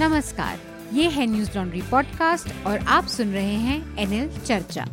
[0.00, 0.58] नमस्कार,
[0.92, 4.84] ये है न्यूज़ लॉन्ड्री पॉडकास्ट और आप सुन रहे हैं एनएल चर्चा।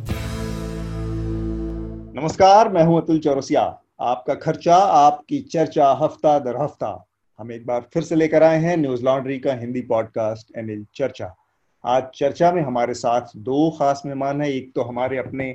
[2.16, 3.62] नमस्कार, मैं हूँ अतुल चौरसिया।
[4.00, 6.92] आपका खर्चा, आपकी चर्चा, हफ़्ता दर हफ़्ता।
[7.38, 11.34] हम एक बार फिर से लेकर आए हैं न्यूज़ लॉन्ड्री का हिंदी पॉडकास्ट एनएल चर्चा।
[11.84, 15.48] आज चर्चा में हमारे साथ दो खास मेहमान हैं। एक तो हमारे अपने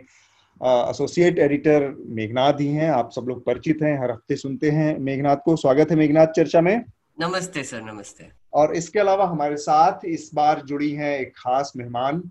[0.61, 5.37] एसोसिएट एडिटर मेघनाथ ही हैं। आप सब लोग परिचित हैं, हर हफ़्ते सुनते हैं। मेघनाथ
[5.45, 6.83] को स्वागत है मेघनाथ चर्चा में।
[7.17, 12.21] नमस्ते सर, नमस्ते। और इसके अलावा हमारे साथ इस बार जुड़ी हैं एक खास मेहमान,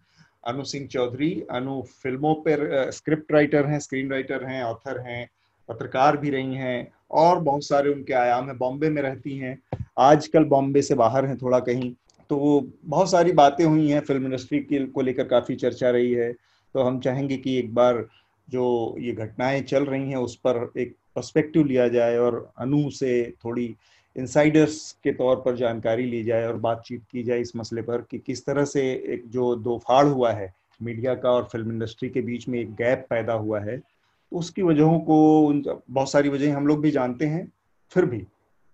[0.45, 5.28] अनु सिंह चौधरी। अनु फ़िल्मों पर स्क्रिप्ट राइटर हैं स्क्रीन राइटर हैं ऑथर हैं,
[5.68, 9.59] पत्रकार भी रही हैं और बहुत सारे उनके आयाम है, बॉम्बे में रहती हैं।
[9.98, 11.92] आजकल बॉम्बे से बाहर हैं थोड़ा कहीं
[12.30, 16.32] तो बहुत सारी बातें हुई हैं, फ़िल्म इंडस्ट्री के को लेकर काफ़ी चर्चा रही है।
[16.74, 18.04] तो हम चाहेंगे कि एक बार
[18.48, 23.34] जो ये घटनाएँ चल रही हैं, उस पर एक पर्सपेक्टिव लिया जाए और अनु से
[23.45, 23.74] थोड़ी
[24.16, 28.18] इंसाइडर्स के तौर पर जानकारी ली जाए और बातचीत की जाए इस मसले पर कि
[28.18, 28.82] किस तरह से
[29.14, 32.74] एक जो दो फाड़ हुआ है मीडिया का और फ़िल्म इंडस्ट्री के बीच में एक
[32.74, 33.80] गैप पैदा हुआ है
[34.32, 35.18] उसकी वजहों को
[35.90, 37.46] बहुत सारी वजह हम लोग भी जानते हैं
[37.92, 38.23] फिर भी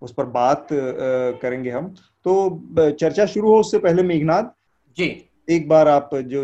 [0.03, 1.89] उस पर बात करेंगे हम।
[2.27, 4.45] तो चर्चा शुरू हो उससे पहले मेघनाथ
[4.97, 5.07] जी।
[5.49, 6.43] एक बार आप जो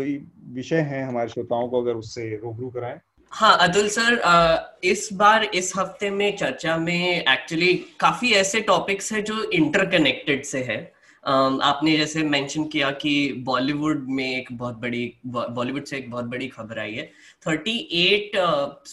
[0.53, 2.99] विषय हैं हमारे श्रोताओं को अगर उससे रूबरू कराएँ।
[3.31, 9.21] हाँ अतुल सर इस बार, इस हफ़्ते में चर्चा में एक्चुअली काफ़ी ऐसे टॉपिक्स है
[9.21, 10.77] जो इंटरकनेक्टेड से है।
[11.23, 13.13] आपने जैसे मेंशन किया कि
[13.45, 17.09] बॉलीवुड में एक बहुत बड़ी बॉलीवुड से एक बहुत बड़ी खबर आई है।
[17.47, 18.37] 38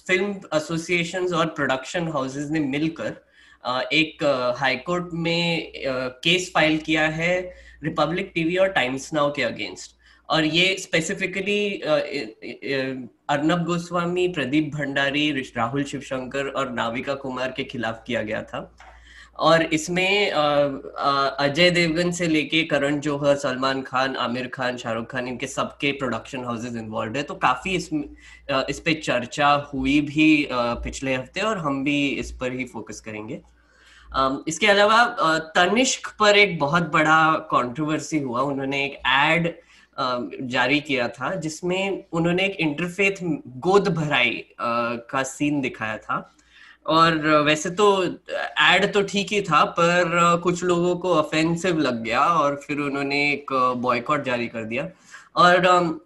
[0.07, 3.17] फ़िल्म एसोसिएशंस और प्रोडक्शन हाउसेस ने मिलकर
[3.95, 4.25] एक
[4.59, 7.41] हाईकोर्ट में केस फ़ाइल किया है
[7.85, 9.94] रिपब्लिक टीवी और टाइम्स नाउ के अगेंस्ट
[10.29, 11.71] और ये स्पेसिफिकली
[13.29, 18.71] अर्नब गोस्वामी प्रदीप भंडारी राहुल शिवशंकर और नाविका कुमार के खिलाफ किया गया था।
[19.39, 25.47] और इसमें अजय देवगन से लेके करण जौहर सलमान खान आमिर खान शाहरुख खान इनके
[25.47, 27.89] सबके प्रोडक्शन हाउसेज इन्वॉल्व है। तो काफ़ी इस
[28.71, 33.41] इस पे चर्चा हुई भी पिछले हफ़्ते और हम भी इस पर ही फोकस करेंगे।
[34.49, 35.05] इसके अलावा
[35.57, 39.53] तनिष्क पर एक बहुत बड़ा कंट्रोवर्सी हुआ। उन्होंने एक एड
[39.99, 43.23] जारी किया था, जिसमें उन्होंने एक इंटरफेथ
[43.59, 46.31] गोद भराई का सीन दिखाया था।
[46.87, 52.21] और वैसे तो एड तो ठीक ही था, पर कुछ लोगों को ऑफेंसिव लग गया
[52.21, 54.89] और फिर उन्होंने एक बॉयकॉट जारी कर दिया।
[55.37, 56.03] और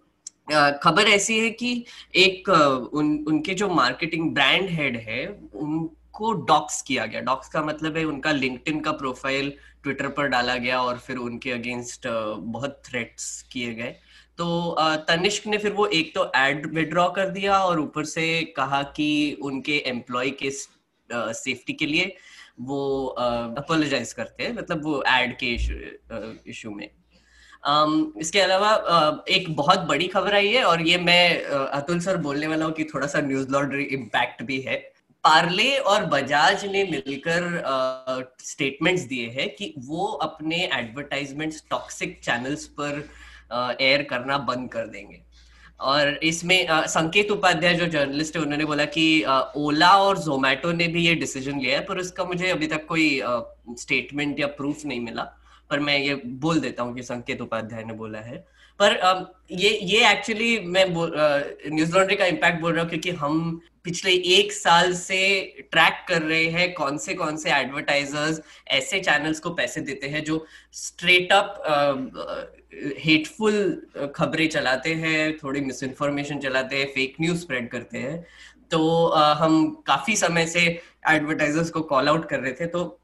[0.83, 1.85] खबर ऐसी है कि
[2.15, 7.97] एक उन, उनके जो मार्केटिंग ब्रांड हेड है, उनको डॉक्स किया गया। डॉक्स का मतलब
[7.97, 9.53] है उनका लिंक्डइन का प्रोफ़ाइल
[9.83, 13.95] ट्विटर पर डाला गया और फिर उनके अगेंस्ट बहुत थ्रेट्स किए गए।
[14.37, 14.75] तो
[15.07, 19.37] तनिष्क ने फिर वो एक तो एड विड्रॉ कर दिया और ऊपर से कहा कि
[19.43, 20.51] उनके एम्प्लॉय के
[21.09, 22.15] सेफ्टी के लिए
[22.59, 25.53] वो अपोलोजाइज करते हैं मतलब वो एड के
[26.49, 26.89] इशू में।
[27.69, 32.47] um, इसके अलावा एक बहुत बड़ी खबर आई है और ये मैं अतुल सर बोलने
[32.47, 34.77] वाला हूँ कि थोड़ा सा न्यूज़ लॉन्ड्री इम्पैक्ट भी है।
[35.23, 37.41] पार्ले और बजाज ने मिलकर
[38.41, 43.03] स्टेटमेंट्स दिए हैं कि वो अपने एडवर्टाइजमेंट्स टॉक्सिक चैनल्स पर
[43.81, 45.21] एयर करना बंद कर देंगे।
[45.79, 49.23] और इसमें संकेत उपाध्याय, जो जर्नलिस्ट है, उन्होंने बोला कि
[49.57, 53.21] ओला और जोमेटो ने भी ये डिसीज़न लिया है, पर उसका मुझे अभी तक कोई
[53.79, 55.23] स्टेटमेंट या प्रूफ नहीं मिला।
[55.69, 58.45] पर मैं ये बोल देता हूँ कि संकेत उपाध्याय ने बोला है।
[58.81, 58.97] पर
[59.51, 60.85] ये ये एक्चुअली मैं
[61.71, 65.19] न्यूज़ लॉन्ड्री का इम्पैक्ट बोल रहा हूँ क्योंकि हम पिछले एक साल से
[65.71, 70.23] ट्रैक कर रहे हैं कौन से कौन से एडवर्टाइजर्स ऐसे चैनल्स को पैसे देते हैं
[70.23, 71.61] जो स्ट्रेट अप
[72.99, 73.81] हेटफुल
[74.15, 78.25] खबरें चलाते हैं थोड़ी मिस इन्फॉर्मेशन चलाते हैं फेक न्यूज़ स्प्रेड करते हैं।
[78.71, 78.79] तो
[79.17, 80.61] uh, हम काफ़ी समय से
[81.09, 82.99] एडवर्टाइजर्स को कॉल आउट कर रहे थे तो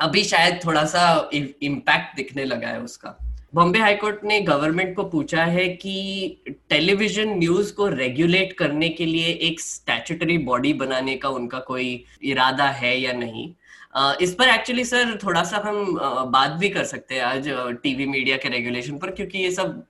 [0.00, 3.18] अभी शायद थोड़ा सा इम्पैक्ट दिखने लगा है उसका।
[3.54, 9.26] बॉम्बे हाईकोर्ट ने गवर्नमेंट को पूछा है कि टेलीविज़न न्यूज़ को रेगुलेट करने के लिए
[9.26, 13.54] एक स्टैचुटरी बॉडी बनाने का उनका कोई इरादा है या नहीं?
[13.98, 17.48] Uh, इस पर एक्चुअली सर थोड़ा सा हम uh, बात भी कर सकते हैं आज
[17.82, 19.86] टीवी uh, मीडिया के रेगुलेशन पर क्योंकि ये सब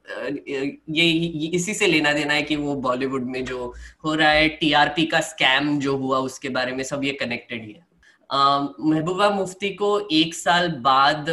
[0.49, 3.75] ये, ये इसी से लेना देना है कि वो बॉलीवुड में जो
[4.05, 7.73] हो रहा है टीआरपी का स्कैम जो हुआ उसके बारे में सब ये कनेक्टेड ही
[7.73, 7.88] है।
[8.31, 11.27] महबूबा मुफ्ती को एक साल बाद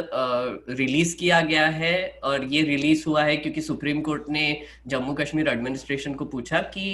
[0.69, 4.45] रिलीज़ किया गया है और ये रिलीज़ हुआ है क्योंकि सुप्रीम कोर्ट ने
[4.87, 6.85] जम्मू कश्मीर एडमिनिस्ट्रेशन को पूछा कि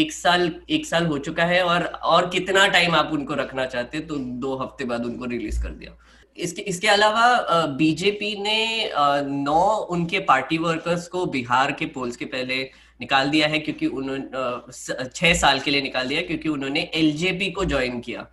[0.00, 4.00] एक साल एक साल हो चुका है और और कितना टाइम आप उनको रखना चाहते
[4.00, 5.96] तो दो हफ़्ते बाद उनको रिलीज़ कर दिया।
[6.36, 8.90] इसके इसके अलावा बीजेपी ने
[9.26, 12.62] नौ उनके पार्टी वर्कर्स को बिहार के पोल्स के पहले
[13.00, 17.64] निकाल दिया है क्योंकि उन्होंने छह साल के लिए निकाल दिया क्योंकि उन्होंने एलजेपी को
[17.64, 18.26] ज्वाइन किया।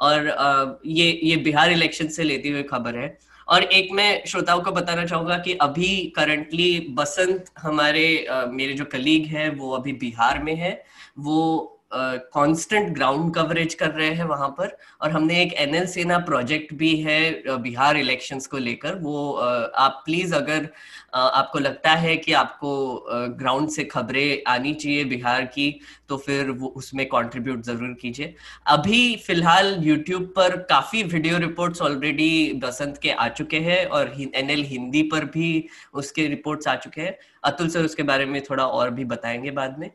[0.00, 3.16] और ये ये बिहार इलेक्शन से लेती हुई खबर है।
[3.48, 9.26] और एक मैं श्रोताओं को बताना चाहूँगा कि अभी करंटली बसंत हमारे मेरे जो कलीग
[9.26, 10.84] हैं, वो अभी बिहार में है।
[11.18, 16.74] वो कांस्टेंट ग्राउंड कवरेज कर रहे हैं वहाँ पर। और हमने एक एनएल सेना प्रोजेक्ट
[16.74, 20.68] भी है बिहार इलेक्शंस को लेकर। वो आप प्लीज़ अगर
[21.14, 23.06] आपको लगता है कि आपको
[23.38, 25.70] ग्राउंड से खबरें आनी चाहिए बिहार की
[26.08, 28.34] तो फिर वो, उसमें कंट्रीब्यूट ज़रूर कीजिए।
[28.66, 34.64] अभी फ़िलहाल यूट्यूब पर काफ़ी वीडियो रिपोर्ट्स ऑलरेडी बसंत के आ चुके हैं और एनएल
[34.64, 38.90] हिंदी पर भी उसके रिपोर्ट्स आ चुके हैं। अतुल सर उसके बारे में थोड़ा और
[38.90, 39.90] भी बताएँगे बाद में।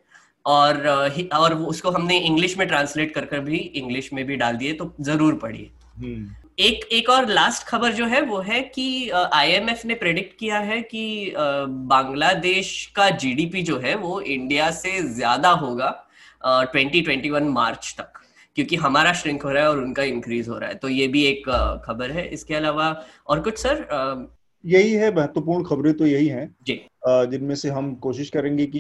[0.49, 0.87] और
[1.33, 4.93] और उसको हमने इंग्लिश में ट्रांसलेट कर कर भी इंग्लिश में भी डाल दिए तो
[5.01, 9.95] ज़रूर पढ़िए। हम्म। एक एक और लास्ट खबर जो है वो है कि आईएमएफ ने
[9.95, 11.33] प्रेडिक्ट किया है कि
[11.89, 15.89] बांग्लादेश का जीडीपी जो है वो इंडिया से ज़्यादा होगा
[16.45, 18.19] ट्वेंटी ट्वेंटी वन मार्च तक
[18.55, 21.23] क्योंकि हमारा श्रिंक हो रहा है और उनका इंक्रीज हो रहा है। तो ये भी
[21.25, 21.49] एक
[21.85, 22.89] खबर है। इसके अलावा
[23.27, 24.27] और कुछ सर
[24.63, 26.55] यही है महत्वपूर्ण खबरें तो यही हैं।
[27.29, 28.79] जिनमें से हम कोशिश करेंगे कि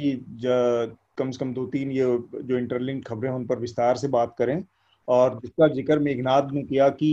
[1.19, 2.03] कम से कम दो तीन ये
[2.35, 4.63] जो इंटरलिंक खबरें उन पर विस्तार से बात करें।
[5.07, 7.11] और जिसका ज़िक्र मेघनाथ ने किया कि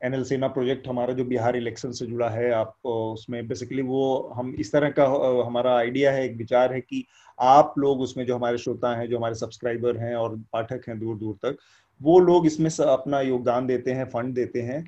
[0.00, 4.32] एन एल सेना प्रोजेक्ट हमारा जो बिहार इलेक्शन से जुड़ा है, आप उसमें बेसिकली वो
[4.36, 5.04] हम इस तरह का
[5.46, 7.04] हमारा आइडिया है, एक विचार है कि
[7.38, 11.16] आप लोग उसमें जो हमारे श्रोता हैं, जो हमारे सब्सक्राइबर हैं और पाठक हैं दूर
[11.16, 11.56] दूर तक,
[12.00, 14.84] वो लोग इसमें अपना योगदान देते हैं फंड देते हैं।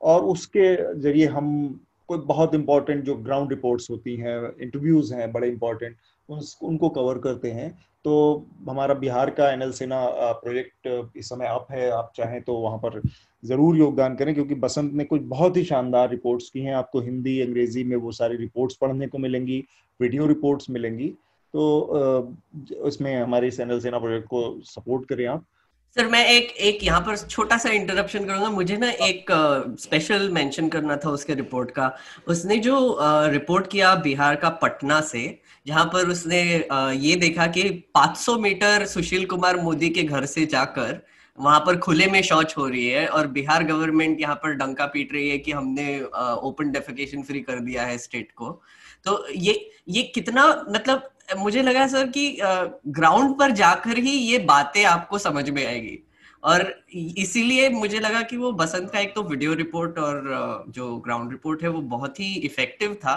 [0.00, 5.48] और उसके ज़रिए हम, कोई बहुत इंपॉर्टेंट जो ग्राउंड रिपोर्ट्स होती हैं इंटरव्यूज़ हैं, बड़े
[5.48, 5.96] इंपॉर्टेंट
[6.28, 7.70] उनको कवर करते हैं।
[8.04, 10.04] तो हमारा बिहार का एनएल सेना
[10.42, 13.00] प्रोजेक्ट इस समय अप है। आप चाहें तो वहाँ पर
[13.42, 17.40] ज़रूर योगदान करें, क्योंकि बसंत ने कुछ बहुत ही शानदार रिपोर्ट्स की हैं। आपको हिंदी,
[17.40, 19.64] अंग्रेज़ी में वो सारी रिपोर्ट्स पढ़ने को मिलेंगी
[20.00, 21.08] वीडियो रिपोर्ट्स मिलेंगी।
[21.54, 22.36] तो
[22.86, 25.44] इसमें हमारे इस एनएल सेना प्रोजेक्ट को सपोर्ट करें आप।
[25.94, 29.26] सर मैं एक एक यहाँ पर छोटा सा इंटरप्शन करूँगा। मुझे ना एक
[29.80, 31.90] स्पेशल uh, मेंशन करना था उसके रिपोर्ट का।
[32.28, 32.98] उसने जो
[33.32, 35.22] रिपोर्ट uh, किया बिहार का पटना से
[35.66, 36.42] जहाँ पर उसने
[36.72, 37.62] uh, ये देखा कि
[37.96, 41.00] 500 मीटर सुशील कुमार मोदी के घर से जाकर
[41.38, 45.12] वहाँ पर खुले में शौच हो रही है और बिहार गवर्नमेंट यहाँ पर डंका पीट
[45.12, 46.00] रही है कि हमने
[46.48, 48.62] ओपन डेफिकेशन फ्री कर दिया है स्टेट को।
[49.04, 54.84] तो ये ये कितना मतलब मुझे लगा सर कि ग्राउंड पर जाकर ही ये बातें
[54.84, 55.98] आपको समझ में आएगी।
[56.42, 56.62] और
[56.92, 61.62] इसीलिए मुझे लगा कि वो बसंत का एक तो वीडियो रिपोर्ट और जो ग्राउंड रिपोर्ट
[61.62, 63.16] है वो बहुत ही इफ़ेक्टिव था।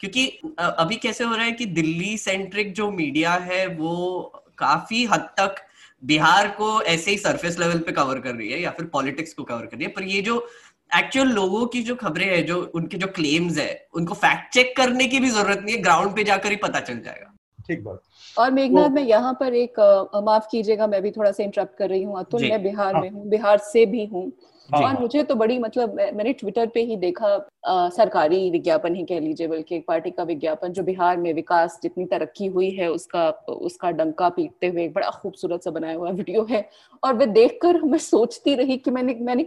[0.00, 0.26] क्योंकि
[0.58, 4.22] अभी कैसे हो रहा है कि दिल्ली सेंट्रिक जो मीडिया है वो
[4.58, 5.56] काफ़ी हद तक
[6.02, 9.42] बिहार को ऐसे ही सरफेस लेवल पे कवर कर रही है या फिर पॉलिटिक्स को
[9.44, 10.46] कवर कर रही है। पर ये जो
[10.92, 15.06] एक्चुअल लोगों की जो खबरें हैं जो उनके जो क्लेम्स है उनको फैक्ट चेक करने
[15.06, 17.32] की भी ज़रूरत नहीं है ग्राउंड पे जाकर ही पता चल जाएगा।
[17.68, 18.00] ठीक बात।
[18.36, 19.80] और मेघनाथ मैं यहाँ पर एक
[20.24, 23.10] माफ़ कीजिएगा मैं भी थोड़ा सा इंटरप्ट कर रही हूँ अतुल मैं बिहार हाँ। में
[23.10, 24.30] हूँ बिहार से भी हूँ।
[24.68, 27.28] और मुझे तो बड़ी मतलब मैंने ट्विटर पे ही देखा
[27.66, 31.78] आ, सरकारी विज्ञापन ही कह लीजिए बल्कि एक पार्टी का विज्ञापन जो बिहार में विकास
[31.82, 36.10] जितनी तरक्की हुई है उसका उसका डंका पीटते हुए एक बड़ा खूबसूरत सा बनाया हुआ
[36.10, 36.68] वीडियो है।
[37.02, 39.46] और वे देखकर मैं सोचती रही कि मैंने मैंने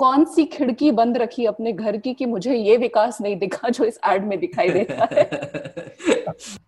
[0.00, 3.84] कौन सी खिड़की बंद रखी अपने घर की कि मुझे ये विकास नहीं दिखा जो
[3.84, 5.24] इस एड में दिखाई देता है?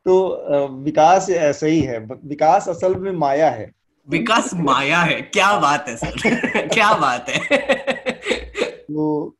[0.05, 3.71] तो विकास ऐसा ही है। विकास असल में माया है।
[4.09, 7.59] विकास माया है। क्या बात है सर। क्या बात है।
[8.81, 9.37] तो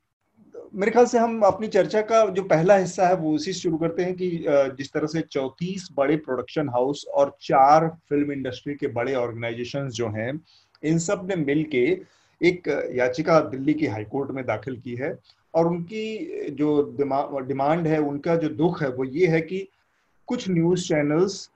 [0.75, 3.77] मेरे ख्याल से हम अपनी चर्चा का जो पहला हिस्सा है वो उसी से शुरू
[3.77, 8.87] करते हैं कि जिस तरह से चौतीस बड़े प्रोडक्शन हाउस और चार फ़िल्म इंडस्ट्री के
[8.87, 10.41] बड़े ऑर्गेनाइजेशंस जो हैं
[10.83, 11.85] इन सबने मिलके
[12.43, 15.17] एक याचिका दिल्ली की हाईकोर्ट में दाखिल की है
[15.53, 16.95] और उनकी जो
[17.47, 19.67] डिमांड है, उनका जो दुख है, वो ये है कि
[20.27, 21.49] कुछ न्यूज़ चैनल्स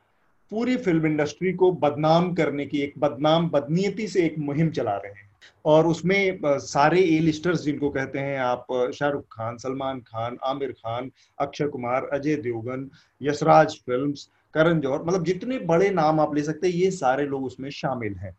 [0.51, 5.11] पूरी फ़िल्म इंडस्ट्री को बदनाम करने की, एक बदनाम, बदनीयती से एक मुहिम चला रहे
[5.11, 5.29] हैं।
[5.65, 11.11] और उसमें सारे ए लिस्टर्स जिनको कहते हैं, आप शाहरुख खान, सलमान खान, आमिर खान,
[11.39, 12.89] अक्षय कुमार, अजय देवगन,
[13.21, 17.45] यशराज फिल्म्स, करण जौहर मतलब जितने बड़े नाम आप ले सकते हैं, ये सारे लोग
[17.45, 18.35] उसमें शामिल हैं।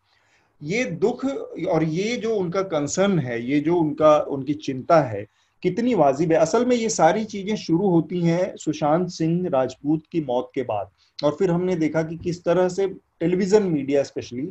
[0.63, 1.25] ये दुख
[1.69, 5.27] और ये जो उनका कंसर्न है, ये जो उनका, उनकी चिंता है,
[5.63, 10.21] कितनी वाजिब है। असल में ये सारी चीज़ें शुरू होती हैं सुशांत सिंह राजपूत की
[10.21, 10.89] मौत के बाद।
[11.25, 12.87] और फिर हमने देखा कि किस तरह से
[13.21, 14.49] टेलीविज़न मीडिया स्पेशली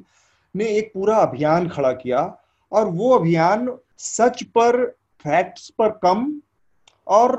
[0.55, 2.37] ने एक पूरा अभियान खड़ा किया।
[2.71, 4.85] और वो अभियान सच पर
[5.19, 6.41] फैक्ट्स पर कम
[7.07, 7.35] और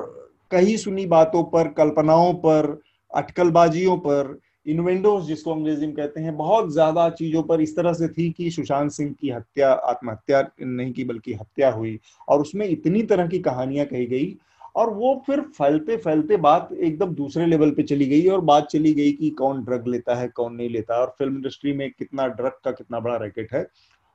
[0.50, 2.80] कही सुनी बातों पर, कल्पनाओं पर,
[3.14, 8.08] अटकलबाजियों पर इन्वेंडोज जिसको अंग्रेज़ी में कहते हैं, बहुत ज़्यादा चीज़ों पर इस तरह से
[8.08, 11.98] थी कि सुशांत सिंह की हत्या, आत्महत्या नहीं की, बल्कि हत्या हुई
[12.28, 14.36] और उसमें इतनी तरह की कहानियाँ कही गई
[14.76, 18.92] और वो फिर फैलते फैलते बात एकदम दूसरे लेवल पे चली गई और बात चली
[18.94, 22.58] गई कि कौन ड्रग लेता है, कौन नहीं लेता और फ़िल्म इंडस्ट्री में कितना ड्रग
[22.64, 23.66] का कितना बड़ा रैकेट है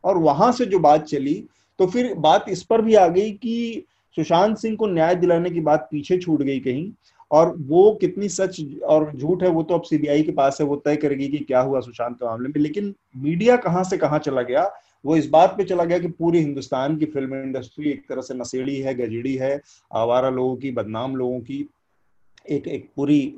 [0.04, 1.44] और वहाँ से जो बात चली
[1.80, 3.86] तो फिर बात इस पर भी आ गई कि
[4.18, 6.92] सुशांत सिंह को न्याय दिलाने की बात पीछे छूट गई कहीं
[7.32, 10.76] और वो कितनी सच और झूठ है, वो तो अब सीबीआई के पास है, वो
[10.76, 14.42] तय करेगी कि क्या हुआ सुशांत के मामले में। लेकिन मीडिया कहाँ से कहाँ चला
[14.42, 14.72] गया?
[15.06, 18.34] वो इस बात पे चला गया कि पूरी हिंदुस्तान की फ़िल्म इंडस्ट्री एक तरह से
[18.34, 19.62] नशेड़ी है, गजेड़ी है,
[19.94, 21.68] आवारा लोगों की, बदनाम लोगों की,
[22.50, 23.36] एक एक पूरी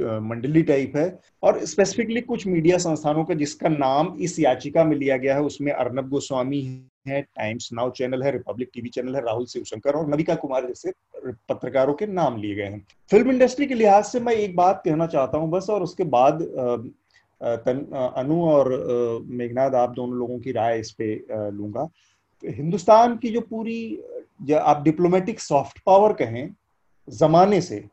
[0.00, 5.16] मंडली टाइप है। और स्पेसिफिकली कुछ मीडिया संस्थानों का जिसका नाम इस याचिका में लिया
[5.16, 6.60] गया है, उसमें अर्नब गोस्वामी
[7.06, 10.92] है टाइम्स नाउ चैनल है रिपब्लिक टीवी चैनल है राहुल शिवशंकर और नविका कुमार जैसे
[11.48, 15.06] पत्रकारों के नाम लिए गए हैं। फ़िल्म इंडस्ट्री के लिहाज से मैं एक बात कहना
[15.06, 16.42] चाहता हूँ बस और उसके बाद
[17.40, 21.14] तन, अनु और मेघनाथ आप दोनों लोगों की राय इस पे
[21.50, 21.88] लूँगा।
[22.42, 26.48] हिंदुस्तान की जो पूरी आप डिप्लोमेटिक सॉफ्ट पावर कहें
[27.08, 27.84] जमाने से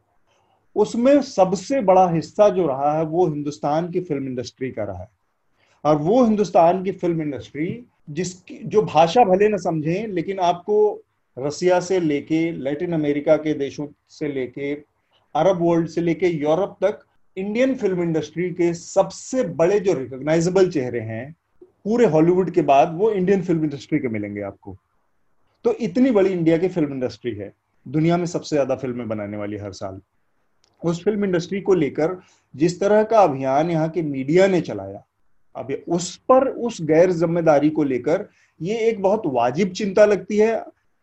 [0.75, 5.09] उसमें सबसे बड़ा हिस्सा जो रहा है वो हिंदुस्तान की फ़िल्म इंडस्ट्री का रहा है।
[5.83, 7.67] और वो हिंदुस्तान की फ़िल्म इंडस्ट्री
[8.11, 11.03] जिसकी, जो भाषा भले ना समझें, लेकिन आपको
[11.37, 14.73] रसिया से लेके, लैटिन अमेरिका के देशों से लेके,
[15.35, 16.99] अरब वर्ल्ड से लेके यूरोप तक
[17.37, 21.35] इंडियन फ़िल्म इंडस्ट्री के सबसे बड़े जो रिकॉग्नाइजेबल चेहरे हैं,
[21.83, 24.75] पूरे हॉलीवुड के बाद वो इंडियन फ़िल्म इंडस्ट्री के मिलेंगे आपको।
[25.65, 27.53] तो इतनी बड़ी इंडिया की फ़िल्म इंडस्ट्री है,
[27.85, 30.01] दुनिया में सबसे ज़्यादा फ़िल्में बनाने वाली हर साल।
[30.81, 32.19] उस फ़िल्म इंडस्ट्री को लेकर,
[32.55, 35.03] जिस तरह का अभियान यहाँ के मीडिया ने चलाया
[35.55, 38.27] अब उस पर उस गैर ज़िम्मेदारी को लेकर
[38.59, 40.53] ये एक बहुत वाजिब चिंता लगती है।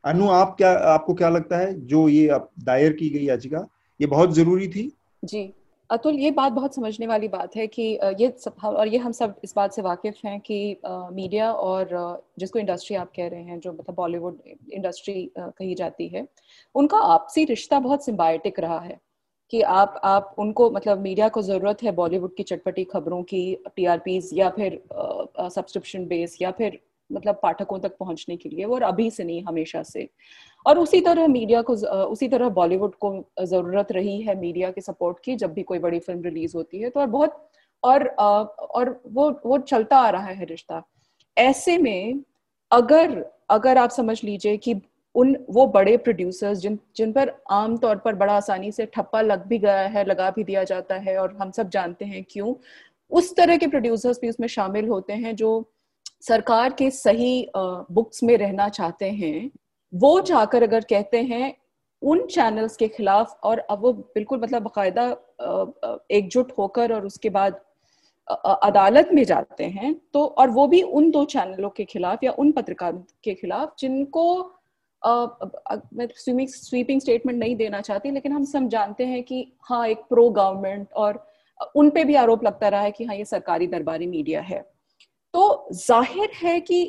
[0.04, 1.72] अनु, आप क्या, आपको क्या लगता है?
[1.86, 3.66] जो ये दायर की गई याचिका,
[4.00, 4.90] ये बहुत ज़रूरी थी?
[5.22, 5.52] जी।
[5.90, 7.82] अतुल, ये बात बहुत समझने वाली बात है कि
[8.20, 12.58] ये सब और ये हम सब इस बात से वाकिफ हैं कि मीडिया और जिसको
[12.58, 14.38] इंडस्ट्री आप कह रहे हैं, जो मतलब बॉलीवुड
[14.72, 16.26] इंडस्ट्री कही जाती है,
[16.74, 18.98] उनका आपसी रिश्ता बहुत सिम्बायोटिक रहा है।
[19.52, 23.42] कि आप आप उनको मतलब मीडिया को ज़रूरत है बॉलीवुड की चटपटी खबरों की
[23.76, 26.78] टीआरपीज या फिर सब्सक्रिप्शन बेस या फिर
[27.10, 30.08] मतलब पाठकों तक पहुँचने के लिए और अभी से नहीं, हमेशा से।
[30.66, 31.74] और उसी तरह मीडिया को
[32.06, 33.12] उसी तरह बॉलीवुड को
[33.42, 36.90] ज़रूरत रही है मीडिया के सपोर्ट की, जब भी कोई बड़ी फ़िल्म रिलीज़ होती है
[36.90, 37.44] तो और बहुत,
[37.82, 40.82] और और वो वो चलता आ रहा है रिश्ता।
[41.36, 42.20] ऐसे में
[42.70, 44.74] अगर अगर आप समझ लीजिए कि
[45.14, 49.46] उन वो बड़े प्रोड्यूसर्स जिन जिन पर आम तौर पर बड़ा आसानी से ठप्पा लग
[49.46, 52.54] भी गया है, लगा भी दिया जाता है और हम सब जानते हैं क्यों।
[53.10, 55.50] उस तरह के प्रोड्यूसर्स भी उसमें शामिल होते हैं जो
[56.22, 59.50] सरकार के सही बुक्स में रहना चाहते हैं।
[59.92, 61.54] वो जाकर अगर कहते हैं
[62.02, 65.04] उन चैनल्स के खिलाफ और अब वो बिल्कुल मतलब बाकायदा
[66.10, 67.60] एकजुट होकर और उसके बाद
[68.28, 72.52] अदालत में जाते हैं तो और वो भी उन दो चैनलों के खिलाफ या उन
[72.52, 74.24] पत्रकारों के खिलाफ जिनको
[75.02, 79.98] मैं स्वीमिंग स्वीपिंग स्टेटमेंट नहीं देना चाहती लेकिन हम सब जानते हैं कि हाँ एक
[80.08, 81.24] प्रो गवर्नमेंट और
[81.76, 84.60] उन पे भी आरोप लगता रहा है कि हाँ ये सरकारी दरबारी मीडिया है।
[85.34, 86.80] तो ज़ाहिर है कि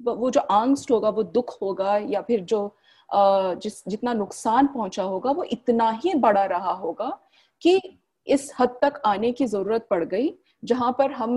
[0.00, 2.76] वो जो आंस्ट होगा वो दुख होगा या फिर जो
[3.08, 7.08] जिस जितना नुकसान पहुँचा होगा वो इतना ही बड़ा रहा होगा
[7.62, 7.80] कि
[8.26, 10.32] इस हद तक आने की ज़रूरत पड़ गई
[10.64, 11.32] जहाँ पर हम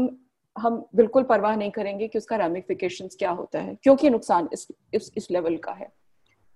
[0.55, 5.11] हम बिल्कुल परवाह नहीं करेंगे कि उसका रेमिफिकेशन क्या होता है क्योंकि नुकसान इस इस,
[5.17, 5.91] इस लेवल का है।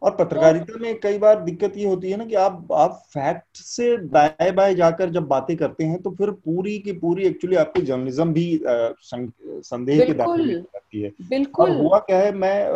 [0.01, 3.96] और पत्रकारिता में कई बार दिक्कत ये होती है ना कि आप आप फैक्ट से
[4.08, 8.34] दाएँ बाएँ जाकर जब बातें करते हैं तो फिर पूरी की पूरी एक्चुअली आपको जर्नलिज्म
[8.34, 12.70] भी संदेह के दाखिल जाती है। बिल्कुल। और हुआ क्या है मैं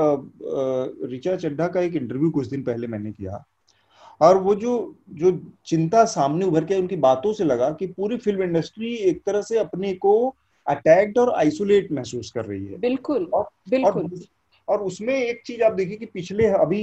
[1.10, 3.44] रिचा चड्ढा का एक इंटरव्यू कुछ दिन पहले मैंने किया
[4.22, 4.74] और वो जो
[5.12, 5.32] जो
[5.66, 9.58] चिंता सामने उभर के उनकी बातों से लगा कि पूरी फ़िल्म इंडस्ट्री एक तरह से
[9.60, 10.14] अपने को
[10.68, 14.10] अटैक्ड और आइसोलेट महसूस कर रही है। बिल्कुल और, बिल्कुल। और
[14.72, 16.82] और उसमें एक चीज़ आप देखिए कि पिछले अभी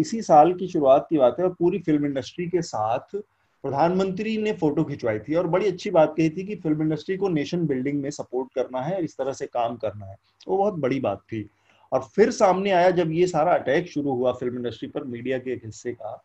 [0.00, 3.16] इसी साल की शुरुआत की बात है और पूरी फ़िल्म इंडस्ट्री के साथ
[3.64, 7.28] प्रधानमंत्री ने फ़ोटो खिंचवाई थी और बड़ी अच्छी बात कही थी कि फ़िल्म इंडस्ट्री को
[7.28, 10.16] नेशन बिल्डिंग में सपोर्ट करना है, इस तरह से काम करना है।
[10.48, 11.48] वो बहुत बड़ी बात थी।
[11.92, 15.52] और फिर सामने आया जब ये सारा अटैक शुरू हुआ फ़िल्म इंडस्ट्री पर मीडिया के
[15.52, 16.22] एक हिस्से का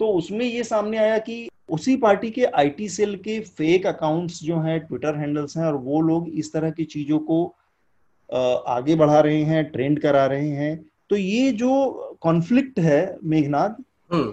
[0.00, 4.58] तो उसमें ये सामने आया कि उसी पार्टी के आईटी सेल के फेक अकाउंट्स जो
[4.60, 7.54] हैं, ट्विटर हैंडल्स हैं और वो लोग इस तरह की चीज़ों को
[8.30, 10.76] आगे बढ़ा रहे हैं ट्रेंड करा रहे हैं
[11.10, 11.70] तो ये जो
[12.22, 14.32] कॉन्फ्लिक्ट है मेघनाथ हम्म।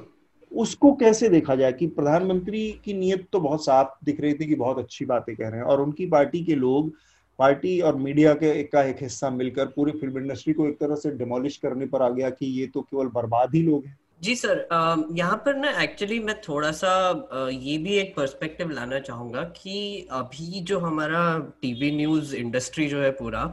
[0.52, 4.56] उसको कैसे देखा जाए कि प्रधानमंत्री की नीयत तो बहुत साफ़ दिख रही थी कि
[4.56, 6.92] बहुत अच्छी बातें कह रहे हैं और उनकी पार्टी के लोग
[7.40, 10.96] पार्टी और मीडिया के एक का एक हिस्सा मिलकर पूरी फ़िल्म इंडस्ट्री को एक तरह
[10.96, 14.36] से डिमोलिश करने पर आ गया कि ये तो केवल बर्बाद ही लोग हैं जी
[14.36, 14.68] सर
[15.12, 16.92] यहाँ पर ना एक्चुअली मैं थोड़ा सा
[17.52, 21.24] ये भी एक पर्सपेक्टिव लाना चाहूँगा कि अभी जो हमारा
[21.62, 23.44] टीवी न्यूज़ इंडस्ट्री जो है पूरा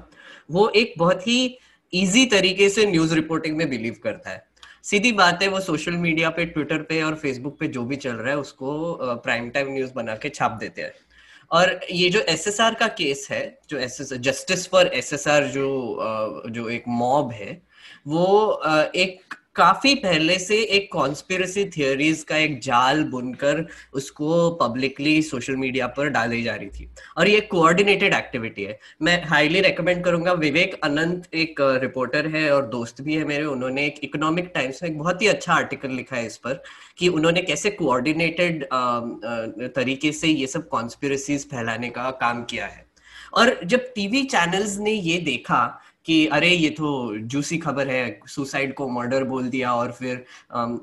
[0.50, 1.59] वो एक बहुत ही
[1.92, 4.45] इजी तरीके से न्यूज़ रिपोर्टिंग में बिलीव करता है।
[4.83, 8.12] सीधी बात है, वो सोशल मीडिया पे ट्विटर पे और फेसबुक पे जो भी चल
[8.12, 10.92] रहा है, उसको प्राइम टाइम न्यूज़ बना के छाप देते हैं।
[11.50, 16.85] और ये जो एसएसआर का केस है, जो एस जस्टिस फॉर एसएसआर जो जो एक
[16.88, 17.61] मॉब है,
[18.07, 18.62] वो
[18.97, 23.64] एक काफ़ी पहले से एक कॉन्स्पिरसी थियोरीज का एक जाल बुनकर
[23.95, 29.23] उसको पब्लिकली सोशल मीडिया पर डाली जा रही थी। और ये कोऑर्डिनेटेड एक्टिविटी है। मैं
[29.28, 33.99] हाईली रेकमेंड करूँगा। विवेक अनंत एक रिपोर्टर है और दोस्त भी है मेरे। उन्होंने एक
[34.04, 36.62] इकोनॉमिक टाइम्स में एक बहुत ही अच्छा आर्टिकल लिखा है इस पर
[36.99, 38.64] कि उन्होंने कैसे कोऑर्डिनेटेड
[39.75, 42.88] तरीके से ये सब कॉन्स्पिरसीज फैलाने का काम किया है।
[43.35, 48.75] और जब टीवी चैनल्स ने ये देखा कि अरे, ये तो जूसी खबर है सुसाइड
[48.75, 50.25] को मर्डर बोल दिया और फिर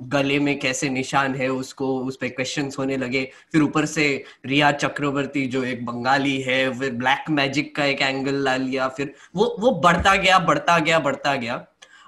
[0.10, 4.72] गले में कैसे निशान है उसको, उस पर क्वेश्चन होने लगे। फिर ऊपर से रिया
[4.74, 9.56] चक्रवर्ती जो एक बंगाली है, फिर ब्लैक मैजिक का एक एंगल ला लिया, फिर वो
[9.60, 11.66] वो बढ़ता गया बढ़ता गया बढ़ता गया।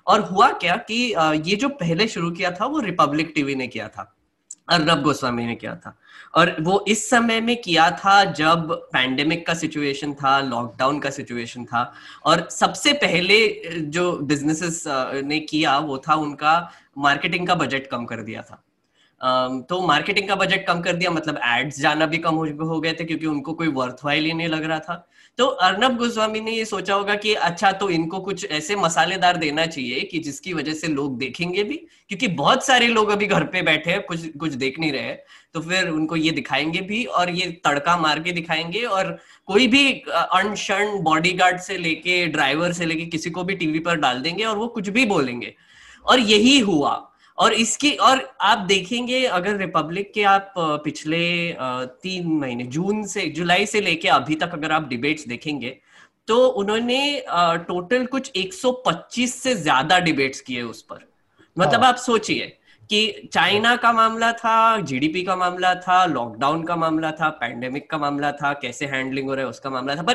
[0.08, 1.04] और हुआ क्या कि
[1.46, 4.14] ये जो पहले शुरू किया था, वो रिपब्लिक टीवी ने किया था,
[4.70, 5.98] अर्नब गोस्वामी ने किया था।
[6.34, 11.66] और वो इस समय में किया था जब पैंडेमिक का सिचुएशन था लॉकडाउन का सिचुएशन
[11.66, 11.82] था।
[12.26, 13.38] और सबसे पहले
[13.90, 14.84] जो बिजनेसेस
[15.26, 18.64] ने किया वो था उनका मार्केटिंग का बजट कम कर दिया था।
[19.70, 23.06] तो मार्केटिंग का बजट कम कर दिया मतलब एड्स जाना भी कम हो गए थे
[23.06, 25.08] क्योंकि उनको कोई वर्थवाइल ही नहीं लग रहा था।
[25.38, 29.66] तो अर्नब गोस्वामी ने ये सोचा होगा कि अच्छा तो इनको कुछ ऐसे मसालेदार देना
[29.66, 31.76] चाहिए कि जिसकी वजह से लोग देखेंगे भी,
[32.08, 35.14] क्योंकि बहुत सारे लोग अभी घर पे बैठे हैं, कुछ कुछ देख नहीं रहे
[35.54, 39.92] तो फिर उनको ये दिखाएँगे भी और ये तड़का मार के दिखाएँगे और कोई भी
[40.10, 44.58] अनशन बॉडीगार्ड से लेके ड्राइवर से लेके किसी को भी टीवी पर डाल देंगे और
[44.58, 45.54] वो कुछ भी बोलेंगे।
[46.06, 47.09] और यही हुआ।
[47.40, 51.22] और इसकी और आप देखेंगे अगर रिपब्लिक के आप पिछले
[52.04, 55.78] तीन महीने जून से जुलाई से लेके अभी तक अगर आप डिबेट्स देखेंगे
[56.28, 57.00] तो उन्होंने
[57.68, 61.08] टोटल कुछ 125 से ज़्यादा डिबेट्स किए उस पर
[61.58, 62.46] मतलब हाँ। आप सोचिए
[62.90, 67.98] कि चाइना का मामला था जीडीपी का मामला था लॉकडाउन का मामला था पैंडेमिक का
[67.98, 70.14] मामला था कैसे हैंडलिंग हो रहा है उसका मामला था पर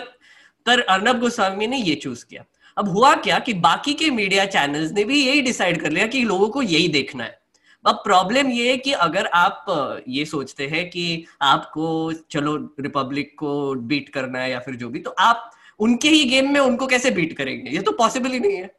[0.67, 2.45] पर अर्नब गोस्वामी ने ये चूज़ किया
[2.77, 6.23] अब हुआ क्या कि बाकी के मीडिया चैनल्स ने भी यही डिसाइड कर लिया कि
[6.25, 7.39] लोगों को यही देखना है।
[7.85, 13.75] अब प्रॉब्लम ये है कि अगर आप ये सोचते हैं कि आपको चलो रिपब्लिक को
[13.75, 17.11] बीट करना है या फिर जो भी तो आप उनके ही गेम में उनको कैसे
[17.11, 17.71] बीट करेंगे?
[17.71, 18.71] ये तो पॉसिबल ही नहीं है।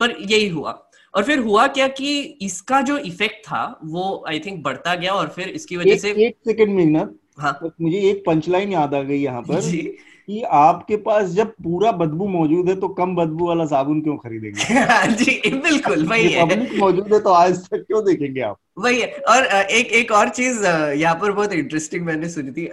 [0.00, 0.70] पर यही हुआ।
[1.14, 5.28] और फिर हुआ क्या कि इसका जो इफ़ेक्ट था वो आई थिंक बढ़ता गया और
[5.28, 9.18] फिर इसकी वजह से एक सेकंड में ना हाँ। मुझे एक पंचलाइन याद आ गई
[9.18, 9.96] यहाँ पर। जी।
[10.32, 14.74] कि आपके पास जब पूरा बदबू मौजूद है तो कम बदबू वाला साबुन क्यों खरीदेंगे?
[14.90, 18.56] हाँ जी बिल्कुल वही है। पब्लिक मौजूद है तो आज तक क्यों देखेंगे आप?
[18.78, 22.68] वही है और एक एक और चीज़ यहाँ पर बहुत इंटरेस्टिंग मैंने सुनी थी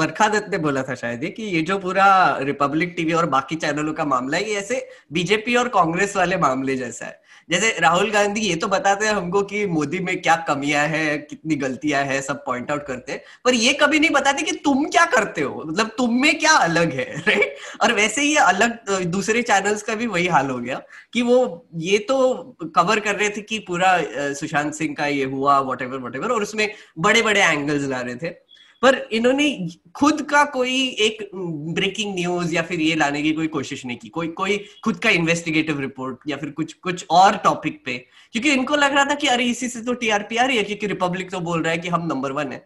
[0.00, 2.08] बरखा दत्त ने बोला था शायद ये कि ये जो पूरा
[2.42, 6.76] रिपब्लिक टीवी और बाकी चैनलों का मामला है ये ऐसे बीजेपी और कांग्रेस वाले मामले
[6.76, 7.19] जैसा है।
[7.50, 11.54] जैसे राहुल गांधी ये तो बताते हैं हमको कि मोदी में क्या कमियाँ हैं, कितनी
[11.56, 15.04] गलतियाँ हैं, सब पॉइंट आउट करते हैं। पर ये कभी नहीं बताते कि तुम क्या
[15.06, 19.82] करते हो। मतलब तुम में क्या अलग है राइट और वैसे ही अलग, दूसरे चैनल्स
[19.82, 20.80] का भी वही हाल हो गया
[21.12, 23.96] कि वो, ये तो कवर कर रहे थे कि पूरा
[24.34, 28.49] सुशांत सिंह का ये हुआ वट एवर और उसमें बड़े बड़े एंगल्स ला रहे थे।
[28.82, 29.46] पर इन्होंने
[29.94, 34.08] खुद का कोई एक ब्रेकिंग न्यूज़ या फिर ये लाने की कोई कोशिश नहीं की।
[34.08, 37.96] कोई कोई खुद का इन्वेस्टिगेटिव रिपोर्ट या फिर कुछ कुछ और टॉपिक पे।
[38.32, 40.86] क्योंकि इनको लग रहा था कि अरे इसी से तो टीआरपी आ रही है क्योंकि
[40.86, 42.64] रिपब्लिक तो बोल रहा है कि हम नंबर वन है।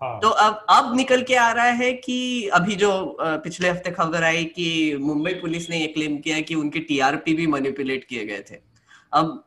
[0.00, 0.18] हाँ.
[0.20, 4.44] तो अब अब निकल के आ रहा है कि अभी जो पिछले हफ़्ते खबर आई
[4.46, 8.58] कि मुंबई पुलिस ने ये क्लेम किया कि उनके टीआरपी भी मैनिपुलेट किए गए थे।
[9.12, 9.42] अब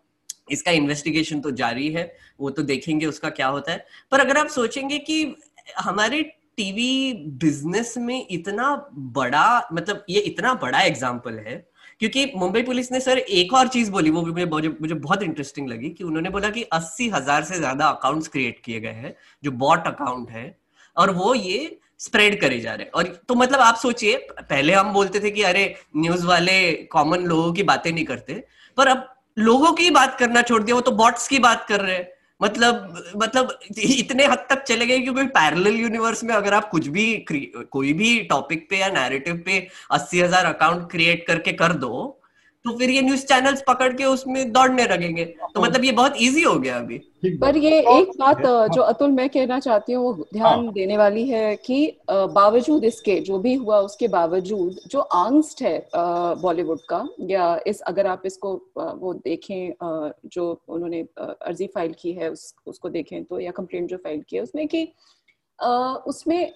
[0.52, 2.04] इसका इन्वेस्टिगेशन तो जारी है
[2.40, 5.24] वो तो देखेंगे उसका क्या होता है। पर अगर आप सोचेंगे कि
[5.80, 6.22] हमारे
[6.58, 8.76] टीवी बिज़नेस में इतना
[9.16, 11.56] बड़ा मतलब ये इतना बड़ा एग्ज़ाम्पल है,
[12.00, 15.90] क्योंकि मुंबई पुलिस ने सर एक और चीज़ बोली, वो मुझे मुझे बहुत इंटरेस्टिंग लगी
[15.90, 19.88] कि उन्होंने बोला कि अस्सी हज़ार से ज़्यादा अकाउंट्स क्रिएट किए गए हैं, जो बॉट
[19.88, 20.56] अकाउंट है,
[20.98, 24.94] और वो ये स्प्रेड करे जा रहे हैं। और तो मतलब आप सोचिए, पहले हम
[24.94, 28.44] बोलते थे कि अरे न्यूज़ वाले कॉमन लोगों की बातें नहीं करते,
[28.78, 29.08] पर अब
[29.40, 32.08] लोगों की बात करना छोड़ दिया, वो तो बॉट्स की बात कर रहे हैं।
[32.41, 37.06] मतलब मतलब इतने हद तक चले गए क्योंकि पैरेलल यूनिवर्स में अगर आप कुछ भी
[37.32, 42.19] कोई भी टॉपिक पे या नैरेटिव पे अस्सी हज़ार अकाउंट क्रिएट करके कर दो
[42.65, 46.41] तो फिर ये न्यूज़ चैनल्स पकड़ के उसमें दौड़ने लगेंगे। तो मतलब ये बहुत इजी
[46.41, 46.98] हो गया अभी।
[47.41, 48.41] पर ये एक बात
[48.74, 53.19] जो अतुल मैं कहना चाहती हूँ वो ध्यान हाँ। देने वाली है कि बावजूद इसके
[53.22, 58.54] जो भी हुआ उसके बावजूद जो आंस्ट है बॉलीवुड का या इस अगर आप इसको
[58.78, 59.74] वो देखें
[60.26, 64.36] जो उन्होंने अर्जी फ़ाइल की है उस, उसको देखें तो या कंप्लेंट जो फ़ाइल की
[64.36, 64.88] है उसमें कि
[66.10, 66.52] उसमें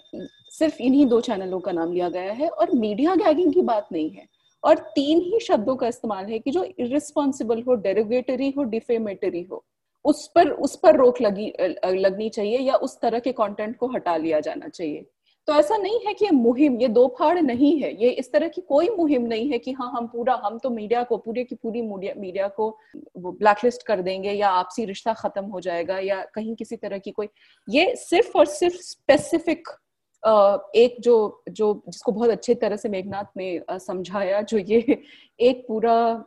[0.52, 4.10] सिर्फ़ इन्हीं दो चैनलों का नाम लिया गया है और मीडिया गैगिंग की बात नहीं
[4.10, 4.28] है।
[4.64, 9.64] और तीन ही शब्दों का इस्तेमाल है कि जो इरिस्पॉन्सिबल हो डेरिवेटरी हो डिफेमेटरी हो,
[10.06, 11.52] उस पर उस पर रोक लगी
[11.86, 15.06] लगनी चाहिए या उस तरह के कंटेंट को हटा लिया जाना चाहिए।
[15.48, 18.48] तो ऐसा नहीं है कि ये मुहिम, ये दो फाड़ नहीं है। ये इस तरह
[18.48, 21.56] की कोई मुहिम नहीं है कि हाँ हम पूरा, हम तो मीडिया को, पूरे की
[21.56, 22.70] पूरी मीडिया मीडिया को
[23.18, 27.12] वो ब्लैकलिस्ट कर देंगे या आपसी रिश्ता खत्म हो जाएगा या कहीं किसी तरह की
[27.12, 27.28] कोई,
[27.68, 29.68] ये सिर्फ़ और सिर्फ़ स्पेसिफिक
[30.76, 35.04] एक जो जो जिसको बहुत अच्छे तरह से मेघनाथ ने समझाया जो ये
[35.40, 36.26] एक पूरा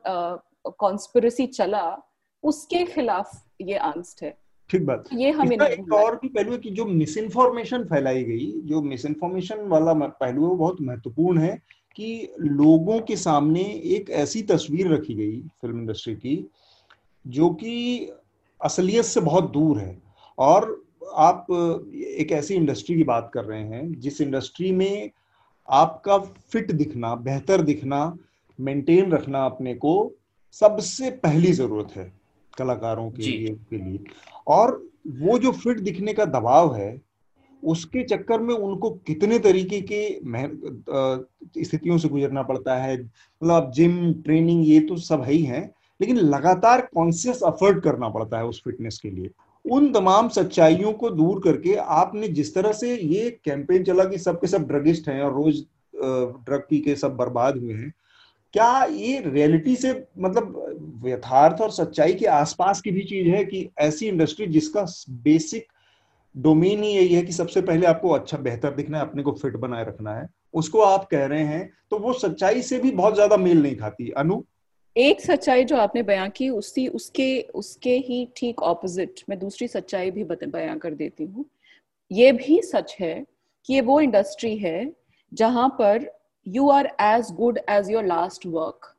[0.66, 2.02] कॉन्स्पिरसी चला
[2.42, 4.38] उसके खिलाफ ये आंस्ट है।
[4.70, 8.60] ठीक बात। ये हमें एक और भी पहलू है कि जो मिस इन्फॉर्मेशन फैलाई गई
[8.60, 11.62] जो मिस इन्फॉर्मेशन वाला पहलू है वो बहुत महत्वपूर्ण है
[11.96, 16.50] कि लोगों के सामने एक ऐसी तस्वीर रखी गई फ़िल्म इंडस्ट्री की
[17.26, 18.10] जो कि
[18.64, 20.02] असलियत से बहुत दूर है।
[20.38, 21.46] और आप
[22.18, 25.10] एक ऐसी इंडस्ट्री की बात कर रहे हैं जिस इंडस्ट्री में
[25.68, 28.16] आपका फिट दिखना बेहतर दिखना
[28.58, 30.12] मेंटेन रखना अपने को
[30.52, 32.12] सबसे पहली ज़रूरत है
[32.58, 34.04] कलाकारों के लिए के लिए।
[34.46, 37.00] और वो जो फिट दिखने का दबाव है
[37.62, 42.98] उसके चक्कर में उनको कितने तरीके के स्थितियों से गुजरना पड़ता है?
[43.02, 45.60] मतलब जिम ट्रेनिंग ये तो सब है ही है
[46.00, 49.30] लेकिन लगातार कॉन्सियस एफर्ट करना पड़ता है उस फिटनेस के लिए।
[49.66, 54.46] उन तमाम सच्चाइयों को दूर करके आपने जिस तरह से ये कैंपेन चला कि सबके
[54.46, 57.92] सब ड्रगिस्ट हैं और रोज ड्रग पी के सब बर्बाद हुए हैं,
[58.54, 63.68] क्या ये रियलिटी से मतलब यथार्थ और सच्चाई के आसपास की भी चीज़ है कि
[63.78, 64.84] ऐसी इंडस्ट्री जिसका
[65.22, 65.66] बेसिक
[66.34, 69.56] डोमेन ही यही है कि सबसे पहले आपको अच्छा बेहतर दिखना है, अपने को फिट
[69.56, 73.36] बनाए रखना है, उसको आप कह रहे हैं तो वो सच्चाई से भी बहुत ज़्यादा
[73.36, 74.40] मेल नहीं खाती। अनु?
[74.96, 80.10] एक सच्चाई जो आपने बयां की उसी उसके उसके ही ठीक ऑपोजिट मैं दूसरी सच्चाई
[80.10, 81.44] भी बयां कर देती हूँ।
[82.12, 83.26] ये भी सच है
[83.64, 84.92] कि ये वो इंडस्ट्री है
[85.34, 86.10] जहाँ पर
[86.48, 88.94] you are as good as your last work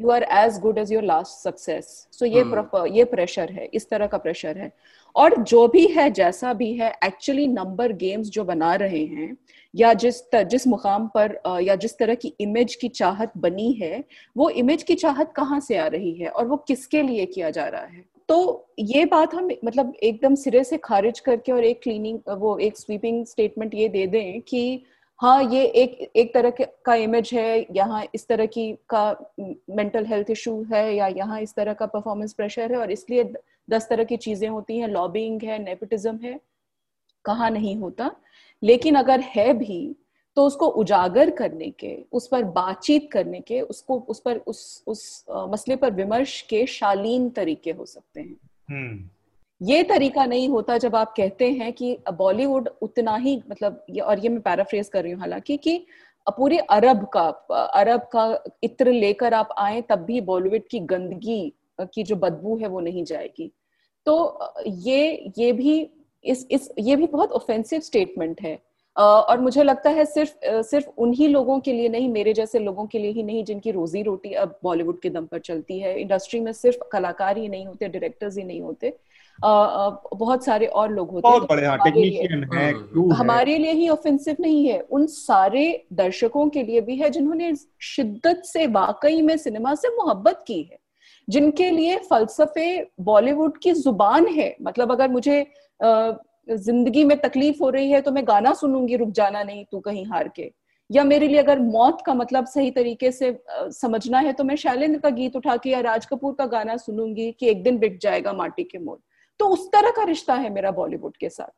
[0.00, 2.96] you are as good as your last success so ये hmm.
[2.96, 4.72] ये प्रेशर है इस तरह का प्रेशर है।
[5.16, 9.36] और जो भी है जैसा भी है एक्चुअली नंबर गेम्स जो बना रहे हैं
[9.74, 14.04] या जिस तर, जिस मुकाम पर या जिस तरह की इमेज की चाहत बनी है
[14.36, 17.66] वो इमेज की चाहत कहाँ से आ रही है और वो किसके लिए किया जा
[17.66, 18.04] रहा है?
[18.28, 22.78] तो ये बात हम मतलब एकदम सिरे से खारिज करके और एक क्लीनिंग वो एक
[22.78, 24.82] स्वीपिंग स्टेटमेंट ये दे दें कि
[25.20, 26.52] हाँ ये एक एक तरह
[26.84, 29.32] का इमेज है यहाँ इस तरह की का
[29.70, 33.24] मेंटल हेल्थ इशू है या यहाँ इस तरह का परफॉर्मेंस प्रेशर है और इसलिए
[33.68, 36.38] दस तरह की चीज़ें होती हैं लॉबिंग है नेपोटिज्म है
[37.24, 38.10] कहा नहीं होता
[38.62, 39.94] लेकिन अगर है भी
[40.36, 45.24] तो उसको उजागर करने के उस पर बातचीत करने के उसको उस पर उस उस
[45.48, 48.36] मसले पर विमर्श के शालीन तरीके हो सकते हैं
[48.70, 49.08] हम्म।
[49.60, 54.18] ये तरीका नहीं होता जब आप कहते हैं कि बॉलीवुड उतना ही मतलब ये और
[54.18, 55.84] ये मैं पैराफ्रेज कर रही हूँ हालाँकि कि
[56.26, 57.22] पूरे अरब का
[57.74, 58.24] अरब का
[58.62, 63.04] इत्र लेकर आप आए तब भी बॉलीवुड की गंदगी की जो बदबू है वो नहीं
[63.04, 63.50] जाएगी।
[64.06, 65.90] तो ये ये भी
[66.24, 68.58] इस इस ये भी बहुत ऑफेंसिव स्टेटमेंट है।
[68.96, 72.98] और मुझे लगता है सिर्फ़ सिर्फ़ उन्हीं लोगों के लिए नहीं मेरे जैसे लोगों के
[72.98, 76.52] लिए ही नहीं जिनकी रोजी रोटी अब बॉलीवुड के दम पर चलती है। इंडस्ट्री में
[76.52, 78.96] सिर्फ़ कलाकार ही नहीं होते डायरेक्टर्स ही नहीं होते।
[79.38, 84.36] बहुत सारे और लोग होते बहुत बड़े हाँ, टेक्नीशियन हैं हाँ। हमारे लिए ही ऑफेंसिव
[84.40, 89.74] नहीं है। उन सारे दर्शकों के लिए भी है जिन्होंने शिद्दत से वाकई में सिनेमा
[89.74, 90.78] से मोहब्बत की है।
[91.28, 92.66] जिनके लिए फलसफे
[93.02, 95.46] बॉलीवुड की ज़ुबान है। मतलब अगर मुझे
[95.80, 100.04] ज़िंदगी में तकलीफ़ हो रही है तो मैं गाना सुनूँगी, रुक जाना नहीं, तू कहीं
[100.06, 100.50] हार के।
[100.90, 103.36] या मेरे लिए अगर मौत का मतलब सही तरीके से
[103.72, 107.30] समझना है तो मैं शैलेंद्र का गीत उठा के या राज कपूर का गाना सुनूँगी
[107.32, 108.98] कि एक दिन बिक जाएगा माटी के मोल
[109.40, 111.50] तो उस तरह का रिश्ता है मेरा बॉलीवुड के साथ,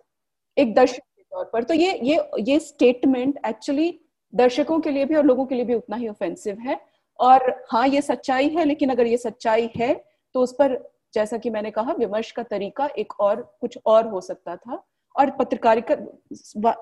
[0.56, 3.98] एक दर्शक के तौर पर। तो ये ये ये स्टेटमेंट एक्चुअली
[4.32, 6.80] दर्शकों के लिए भी और लोगों के लिए भी उतना ही ऑफेंसिव है।
[7.18, 9.94] और हाँ ये सच्चाई है लेकिन अगर ये सच्चाई है
[10.34, 10.78] तो उस पर
[11.14, 14.82] जैसा कि मैंने कहा विमर्श का तरीका एक और कुछ और हो सकता था
[15.14, 15.94] और पत्रकारिता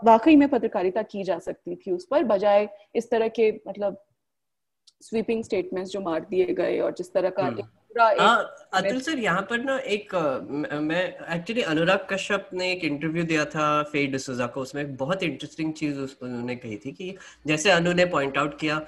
[0.04, 4.02] वाकई में पत्रकारिता की जा सकती थी उस पर बजाय इस तरह के मतलब
[5.00, 9.58] स्वीपिंग स्टेटमेंट्स जो मार दिए गए और जिस तरह का हम्म। अतुल सर यहाँ पर
[9.58, 10.14] ना एक
[10.82, 11.02] मैं
[11.36, 15.72] एक्चुअली अनुराग कश्यप ने एक इंटरव्यू दिया था फेड डिसोजा को उसमें एक बहुत इंटरेस्टिंग
[15.72, 17.14] चीज़ उन्होंने कही थी कि
[17.46, 18.78] जैसे अनु ने पॉइंट आउट किया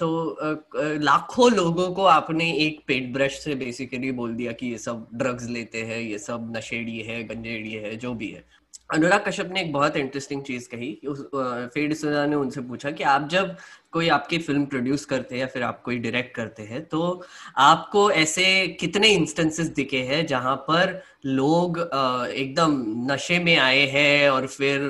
[0.00, 0.36] तो
[1.00, 5.48] लाखों लोगों को आपने एक पेट ब्रश से बेसिकली बोल दिया कि ये सब ड्रग्स
[5.48, 8.44] लेते हैं ये सब नशेड़ी है गंजेड़ी है जो भी है।
[8.90, 10.92] अनुराग कश्यप ने एक बहुत इंटरेस्टिंग चीज़ कही
[11.74, 13.56] फेड सुजा ने उनसे पूछा कि आप जब
[13.92, 17.00] कोई आपकी फ़िल्म प्रोड्यूस करते हैं या फिर आप कोई डायरेक्ट करते हैं तो
[17.58, 18.46] आपको ऐसे
[18.80, 21.78] कितने इंस्टेंसेस दिखे हैं जहाँ पर लोग
[22.32, 24.80] एकदम नशे में आए हैं और फिर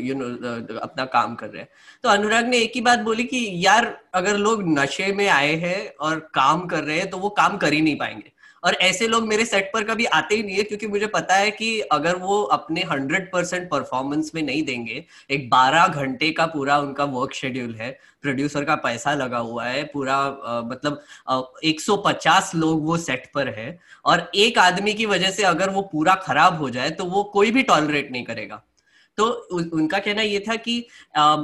[0.00, 1.68] यू नो अपना काम कर रहे हैं?
[2.04, 5.86] तो अनुराग ने एक ही बात बोली कि यार, अगर लोग नशे में आए हैं
[6.00, 8.32] और काम कर रहे हैं तो वो काम कर ही नहीं पाएँगे।
[8.64, 11.50] और ऐसे लोग मेरे सेट पर कभी आते ही नहीं है क्योंकि मुझे पता है
[11.50, 16.78] कि अगर वो अपने हंड्रेड परसेंट परफॉर्मेंस में नहीं देंगे एक बारह घंटे का पूरा
[16.78, 17.90] उनका वर्क शेड्यूल है
[18.22, 23.48] प्रोड्यूसर का पैसा लगा हुआ है पूरा आ, मतलब आ, 150 लोग वो सेट पर
[23.48, 27.24] है और एक आदमी की वजह से अगर वो पूरा खराब हो जाए तो वो
[27.24, 28.62] कोई भी टॉलरेट नहीं करेगा।
[29.16, 29.24] तो
[29.72, 31.36] उनका कहना ये था कि आ,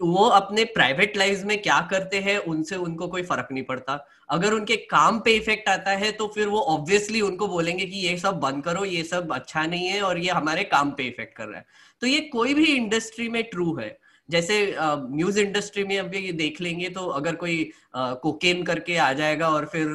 [0.00, 3.98] वो अपने प्राइवेट लाइफ में क्या करते हैं, उनसे उनको कोई फ़र्क नहीं पड़ता।
[4.30, 8.16] अगर उनके काम पे इफ़ेक्ट आता है तो फिर वो ऑब्वियसली उनको बोलेंगे कि ये
[8.18, 11.46] सब बंद करो, ये सब अच्छा नहीं है और ये हमारे काम पे इफ़ेक्ट कर
[11.46, 11.66] रहा है।
[12.02, 13.96] तो ये कोई भी इंडस्ट्री में ट्रू है।
[14.28, 19.66] जैसे न्यूज़ इंडस्ट्री में अभी देख लेंगे तो अगर कोई कोकेन करके आ जाएगा और
[19.72, 19.88] फिर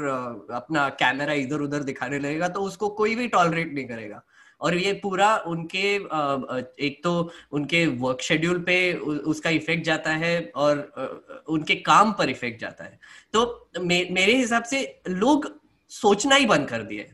[0.54, 4.22] अपना कैमरा इधर उधर दिखाने लगेगा तो उसको कोई भी टॉलरेट नहीं करेगा।
[4.62, 5.95] और ये पूरा उनके
[6.86, 10.91] एक तो उनके वर्क शेड्यूल पे उसका इफ़ेक्ट जाता है और
[11.50, 13.00] उनके काम पर इफ़ेक्ट जाता है।
[13.34, 17.12] तो मे, मेरे हिसाब से लोग सोचना ही बंद कर दिए।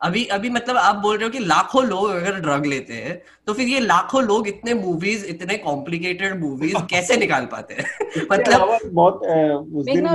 [0.00, 3.54] अभी अभी मतलब आप बोल रहे हो कि लाखों लोग अगर ड्रग लेते हैं तो
[3.54, 7.84] फिर ये लाखों लोग इतने मूवीज़ इतने कॉम्प्लिकेटेड मूवीज़ कैसे निकाल पाते हैं?
[8.32, 9.20] मतलब बहुत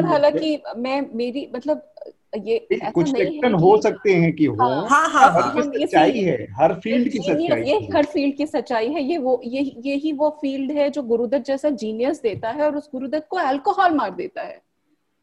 [0.06, 1.92] हालाँकि मैं मेरी मतलब
[2.38, 6.74] ये कुछ सेक्शन हो सकते हैं कि हो हाँ, हाँ, हाँ, हाँ, सच्चाई है हर
[6.74, 10.72] फ़ील्ड की सच्चाई ये हर फ़ील्ड की सच्चाई है ये वो ये यही वो फ़ील्ड
[10.72, 14.62] है जो गुरुदत्त जैसा जीनियस देता है और उस गुरुदत्त को अल्कोहल मार देता है।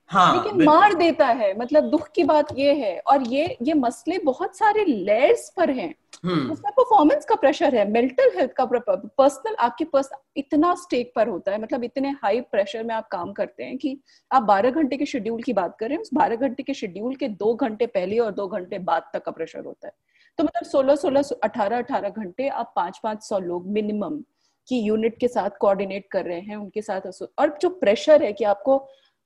[0.07, 4.19] हाँ, लेकिन मार देता है मतलब दुख की बात ये है और ये ये मसले
[4.19, 9.85] बहुत सारे लेयर्स पर हैं। उसमें परफॉर्मेंस का प्रेशर है मेंटल हेल्थ का पर्सनल आपके
[9.85, 13.79] पर्स इतना स्टेक पर होता है मतलब इतने हाई प्रेशर में आप काम करते हैं
[13.79, 14.01] कि
[14.33, 17.55] आप 12 घंटे के शेड्यूल की बात करें उस 12 घंटे के शेड्यूल के दो
[17.55, 19.93] घंटे पहले और दो घंटे बाद तक का प्रेशर होता है।
[20.39, 24.23] तो मतलब सोलह सोलह अठारह अठारह घंटे आप पाँच पाँच सौ लोग मिनिमम
[24.69, 27.01] की यूनिट के साथ कोऑर्डिनेट कर रहे हैं उनके साथ
[27.39, 28.77] और जो प्रेशर है कि आपको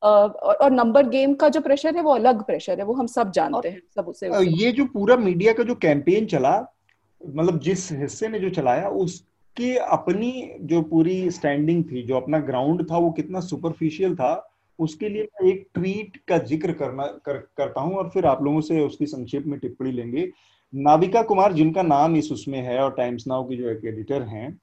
[0.03, 3.69] और नंबर गेम का जो प्रेशर है वो अलग प्रेशर है वो हम सब जानते
[3.69, 6.74] हैं सब उसे, उसे ये जो पूरा मीडिया का जो कैंपेन चला
[7.21, 12.91] मतलब जिस हिस्से ने जो चलाया उसकी अपनी जो पूरी स्टैंडिंग थी जो अपना ग्राउंड
[12.91, 17.81] था वो कितना सुपरफिशियल था उसके लिए मैं एक ट्वीट का ज़िक्र करना कर, करता
[17.81, 20.29] हूँ और फिर आप लोगों से उसकी संक्षेप में टिप्पणी लेंगे।
[20.73, 24.59] नाविका कुमार जिनका नाम इस उसमें है और टाइम्स नाउ की जो एक एडिटर हैं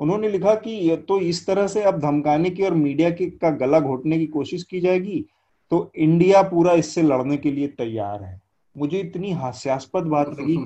[0.00, 3.50] उन्होंने लिखा कि ये तो इस तरह से अब धमकाने की और मीडिया की का
[3.56, 5.24] गला घोटने की कोशिश की जाएगी
[5.70, 8.40] तो इंडिया पूरा इससे लड़ने के लिए तैयार है।
[8.76, 10.56] मुझे इतनी हास्यास्पद बात लगी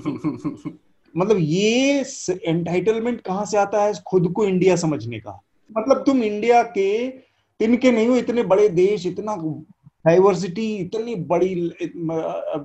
[1.15, 2.05] मतलब ये
[2.45, 5.41] एंटाइटलमेंट कहाँ से आता है खुद को इंडिया समझने का?
[5.71, 7.09] मतलब तुम इंडिया के,
[7.61, 9.37] तिनके नहीं हो, इतने बड़े देश, इतना
[10.05, 11.55] डाइवर्सिटी इतनी बड़ी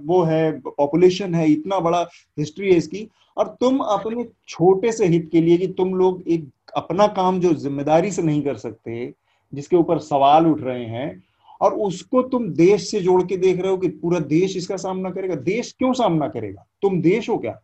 [0.06, 2.02] वो है पॉपुलेशन है, इतना बड़ा
[2.40, 3.08] हिस्ट्री है इसकी,
[3.38, 7.54] और तुम अपने छोटे से हित के लिए कि तुम लोग एक अपना काम जो
[7.54, 9.14] ज़िम्मेदारी से नहीं कर सकते,
[9.54, 11.24] जिसके ऊपर सवाल उठ रहे हैं,
[11.62, 15.10] और उसको तुम देश से जोड़ के देख रहे हो कि पूरा देश इसका सामना
[15.10, 16.66] करेगा। देश क्यों सामना करेगा?
[16.82, 17.60] तुम देश हो क्या?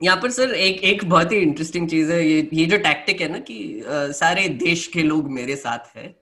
[0.00, 3.28] यहाँ पर सर एक एक बहुत ही इंटरेस्टिंग चीज़ है ये ये जो टैक्टिक है
[3.28, 6.14] ना कि आ, सारे देश के लोग मेरे साथ है।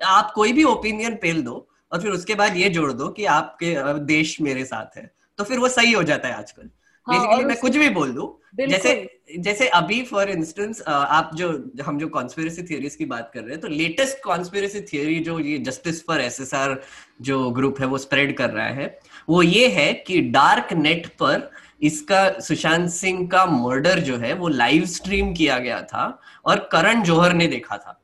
[0.00, 3.74] आप कोई भी ओपिनियन पेल दो और फिर उसके बाद ये जोड़ दो कि आपके
[4.04, 6.70] देश मेरे साथ है। तो फिर वो सही हो जाता है आजकल।
[7.06, 8.26] बेसिकली हाँ, मैं कुछ भी बोल दू
[8.58, 8.92] जैसे
[9.38, 11.48] जैसे अभी फॉर इंस्टेंस आप जो
[11.84, 15.58] हम जो कॉन्स्पिरसी थियरीज की बात कर रहे हैं तो लेटेस्ट कॉन्स्पिरसी थियोरी जो ये
[15.58, 16.80] जस्टिस फॉर एसएसआर
[17.20, 18.86] जो ग्रुप है वो स्प्रेड कर रहा है।
[19.28, 21.50] वो ये है कि डार्क नेट पर
[21.82, 26.06] इसका सुशांत सिंह का मर्डर जो है वो लाइव स्ट्रीम किया गया था
[26.44, 28.00] और करण जौहर ने देखा था।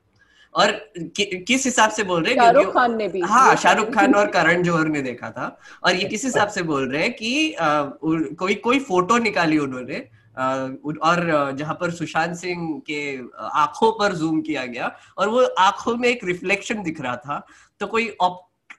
[0.55, 2.41] और कि, किस हिसाब से बोल रहे हैं?
[2.41, 6.07] शाहरुख खान ने भी। हाँ शाहरुख खान और करण जौहर ने देखा था। और ये
[6.09, 9.99] किस हिसाब से बोल रहे हैं कि आ, कोई कोई फ़ोटो निकाली उन्होंने
[10.37, 13.01] और जहाँ पर सुशांत सिंह के
[13.59, 17.45] आँखों पर जूम किया गया और वो आँखों में एक रिफ्लेक्शन दिख रहा था।
[17.79, 18.07] तो कोई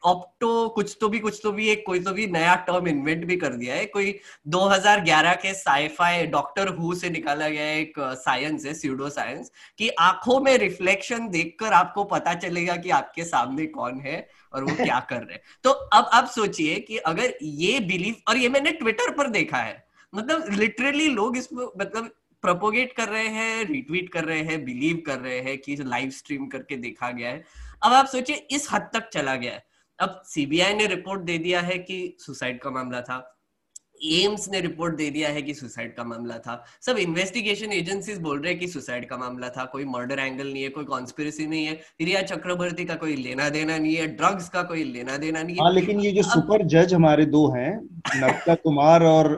[0.04, 3.36] ऑप्टो कुछ तो भी, कुछ तो भी एक, कोई तो भी नया टर्म इन्वेंट भी
[3.36, 8.74] कर दिया है। कोई 2011 के साइफाई डॉक्टर हु से निकाला गया एक साइंस है
[8.74, 14.28] सीडो साइंस कि आँखों में रिफ्लेक्शन देखकर आपको पता चलेगा कि आपके सामने कौन है
[14.52, 18.36] और वो क्या कर रहे हैं। तो अब आप सोचिए कि अगर ये बिलीव और
[18.36, 22.10] ये मैंने ट्विटर पर देखा है मतलब लिटरली लोग इसमें मतलब
[22.42, 26.46] प्रोपोगेट कर रहे हैं रिट्वीट कर रहे हैं बिलीव कर रहे हैं कि लाइव स्ट्रीम
[26.46, 27.44] करके देखा गया है।
[27.82, 29.71] अब आप सोचिए, इस हद तक चला गया है।
[30.02, 33.28] अब सीबीआई ने रिपोर्ट दे दिया है कि सुसाइड का मामला था।
[34.04, 38.40] एम्स ने रिपोर्ट दे दिया है कि सुसाइड का मामला था। सब इन्वेस्टिगेशन एजेंसीज बोल
[38.40, 41.66] रहे हैं कि सुसाइड का मामला था। कोई मर्डर एंगल नहीं है कोई कॉन्स्पिरसी नहीं
[41.66, 45.56] है। रिया चक्रवर्ती का कोई लेना देना नहीं है ड्रग्स का कोई लेना देना नहीं
[45.56, 47.70] है। हाँ लेकिन ये जो सुपर जज हमारे दो हैं
[48.16, 49.32] नवता कुमार और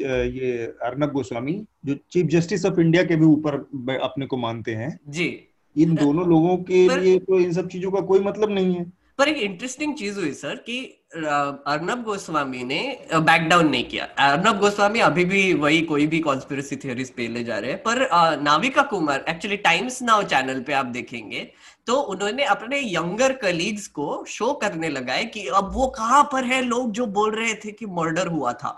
[0.00, 0.52] ये
[0.84, 5.28] अर्नब गोस्वामी जो चीफ जस्टिस ऑफ़ इंडिया के भी ऊपर अपने को मानते हैं जी।
[5.76, 9.28] इन दोनों लोगों के लिए तो इन सब चीज़ों का कोई मतलब नहीं है। पर
[9.28, 10.78] एक इंटरेस्टिंग चीज़ हुई सर कि
[11.16, 12.80] अर्नब गोस्वामी ने
[13.12, 17.42] बैक डाउन नहीं किया। अर्नब गोस्वामी अभी भी वही कोई भी कॉन्स्पिरसी थियोरीज पे ले
[17.44, 21.40] जा रहे हैं, पर Navika Kumar actually Times Now channel पे आप देखेंगे
[21.86, 26.62] तो उन्होंने अपने यंगर कलीग्स को शो करने लगाए कि अब वो कहाँ पर है
[26.62, 28.72] लोग जो बोल रहे थे कि मर्डर हुआ था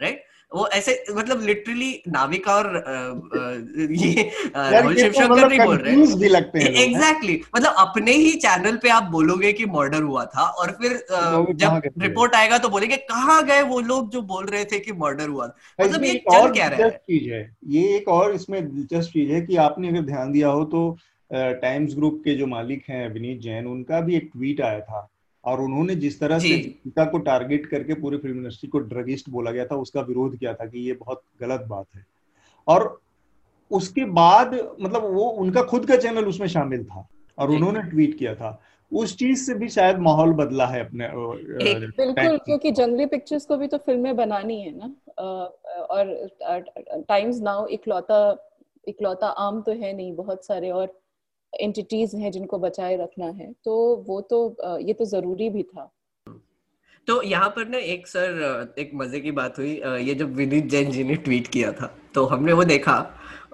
[0.00, 2.66] राइट वो ऐसे मतलब लिटरली नाविका और
[3.92, 4.22] ये
[4.56, 8.88] राहुल शिवशंकर मतलब नहीं बोल रहे भी लगते हैं एग्जैक्टली मतलब अपने ही चैनल पे
[8.88, 10.92] आप बोलोगे कि मर्डर हुआ था और फिर
[11.54, 15.28] जब रिपोर्ट आएगा तो बोलेंगे कहाँ गए वो लोग जो बोल रहे थे कि मर्डर
[15.28, 16.90] हुआ मतलब ये चल क्या रहा है?
[16.90, 20.64] चीज़ है। ये एक और इसमें दिलचस्प चीज़ है कि आपने अगर ध्यान दिया हो
[20.64, 20.96] तो
[21.30, 25.08] टाइम्स ग्रुप के जो मालिक हैं विनीत जैन उनका भी एक ट्वीट आया था।
[25.46, 29.50] और उन्होंने जिस तरह से गीता को टारगेट करके पूरी फ़िल्म इंडस्ट्री को ड्रगिस्ट बोला
[29.50, 32.04] गया था उसका विरोध किया था कि ये बहुत गलत बात है।
[32.68, 33.00] और
[33.70, 37.06] उसके बाद मतलब वो उनका खुद का चैनल उसमें शामिल था
[37.38, 38.60] और उन्होंने ट्वीट किया था।
[38.92, 41.08] उस चीज़ से भी शायद माहौल बदला है अपने
[41.96, 44.94] बिल्कुल क्योंकि जंगली पिक्चर्स को भी तो फ़िल्में बनानी है ना।
[45.90, 46.14] और
[47.08, 48.20] टाइम्स नाउ इकलौता
[48.88, 50.86] इकलौता आम तो है नहीं बहुत सारे और
[51.60, 53.74] एंटिटीज हैं जिनको बचाए रखना है तो
[54.08, 55.92] वो तो ये तो ज़रूरी भी था।
[57.08, 60.90] तो यहाँ पर ना एक सर, एक मज़े की बात हुई ये जब विनीत जैन
[60.90, 62.94] जी ने ट्वीट किया था तो हमने वो देखा,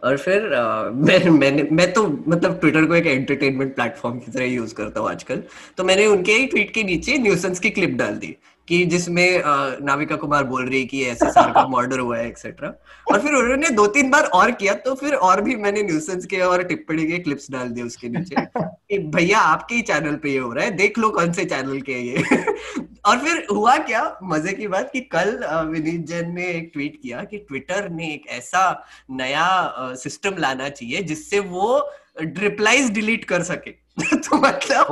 [0.04, 4.74] और फिर मैं, मैंने, मैं तो मतलब ट्विटर को एक एंटरटेनमेंट प्लेटफॉर्म की तरह यूज़
[4.74, 5.42] करता हूँ आजकल
[5.76, 8.34] तो मैंने उनके ट्वीट के नीचे न्यूसेंस की क्लिप डाल दी।
[8.68, 9.42] कि जिसमें
[9.84, 12.72] नाविका कुमार बोल रही कि ऐसे सार का मर्डर हुआ है एक्सेट्रा
[13.12, 16.40] और फिर उन्होंने दो तीन बार और किया तो फिर और भी मैंने न्यूसेंस के
[16.40, 20.38] और टिप्पणी के क्लिप्स डाल दिए उसके नीचे कि, भैया, आपके ही चैनल पे ये
[20.38, 22.22] हो रहा है, देख लो कौन से चैनल के ये।
[23.06, 25.38] और फिर हुआ क्या, मज़े की बात कि कल
[25.70, 28.64] विनीत जैन ने एक ट्वीट किया कि ट्विटर ने एक ऐसा
[29.10, 31.78] नया सिस्टम लाना चाहिए जिससे वो
[32.20, 34.86] रिप्लाईज डिलीट कर सके। तो मतलब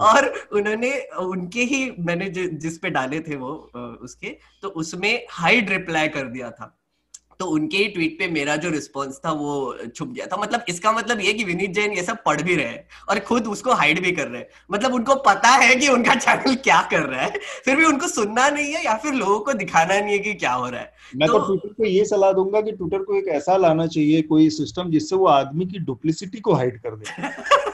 [0.00, 3.52] और उन्होंने उनके ही मैंने जिस पे डाले थे वो
[4.02, 6.78] उसके तो उसमें हाइड रिप्लाई कर दिया था।
[7.40, 9.52] तो उनके ही ट्वीट पे मेरा जो रिस्पॉन्स था वो
[9.96, 12.66] छुप गया था। मतलब इसका मतलब ये कि विनीत जैन ये सब पढ़ भी रहे
[12.66, 16.14] हैं और खुद उसको हाइड भी कर रहे हैं। मतलब उनको पता है कि उनका
[16.14, 19.52] चैनल क्या कर रहा है फिर भी उनको सुनना नहीं है या फिर लोगों को
[19.52, 22.32] दिखाना नहीं है कि क्या हो रहा है। मैं तो, तो ट्विटर को ये सलाह
[22.32, 26.40] दूँगा कि ट्विटर को एक ऐसा लाना चाहिए कोई सिस्टम जिससे वो आदमी की डुप्लिसिटी
[26.40, 27.22] को हाइड कर दे।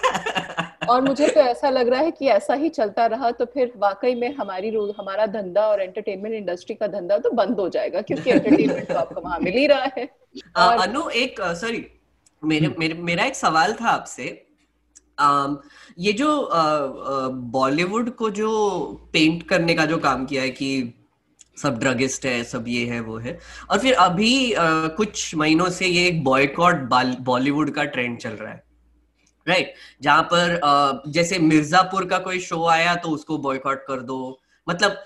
[0.89, 4.15] और मुझे तो ऐसा लग रहा है कि ऐसा ही चलता रहा तो फिर वाकई
[4.15, 8.31] में हमारी रोज हमारा धंधा और एंटरटेनमेंट इंडस्ट्री का धंधा तो बंद हो जाएगा क्योंकि
[8.31, 10.11] एंटरटेनमेंट तो आपको वहाँ मिल ही रहा है
[10.57, 10.79] और...
[10.79, 11.87] अनु एक सॉरी
[12.45, 14.45] मेरे। मेरे मेरा एक सवाल था आपसे
[15.23, 15.57] Um,
[15.99, 16.51] ये जो
[17.31, 18.51] बॉलीवुड को जो
[19.13, 20.95] पेंट करने का जो काम किया है कि
[21.63, 23.39] सब ड्रगिस्ट है सब ये है वो है
[23.71, 26.77] और फिर अभी uh, कुछ महीनों से ये एक बॉयकॉट
[27.21, 28.68] बॉलीवुड का ट्रेंड चल रहा है
[29.49, 29.75] राइट?
[30.03, 35.05] जहाँ पर जैसे मिर्जापुर का कोई शो आया तो उसको बॉयकॉट कर दो। मतलब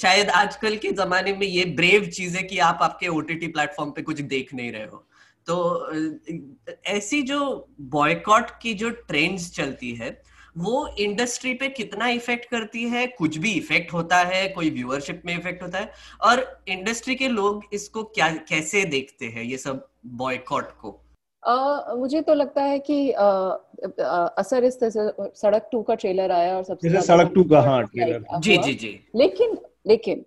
[0.00, 4.02] शायद आजकल के जमाने में ये ब्रेव चीज़ है कि आप आपके ओटीटी प्लेटफॉर्म पे
[4.02, 5.06] कुछ देख नहीं रहे हो।
[5.46, 10.20] तो ऐसी जो बॉयकॉट की जो ट्रेंड्स चलती है,
[10.58, 13.06] वो इंडस्ट्री पे कितना इफ़ेक्ट करती है?
[13.08, 15.92] कुछ भी इफ़ेक्ट होता है, कोई व्यूअरशिप में इफ़ेक्ट होता है।
[16.22, 21.01] और इंडस्ट्री के लोग इसको क्या, कैसे देखते हैं ये सब बॉयकॉट को?
[21.48, 26.30] Uh, मुझे तो लगता है कि uh, uh, असर इस तरह सड़क टू का ट्रेलर
[26.30, 30.24] आया और सबसे सड़क टू का हाँ ट्रेलर। जी जी जी। लेकिन लेकिन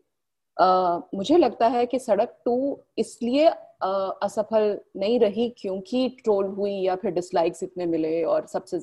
[0.62, 6.71] uh, मुझे लगता है कि सड़क टू इसलिए uh, असफल नहीं रही क्योंकि ट्रोल हुई
[6.71, 8.80] या फिर डिसलाइक्स इतने मिले और सबसे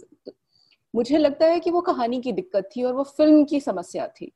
[0.95, 4.33] मुझे लगता है कि वो कहानी की दिक्कत थी और वो फ़िल्म की समस्या थी।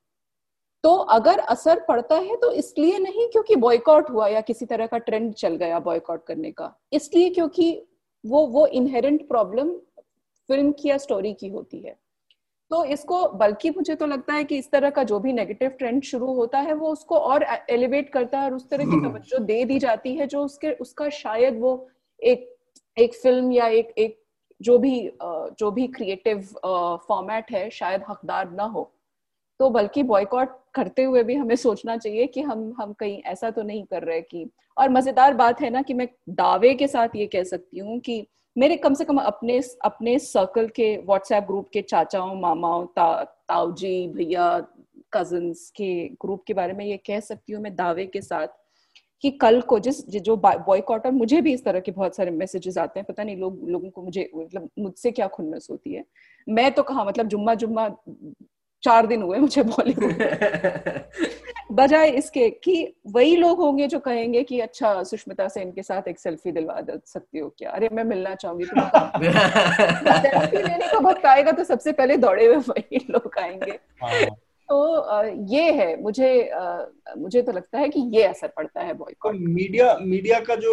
[0.87, 4.99] तो अगर असर पड़ता है तो इसलिए नहीं क्योंकि बॉयकॉट हुआ या किसी तरह का
[4.99, 7.71] ट्रेंड चल गया बॉयकॉट करने का। इसलिए क्योंकि
[8.25, 9.73] वो वो इनहेरेंट प्रॉब्लम
[10.49, 11.97] फ़िल्म की या स्टोरी की होती है।
[12.71, 16.03] तो इसको बल्कि मुझे तो लगता है कि इस तरह का जो भी नेगेटिव ट्रेंड
[16.03, 19.39] शुरू होता है वो उसको और एलिवेट करता है और उस तरह की हम्म। तवज्जो
[19.45, 21.73] दे दी जाती है जो उसके उसका शायद वो
[22.23, 22.49] एक
[22.97, 24.19] एक फ़िल्म या एक एक
[24.61, 26.49] जो भी जो भी क्रिएटिव
[27.09, 28.93] फॉर्मेट है शायद हकदार ना हो।
[29.61, 33.63] तो बल्कि बॉयकॉट करते हुए भी हमें सोचना चाहिए कि हम हम कहीं ऐसा तो
[33.63, 37.27] नहीं कर रहे कि और मज़ेदार बात है ना कि मैं दावे के साथ ये
[37.27, 41.83] कह सकती हूँ कि मेरे कम से कम अपने अपने सर्कल के व्हाट्सएप ग्रुप के
[41.83, 44.67] चाचाओं मामाओं ता, ताऊजी भैया
[45.13, 48.49] कजन्स के ग्रुप के बारे में ये कह सकती हूँ मैं दावे के साथ
[49.23, 52.79] कि कल को जिस जो बॉयकॉट और मुझे भी इस तरह के बहुत सारे मैसेजेस
[52.79, 56.05] आते हैं पता नहीं लोग लोगों को मुझे मतलब मुझसे क्या खुन्नस होती है।
[56.49, 57.89] मैं तो कहा मतलब जुम्मा जुम्मा
[58.87, 60.15] चार दिन हुए मुझे बॉलीवुड
[61.73, 62.75] बजाय इसके कि
[63.07, 66.99] वही लोग होंगे जो कहेंगे कि अच्छा सुष्मिता से इनके साथ एक सेल्फी दिलवा दे
[67.07, 67.71] सकती हो क्या?
[67.71, 73.07] अरे मैं मिलना चाहूँगी सेल्फी लेने का वक्त आएगा तो सबसे पहले दौड़े हुए वही
[73.11, 74.25] लोग आएँगे। हाँ।
[74.69, 74.77] तो
[75.55, 76.29] ये है मुझे
[77.19, 80.73] मुझे तो लगता है कि ये असर पड़ता है बॉयकॉट तो मीडिया मीडिया का जो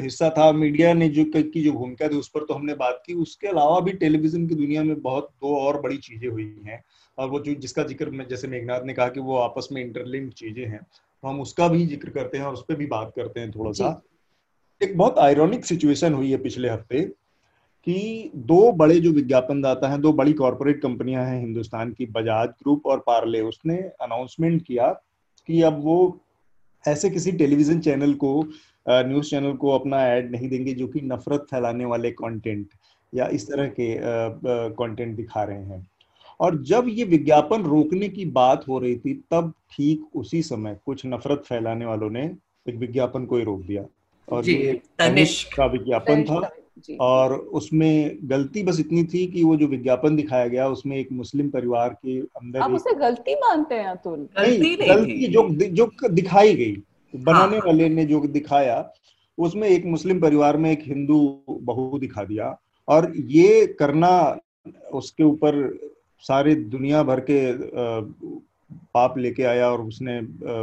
[0.00, 3.14] हिस्सा था मीडिया ने जो की जो भूमिका थी उस पर तो हमने बात की।
[3.14, 6.82] उसके अलावा भी टेलीविज़न की दुनिया में बहुत दो और बड़ी चीज़ें हुई हैं।
[7.18, 10.32] और वो जो जिसका ज़िक्र में जैसे मेघनाथ ने कहा कि वो आपस में इंटरलिंक
[10.32, 13.40] चीज़ें हैं तो हम उसका भी ज़िक्र करते हैं और उस पर भी बात करते
[13.40, 14.00] हैं थोड़ा सा।
[14.80, 17.00] एक बहुत आयरॉनिक सिचुएशन हुई है पिछले हफ़्ते
[17.86, 22.48] कि दो बड़े जो विज्ञापन दाता हैं दो बड़ी कॉरपोरेट कंपनियाँ हैं हिंदुस्तान की बजाज
[22.48, 24.88] ग्रुप और पार्ले उसने अनाउंसमेंट किया
[25.48, 26.20] कि अब वो
[26.84, 28.32] ऐसे किसी टेलीविज़न चैनल को
[28.88, 32.68] न्यूज़ चैनल को अपना ऐड नहीं देंगे जो कि नफरत फैलाने वाले कंटेंट
[33.14, 33.94] या इस तरह के
[34.74, 35.89] कंटेंट दिखा रहे हैं।
[36.40, 41.06] और जब ये विज्ञापन रोकने की बात हो रही थी तब ठीक उसी समय कुछ
[41.06, 42.24] नफरत फैलाने वालों ने
[42.68, 43.84] एक विज्ञापन को ही रोक दिया।
[44.28, 44.80] और ये
[45.56, 46.50] का विज्ञापन था
[47.00, 51.48] और उसमें गलती बस इतनी थी कि वो जो विज्ञापन दिखाया गया उसमें एक मुस्लिम
[51.50, 54.28] परिवार के अंदर आप उसे गलती मानते हैं अतुल?
[54.38, 56.76] नहीं गलती जो जो दिखाई गई
[57.14, 58.92] बनाने हाँ। वाले ने जो दिखाया
[59.38, 61.18] उसमें एक मुस्लिम परिवार में एक हिंदू
[61.50, 62.56] बहू दिखा दिया।
[62.88, 64.38] और ये करना
[64.92, 65.78] उसके ऊपर
[66.24, 67.40] सारे दुनिया भर के
[68.94, 70.18] पाप लेके आया और उसने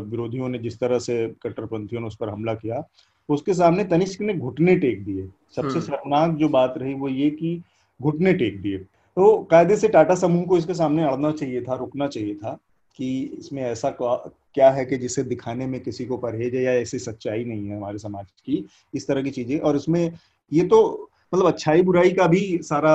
[0.10, 2.84] विरोधियों ने जिस तरह से कट्टरपंथियों ने उस पर हमला किया
[3.30, 7.30] उसके सामने तनिष्क ने घुटने टेक दिए। सबसे हम्म। शर्मनाक जो बात रही वो ये
[7.30, 7.62] कि
[8.00, 12.08] घुटने टेक दिए। तो कायदे से टाटा समूह को इसके सामने अड़ना चाहिए था रुकना
[12.08, 12.58] चाहिए था
[13.00, 17.00] कि इसमें ऐसा क्या है कि जिसे दिखाने में किसी को परहेज है या ऐसी
[17.00, 20.12] सच्चाई नहीं है हमारे समाज की इस तरह की चीज़ें। और इसमें
[20.52, 22.94] ये तो मतलब अच्छाई बुराई का भी सारा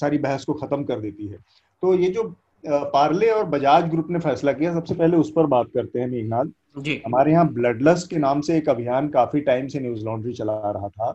[0.00, 1.38] सारी बहस को खत्म कर देती है।
[1.84, 2.22] तो ये जो
[2.64, 6.80] पार्ले और बजाज ग्रुप ने फैसला किया सबसे पहले उस पर बात करते हैं मेघनाथ
[6.80, 10.32] जी। हमारे यहाँ ब्लड लस्ट के नाम से एक अभियान काफ़ी टाइम से न्यूज़ लॉन्ड्री
[10.32, 11.14] चला रहा था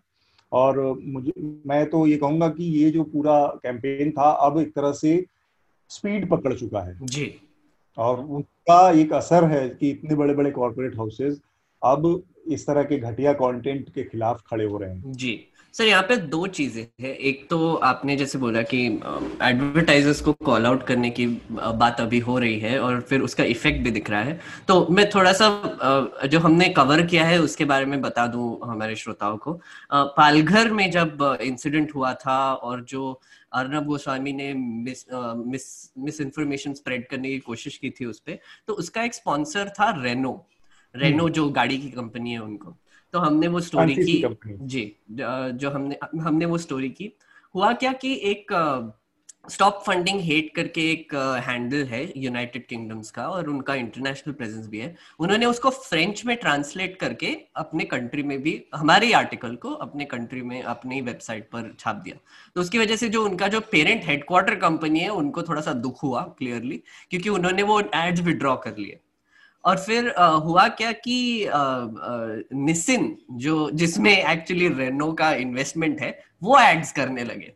[0.51, 1.33] और मुझे
[1.67, 5.25] मैं तो ये कहूँगा कि ये जो पूरा कैंपेन था अब एक तरह से
[5.91, 7.33] स्पीड पकड़ चुका है। जी।
[7.97, 11.39] और उनका एक असर है कि इतने बड़े बड़े कॉर्पोरेट हाउसेज
[11.81, 15.39] अब इस तरह के घटिया कंटेंट के खिलाफ खड़े हो रहे हैं। जी।
[15.73, 18.79] सर यहाँ पे दो चीज़ें हैं। एक तो आपने जैसे बोला कि
[19.43, 23.83] एडवर्टाइजर्स को कॉल आउट करने की बात अभी हो रही है और फिर उसका इफ़ेक्ट
[23.83, 25.49] भी दिख रहा है। तो मैं थोड़ा सा
[26.25, 29.53] जो हमने कवर किया है उसके बारे में बता दूँ हमारे श्रोताओं को।
[29.93, 33.19] पालघर में जब इंसिडेंट हुआ था और जो
[33.53, 35.05] अर्नब गोस्वामी ने miss
[35.45, 39.69] miss misinformation spread करने की कोशिश की थी उस पर तो उसका एक स्पॉन्सर
[39.79, 40.33] था रेनो
[40.95, 42.75] रेनो हम्म। जो गाड़ी की कंपनी है उनको।
[43.13, 47.11] तो हमने वो स्टोरी की। जी जो हमने हमने वो स्टोरी की।
[47.55, 48.51] हुआ क्या कि एक
[49.49, 51.13] स्टॉप फंडिंग हेट करके एक
[51.45, 56.35] हैंडल है यूनाइटेड किंगडम्स का और उनका इंटरनेशनल प्रेजेंस भी है। उन्होंने उसको फ्रेंच में
[56.37, 61.73] ट्रांसलेट करके अपने कंट्री में भी हमारे आर्टिकल को अपने कंट्री में अपनी वेबसाइट पर
[61.79, 62.15] छाप दिया।
[62.55, 66.03] तो उसकी वजह से जो उनका जो पेरेंट हेडक्वार्टर कंपनी है उनको थोड़ा सा दुख
[66.03, 66.81] हुआ क्लियरली
[67.11, 68.99] क्योंकि उन्होंने वो एड्स विड्रॉ कर लिए।
[69.65, 71.45] और फिर आ, हुआ क्या कि
[72.55, 77.53] निसिन जो जिसमें एक्चुअली रेनो का इन्वेस्टमेंट है वो एड्स करने लगे।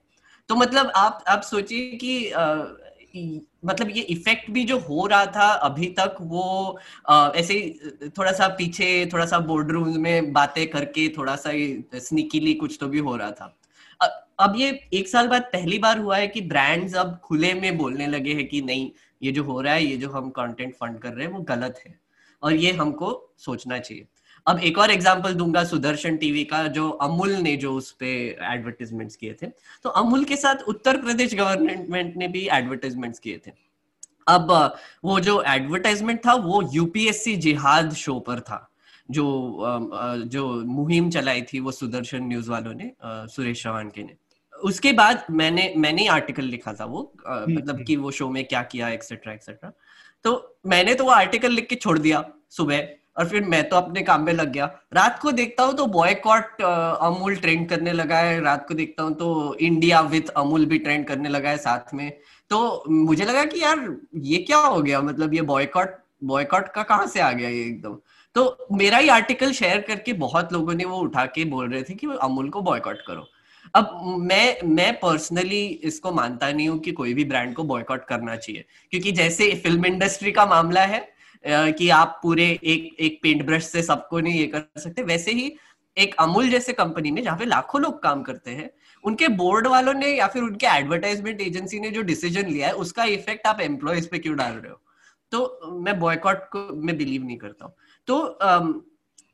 [0.49, 2.64] तो मतलब आप आप सोचिए कि आ,
[3.66, 6.80] मतलब ये इफ़ेक्ट भी जो हो रहा था अभी तक वो
[7.10, 7.80] आ, ऐसे
[8.18, 11.51] थोड़ा सा पीछे थोड़ा सा बोर्ड रूम में बातें करके थोड़ा सा
[11.99, 13.58] स्निकीली कुछ तो भी हो रहा था।
[14.39, 18.08] अब ये एक साल बाद पहली बार हुआ है कि ब्रांड्स अब खुले में बोलने
[18.08, 18.89] लगे हैं कि नहीं
[19.24, 21.82] ये जो हो रहा है, ये जो हम कंटेंट फंड कर रहे हैं, वो गलत
[21.86, 21.99] है
[22.43, 24.05] और ये हमको सोचना चाहिए।
[24.47, 28.09] अब एक और एग्ज़ाम्पल दूँगा, सुदर्शन टीवी का, जो अमूल ने जो उस पे
[28.43, 29.47] एडवर्टीजमेंट्स किए थे।
[29.84, 33.51] तो अमूल के साथ उत्तर प्रदेश गवर्नमेंट ने भी एडवर्टीजमेंट्स किए थे।
[34.28, 34.51] अब
[35.03, 38.69] वो जो एडवर्टाइजमेंट था, वो यूपीएससी जिहाद शो पर था।
[39.11, 39.24] जो
[40.26, 44.15] जो मुहिम चलाई थी वो सुदर्शन न्यूज़ वालों ने सुरेश चौहान के ने।
[44.64, 48.43] उसके बाद मैंने मैंने आर्टिकल लिखा था वो हम्म, मतलब हम्म। कि वो शो में
[48.45, 49.72] क्या किया एक्सेट्रा एक्सेट्रा
[50.26, 52.88] तो मैंने तो वो आर्टिकल लिख के छोड़ दिया सुबह
[53.18, 56.61] और फिर मैं तो अपने काम में लग गया। रात को देखता हूँ तो बॉयकॉट
[56.61, 61.05] अमूल ट्रेंड करने लगा है। रात को देखता हूँ तो इंडिया विथ अमूल भी ट्रेंड
[61.07, 62.09] करने लगा है साथ में।
[62.51, 63.86] तो मुझे लगा कि यार
[64.24, 65.01] ये क्या हो गया?
[65.01, 67.97] मतलब ये बॉयकॉट बॉयकॉट का कहाँ से आ गया ये एकदम?
[68.36, 71.93] तो मेरा ही आर्टिकल शेयर करके बहुत लोगों ने वो उठा के बोल रहे थे
[71.93, 73.28] कि अमूल को बॉयकॉट करो।
[73.76, 78.36] अब मैं मैं पर्सनली इसको मानता नहीं हूँ कि कोई भी ब्रांड को बॉयकॉट करना
[78.36, 81.07] चाहिए। क्योंकि जैसे फ़िल्म इंडस्ट्री का मामला है
[81.43, 85.53] कि आप पूरे एक एक पेंट ब्रश से सबको नहीं ये कर सकते, वैसे ही
[85.97, 88.69] एक अमूल जैसे कंपनी में जहाँ पे लाखों लोग काम करते हैं,
[89.03, 93.03] उनके बोर्ड वालों ने या फिर उनके एडवर्टाइजमेंट एजेंसी ने जो डिसीज़न लिया है, उसका
[93.05, 94.80] इफ़ेक्ट आप एम्प्लॉयज़ पे क्यों डाल रहे हो?
[95.32, 97.74] तो मैं बॉयकॉट को, मैं बिलीव नहीं करता हूँ।
[98.07, 98.39] तो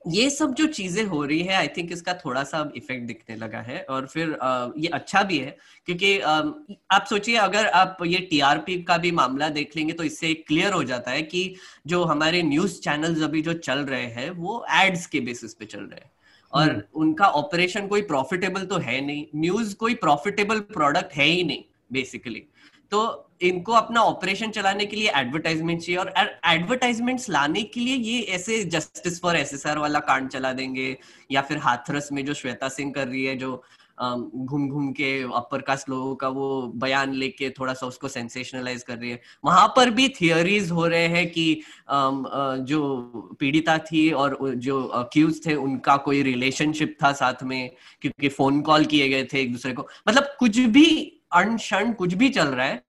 [0.05, 3.59] ये सब जो चीज़ें हो रही है आई थिंक इसका थोड़ा सा इफ़ेक्ट दिखने लगा
[3.61, 4.37] है। और फिर
[4.77, 5.55] ये अच्छा भी है
[5.87, 10.73] क्योंकि आप सोचिए अगर आप ये टीआरपी का भी मामला देख लेंगे तो इससे क्लियर
[10.73, 11.43] हो जाता है कि
[11.87, 15.79] जो हमारे न्यूज़ चैनल्स अभी जो चल रहे हैं वो एड्स के बेसिस पे चल
[15.79, 16.11] रहे हैं।
[16.53, 21.43] और हम्म। उनका ऑपरेशन कोई प्रॉफिटेबल तो है नहीं न्यूज़ कोई प्रॉफिटेबल प्रोडक्ट है ही
[21.43, 22.43] नहीं बेसिकली
[22.91, 23.01] तो
[23.41, 26.13] इनको अपना ऑपरेशन चलाने के लिए एडवर्टाइजमेंट चाहिए और
[26.45, 30.95] एडवर्टाइजमेंट्स लाने के लिए ये ऐसे जस्टिस फॉर एसएसआर वाला कांड चला देंगे
[31.31, 33.63] या फिर हाथरस में जो श्वेता सिंह कर रही है, जो
[33.97, 38.97] घूम घूम के अपर कास्ट लोगों का वो बयान लेके थोड़ा सा उसको सेंसेशनलाइज कर
[38.97, 44.81] रही है। वहाँ पर भी थियोरीज हो रहे हैं कि जो पीड़िता थी और जो
[44.83, 47.69] अक्यूज थे, उनका कोई रिलेशनशिप था साथ में,
[48.01, 52.29] क्योंकि फ़ोन कॉल किए गए थे एक दूसरे को। मतलब कुछ भी अनशन, कुछ भी
[52.29, 52.81] चल रहा है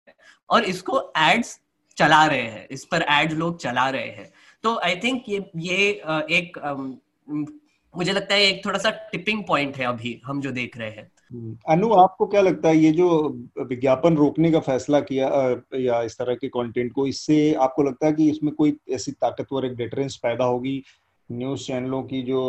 [0.51, 1.59] और इसको एड्स
[1.97, 4.31] चला रहे हैं। इस पर एड लोग चला रहे हैं।
[4.63, 5.91] तो आई थिंक ये ये
[6.31, 6.59] एक
[7.95, 11.11] मुझे लगता है एक थोड़ा सा टिपिंग पॉइंट है अभी हम जो देख रहे हैं।
[11.33, 13.09] हम्म, अनु आपको क्या लगता है ये जो
[13.59, 15.29] विज्ञापन रोकने का फैसला किया
[15.75, 19.67] या इस तरह के कंटेंट को इससे आपको लगता है कि इसमें कोई ऐसी ताकतवर
[19.67, 20.83] एक डिटरेंस पैदा होगी?
[21.33, 22.41] न्यूज़ चैनलों की जो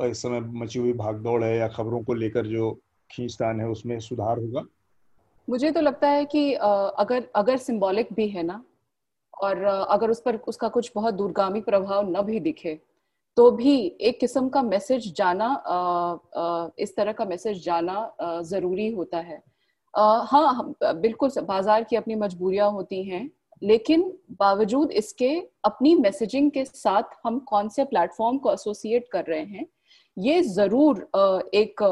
[0.00, 2.70] इस समय मची हुई भागदौड़ है या खबरों को लेकर जो
[3.10, 4.64] खींचतान है उसमें सुधार होगा?
[5.48, 8.62] मुझे तो लगता है कि अगर अगर सिंबॉलिक भी है ना,
[9.34, 12.78] और अगर उस पर उसका कुछ बहुत दूरगामी प्रभाव न भी दिखे
[13.36, 15.48] तो भी एक किस्म का मैसेज जाना
[16.78, 19.42] इस तरह का मैसेज जाना ज़रूरी होता है।
[19.94, 23.30] हाँ बिल्कुल बाज़ार की अपनी मजबूरियाँ होती हैं,
[23.62, 25.34] लेकिन बावजूद इसके
[25.64, 29.66] अपनी मैसेजिंग के साथ हम कौन से प्लेटफॉर्म को एसोसिएट कर रहे हैं,
[30.16, 31.08] ये ज़रूर
[31.54, 31.82] एक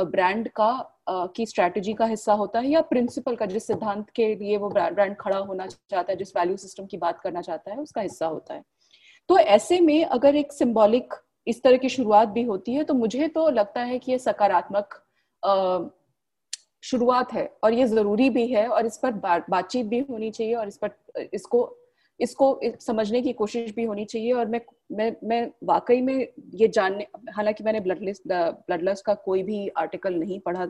[0.00, 0.70] ब्रांड का
[1.08, 5.16] की स्ट्रेटजी का हिस्सा होता है या प्रिंसिपल का, जिस सिद्धांत के लिए वो ब्रांड
[5.20, 8.54] खड़ा होना चाहता है, जिस वैल्यू सिस्टम की बात करना चाहता है, उसका हिस्सा होता
[8.54, 8.62] है।
[9.28, 11.14] तो ऐसे में अगर एक सिंबॉलिक
[11.46, 15.02] इस तरह की शुरुआत भी होती है तो मुझे तो लगता है कि ये सकारात्मक
[16.84, 19.12] शुरुआत है और ये ज़रूरी भी है और इस पर
[19.50, 20.90] बातचीत भी होनी चाहिए और इस पर,
[21.32, 21.62] इसको
[22.20, 24.60] इसको समझने की कोशिश भी होनी चाहिए और मैं
[24.92, 29.68] मैं मैं वाकई में ये जानने, हालाँकि मैंने ब्लड लिस्ट ब्लड लिस्ट का कोई भी
[29.68, 30.66] आर्टिकल नहीं पढ़ा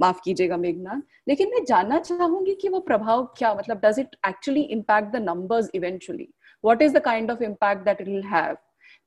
[0.00, 4.60] माफ़ कीजिएगा मेघना लेकिन मैं जानना चाहूँगी कि वो प्रभाव क्या मतलब does it actually
[4.60, 6.28] impact the numbers eventually
[6.64, 8.56] what is the kind of impact that it will have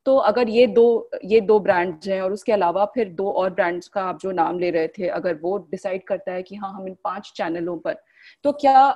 [0.06, 3.88] तो अगर ये दो ये दो ब्रांड्स हैं और उसके अलावा फिर दो और ब्रांड्स
[3.88, 6.88] का आप जो नाम ले रहे थे, अगर वो डिसाइड करता है कि हाँ हम
[6.88, 7.96] इन पाँच चैनलों पर
[8.44, 8.90] तो क्या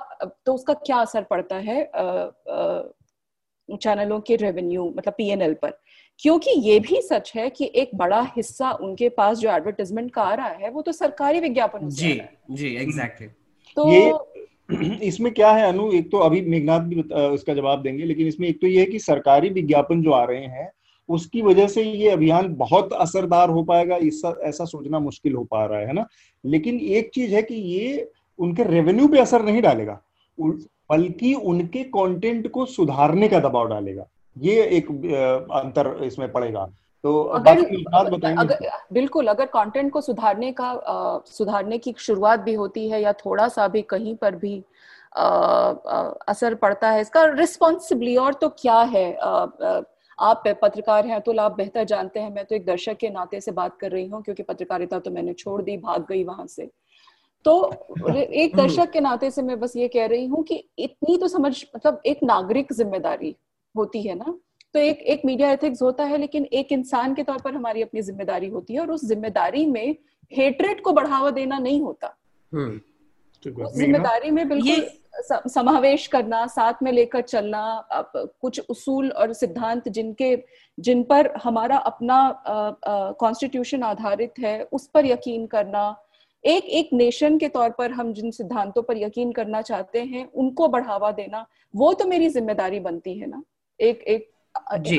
[0.46, 1.84] तो उसका क्या असर पड़ता है
[3.68, 5.70] चैनलों के रेवेन्यू मतलब पीएनएल पर?
[6.18, 10.34] क्योंकि ये भी सच है कि एक बड़ा हिस्सा उनके पास जो एडवर्टाइजमेंट का आ
[10.34, 12.20] रहा है वो तो सरकारी विज्ञापन जी
[12.50, 13.28] जी एग्जैक्टली
[13.76, 14.12] तो ये
[15.06, 15.90] इसमें क्या है अनु?
[15.92, 18.98] एक तो अभी मेघनाथ भी उसका जवाब देंगे लेकिन इसमें एक तो ये है कि
[18.98, 20.70] सरकारी विज्ञापन जो आ रहे हैं
[21.08, 25.64] उसकी वजह से ये अभियान बहुत असरदार हो पाएगा इस ऐसा सोचना मुश्किल हो पा
[25.66, 26.06] रहा है ना?
[26.44, 30.00] लेकिन एक चीज़ है कि ये उनके रेवेन्यू पे असर नहीं डालेगा।
[30.40, 34.04] बल्कि उनके कंटेंट को सुधारने का दबाव डालेगा।
[34.36, 34.90] ये एक
[35.52, 36.68] अंतर इसमें पड़ेगा।
[37.04, 37.58] तो अगर,
[38.38, 43.12] अगर बिल्कुल अगर कंटेंट को सुधारने का आ, सुधारने की शुरुआत भी होती है या
[43.12, 44.62] थोड़ा सा भी कहीं पर भी
[45.16, 49.14] आ, आ, असर पड़ता है इसका रिस्पॉन्सिबली और तो क्या है?
[49.16, 49.80] आ, आ,
[50.18, 53.52] आप पत्रकार हैं तो आप बेहतर जानते हैं। मैं तो एक दर्शक के नाते से
[53.52, 56.70] बात कर रही हूँ क्योंकि पत्रकारिता तो मैंने छोड़ दी भाग गई वहाँ से।
[57.44, 57.54] तो
[58.12, 61.52] एक दर्शक के नाते से मैं बस ये कह रही हूँ कि इतनी तो समझ
[61.76, 63.34] मतलब एक नागरिक ज़िम्मेदारी
[63.74, 64.34] होती है ना?
[64.74, 68.02] तो एक एक मीडिया एथिक्स होता है लेकिन एक इंसान के तौर पर हमारी अपनी
[68.02, 69.96] ज़िम्मेदारी होती है और उस ज़िम्मेदारी में
[70.32, 72.14] हेट्रेट को बढ़ावा देना नहीं होता।
[72.52, 72.80] हम्म,
[73.44, 74.86] ज़िम्मेदारी में बिल्कुल
[75.48, 80.36] समावेश करना साथ में लेकर चलना कुछ उसूल और सिद्धांत जिनके
[80.78, 82.18] जिन पर हमारा अपना
[83.20, 85.90] कॉन्स्टिट्यूशन आधारित है उस पर यकीन करना
[86.44, 90.68] एक एक नेशन के तौर पर हम जिन सिद्धांतों पर यकीन करना चाहते हैं उनको
[90.68, 93.42] बढ़ावा देना वो तो मेरी ज़िम्मेदारी बनती है ना
[93.80, 94.30] एक एक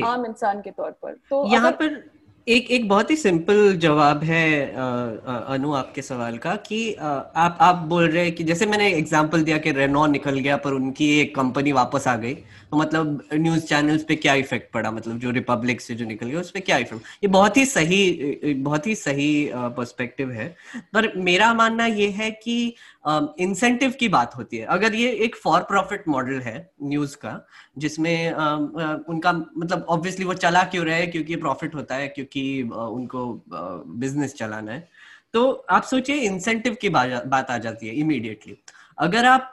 [0.04, 2.02] आम इंसान के तौर पर। तो यहाँ पर
[2.46, 8.08] एक एक बहुत ही सिंपल जवाब है अनु आपके सवाल का कि आप आप बोल
[8.08, 11.72] रहे हैं कि जैसे मैंने एग्जांपल दिया कि रेनो निकल गया पर उनकी एक कंपनी
[11.72, 12.36] वापस आ गई।
[12.74, 14.90] मतलब न्यूज़ चैनल्स पे क्या इफ़ेक्ट पड़ा?
[14.90, 18.54] मतलब जो रिपब्लिक से जो निकल गया, उस पर क्या इफ़ेक्ट ये बहुत ही सही
[18.54, 20.48] बहुत ही सही पर्सपेक्टिव है।
[20.94, 22.74] पर मेरा मानना ये है कि
[23.06, 27.46] इंसेंटिव की बात होती है। अगर ये एक फॉर प्रॉफिट मॉडल है न्यूज़ का,
[27.78, 34.34] जिसमें उनका मतलब ऑब्वियसली वो चला क्यों रहे क्योंकि प्रॉफिट होता है, क्योंकि उनको बिज़नेस
[34.34, 34.88] चलाना है।
[35.34, 38.56] तो आप सोचिए इंसेंटिव की बात आ जाती है इमीडिएटली
[39.00, 39.52] अगर आप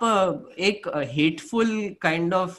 [0.60, 1.70] एक हेटफुल
[2.02, 2.58] काइंड ऑफ़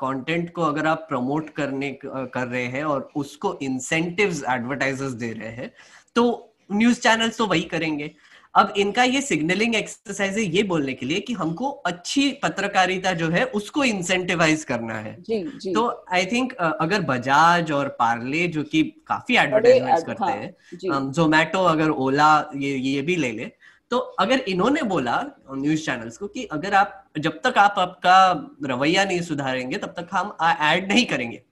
[0.00, 5.50] कंटेंट को अगर आप प्रमोट करने कर रहे हैं और उसको इंसेंटिव्स एडवर्टाइजर्स दे रहे
[5.50, 5.70] हैं
[6.16, 6.24] तो
[6.72, 8.10] न्यूज़ चैनल्स तो वही करेंगे।
[8.54, 13.28] अब इनका ये सिग्नलिंग एक्सरसाइज है ये बोलने के लिए कि हमको अच्छी पत्रकारिता जो
[13.28, 15.72] है उसको इंसेंटिवाइज करना है। जी, जी.
[15.74, 21.64] तो आई थिंक अगर बजाज और पार्ले जो कि काफ़ी एडवर्टाइजमेंट करते हाँ, हैं जोमेटो
[21.64, 23.50] अगर ओला ये ये भी ले ले
[23.90, 28.16] तो अगर इन्होंने बोला न्यूज़ चैनल्स को कि अगर आप, जब तक आप आपका
[28.64, 31.42] रवैया नहीं सुधारेंगे, तब तक हम ऐड नहीं करेंगे।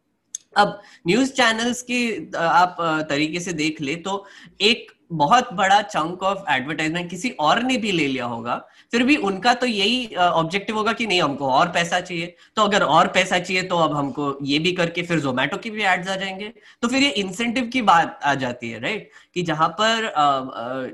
[0.57, 2.77] अब न्यूज़ चैनल्स की, आप,
[3.11, 4.25] तरीके से देख ले तो
[4.61, 8.57] एक बहुत बड़ा चंक ऑफ़ एडवर्टाइजमेंट किसी और ने भी ले लिया होगा,
[8.93, 12.83] फिर भी उनका तो यही ऑब्जेक्टिव होगा कि नहीं, हमको और पैसा चाहिए। तो अगर
[12.85, 16.17] और पैसा चाहिए तो अब हमको ये भी करके फिर जोमेटो की भी एड्स आ
[16.17, 16.53] जाएँगे।
[16.83, 20.13] तो फिर ये इंसेंटिव की बात आ जाती है राइट कि जहाँ पर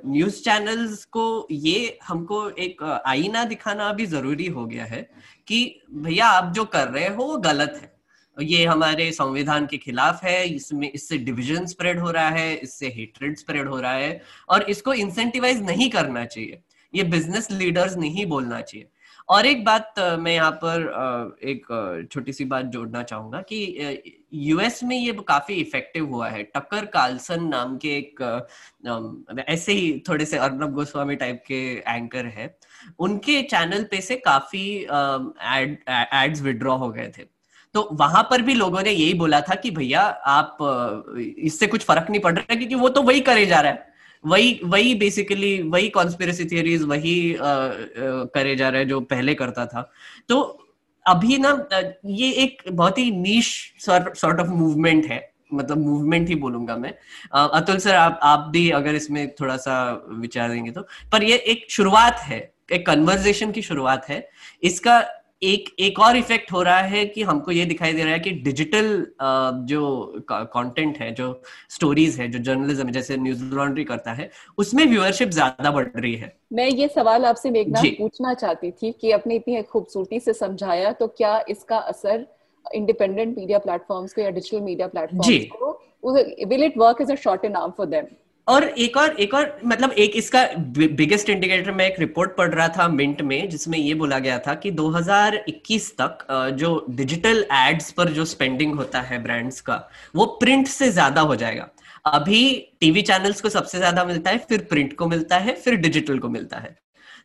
[0.06, 5.08] न्यूज़ चैनल्स को ये हमको एक आईना दिखाना भी ज़रूरी हो गया है
[5.48, 5.64] कि
[5.94, 7.92] भैया आप जो कर रहे हो वो गलत है।
[8.36, 13.36] ये हमारे संविधान के खिलाफ है, इसमें, इससे डिविजन स्प्रेड हो रहा है, इससे हेट्रेड
[13.38, 16.62] स्प्रेड हो रहा है और इसको इंसेंटिवाइज नहीं करना चाहिए।
[16.94, 18.88] ये बिज़नेस लीडर्स नहीं बोलना चाहिए।
[19.28, 21.66] और एक बात मैं यहाँ पर एक
[22.12, 27.44] छोटी सी बात जोड़ना चाहूँगा कि यूएस में ये काफ़ी इफ़ेक्टिव हुआ है। टक्कर कार्लसन
[27.44, 32.54] नाम के एक ऐसे ही थोड़े से अर्नब गोस्वामी टाइप के एंकर है।
[32.98, 37.24] उनके चैनल पे से काफ़ी एड एड्स विड्रॉ हो गए थे।
[37.74, 40.56] तो वहाँ पर भी लोगों ने यही बोला था कि भैया आप
[41.38, 43.88] इससे कुछ फ़र्क नहीं पड़ रहा क्योंकि वो तो वही करे जा रहा है।
[44.24, 47.70] वही वही बेसिकली वही कॉन्स्पिरसी थियरीज वही आ, आ,
[48.34, 49.90] करे जा रहा है जो पहले करता था।
[50.28, 50.40] तो
[51.06, 51.68] अभी ना
[52.06, 56.92] ये एक बहुत ही नीश सॉर्ट ऑफ़ मूवमेंट है। मतलब मूवमेंट ही बोलूँगा मैं।
[57.34, 61.66] अतुल सर आप आप भी अगर इसमें थोड़ा सा विचार देंगे तो। पर ये एक
[61.70, 62.38] शुरुआत है
[62.72, 64.28] एक कन्वर्जेशन की शुरुआत है।
[64.62, 65.00] इसका
[65.42, 68.30] एक एक और इफ़ेक्ट हो रहा है कि हमको ये दिखाई दे रहा है कि
[68.46, 68.90] डिजिटल
[69.68, 69.82] जो
[70.32, 71.28] कंटेंट है जो
[71.70, 76.32] स्टोरीज है जो जर्नलिज्म जैसे न्यूज़ लॉन्ड्री करता है उसमें व्यूअरशिप ज़्यादा बढ़ रही है।
[76.52, 81.06] मैं ये सवाल आपसे मेघना पूछना चाहती थी कि आपने इतनी खूबसूरती से समझाया तो
[81.08, 82.26] क्या इसका असर
[82.66, 87.44] इंडिपेंडेंट मीडिया प्लेटफॉर्म्स को या डिजिटल मीडिया प्लेटफॉर्म्स को will it work as a shot
[87.44, 88.16] in arm for them
[88.46, 90.44] और एक और एक और मतलब एक इसका
[90.76, 94.54] बिगेस्ट इंडिकेटर मैं एक रिपोर्ट पढ़ रहा था मिंट में, जिसमें ये बोला गया था
[94.54, 96.26] कि 2021 तक
[96.58, 101.36] जो डिजिटल एड्स पर जो स्पेंडिंग होता है ब्रांड्स का, वो प्रिंट से ज़्यादा हो
[101.36, 101.68] जाएगा।
[102.06, 102.42] अभी
[102.80, 106.28] टीवी चैनल्स को सबसे ज़्यादा मिलता है, फिर प्रिंट को मिलता है, फिर डिजिटल को
[106.28, 106.76] मिलता है।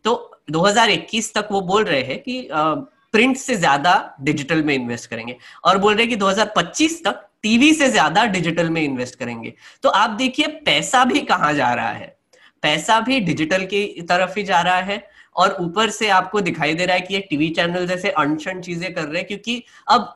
[0.06, 5.36] तो 2021 तक वो बोल रहे हैं कि प्रिंट से ज़्यादा डिजिटल में इन्वेस्ट करेंगे।
[5.66, 9.90] और बोल रहे हैं कि 2025 तक टीवी से ज़्यादा डिजिटल में इन्वेस्ट करेंगे। तो
[9.92, 12.16] आप देखिए, पैसा भी कहाँ जा रहा है?
[12.64, 16.86] पैसा भी डिजिटल की तरफ़ ही जा रहा है और ऊपर से आपको दिखाई दे
[16.86, 20.14] रहा है कि ये टीवी चैनल जैसे अनशन चीज़ें कर रहे हैं, क्योंकि अब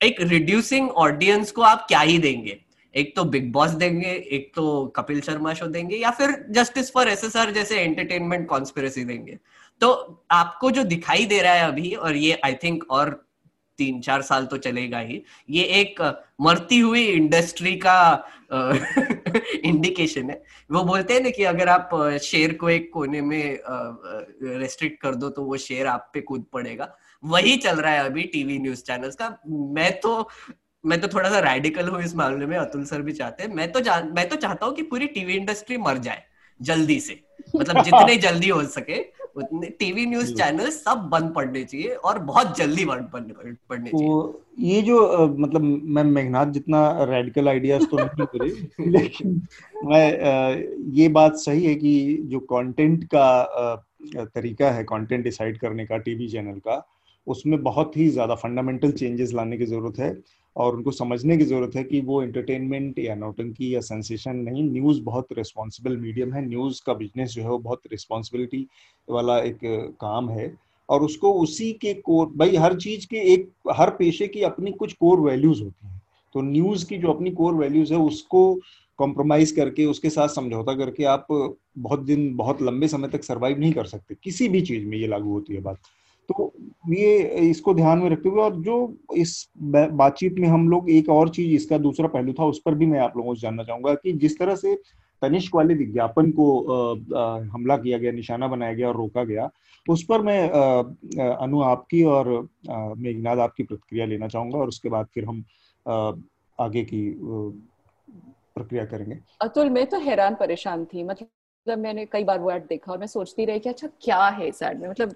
[0.00, 2.58] एक रिड्यूसिंग ऑडियंस को आप क्या ही देंगे?
[2.94, 7.08] एक तो बिग बॉस देंगे, एक तो कपिल शर्मा शो देंगे, या फिर जस्टिस फॉर
[7.08, 9.38] एसएसआर जैसे एंटरटेनमेंट कॉन्स्पिरसी देंगे।
[9.80, 9.90] तो
[10.30, 13.25] आपको जो दिखाई दे रहा है अभी, और ये आई थिंक और
[13.78, 16.00] तीन चार साल तो चलेगा ही। ये एक
[16.40, 17.98] मरती हुई इंडस्ट्री का
[19.64, 21.90] इंडिकेशन है। वो बोलते हैं ना कि अगर आप
[22.22, 26.92] शेर को एक कोने में रेस्ट्रिक्ट कर दो तो वो शेर आप पे कूद पड़ेगा।
[27.22, 30.28] वही चल रहा है अभी टीवी न्यूज़ चैनल्स का। मैं तो
[30.84, 33.70] मैं तो थोड़ा सा रेडिकल हूँ इस मामले में, अतुल सर भी चाहते हैं। मैं
[33.72, 33.80] तो
[34.14, 36.22] मैं तो चाहता हूँ कि पूरी टीवी इंडस्ट्री मर जाए,
[36.60, 37.20] जल्दी से।
[37.56, 39.00] मतलब जितने जल्दी हो सके
[39.36, 44.42] उतने टीवी न्यूज़ चैनल सब बंद पड़ने चाहिए और बहुत जल्दी बंद पड़ने चाहिए तो
[44.58, 49.40] ये जो मतलब मैं मेघनाथ जितना रेडिकल आइडियाज़ तो नहीं करे लेकिन
[49.84, 53.84] मैं ये बात सही है कि जो कंटेंट का
[54.16, 56.86] तरीका है कंटेंट डिसाइड करने का टीवी चैनल का
[57.26, 60.10] उसमें बहुत ही ज़्यादा फंडामेंटल चेंजेस लाने की ज़रूरत है।
[60.56, 65.02] और उनको समझने की ज़रूरत है कि वो एंटरटेनमेंट या नोटंकी या सेंसेशन नहीं न्यूज़
[65.02, 68.66] बहुत रिस्पॉन्सिबल मीडियम है। न्यूज़ का बिज़नेस जो है वो बहुत रिस्पॉन्सिबिलिटी
[69.10, 69.58] वाला एक
[70.00, 70.54] काम है।
[70.88, 74.92] और उसको उसी के कोर भाई हर चीज़ के एक, हर पेशे की अपनी कुछ
[74.92, 76.02] कोर वैल्यूज़ होती हैं।
[76.34, 78.60] तो न्यूज़ की जो अपनी कोर वैल्यूज़ है, उसको
[78.98, 81.26] कॉम्प्रोमाइज करके, उसके साथ समझौता करके आप
[81.78, 85.06] बहुत दिन, बहुत लंबे समय तक सर्वाइव नहीं कर सकते। किसी भी चीज़ में ये
[85.06, 85.78] लागू होती है बात।
[86.28, 86.52] तो
[86.90, 87.16] ये
[87.50, 88.76] इसको ध्यान में रखते हुए और जो
[89.16, 92.86] इस बातचीत में हम लोग एक और चीज़, इसका दूसरा पहलू था, उस पर भी
[92.86, 94.74] मैं आप लोगों से जानना चाहूँगा कि जिस तरह से
[95.22, 96.46] तनिष्क वाले विज्ञापन को
[97.52, 99.48] हमला किया गया, निशाना बनाया गया और रोका गया,
[99.86, 102.28] उस पर मैं अनु आपकी और
[102.68, 105.44] मेघनाथ आपकी प्रतिक्रिया लेना चाहूँगा और उसके बाद फिर हम
[106.58, 107.08] आगे की
[108.56, 111.28] प्रक्रिया करेंगे। अतुल, मैं तो हैरान परेशान थी मतलब
[111.66, 114.48] मतलब मैंने कई बार वो एड देखा और मैं सोचती रही कि अच्छा क्या है
[114.48, 114.88] इस एड में?
[114.88, 115.14] मतलब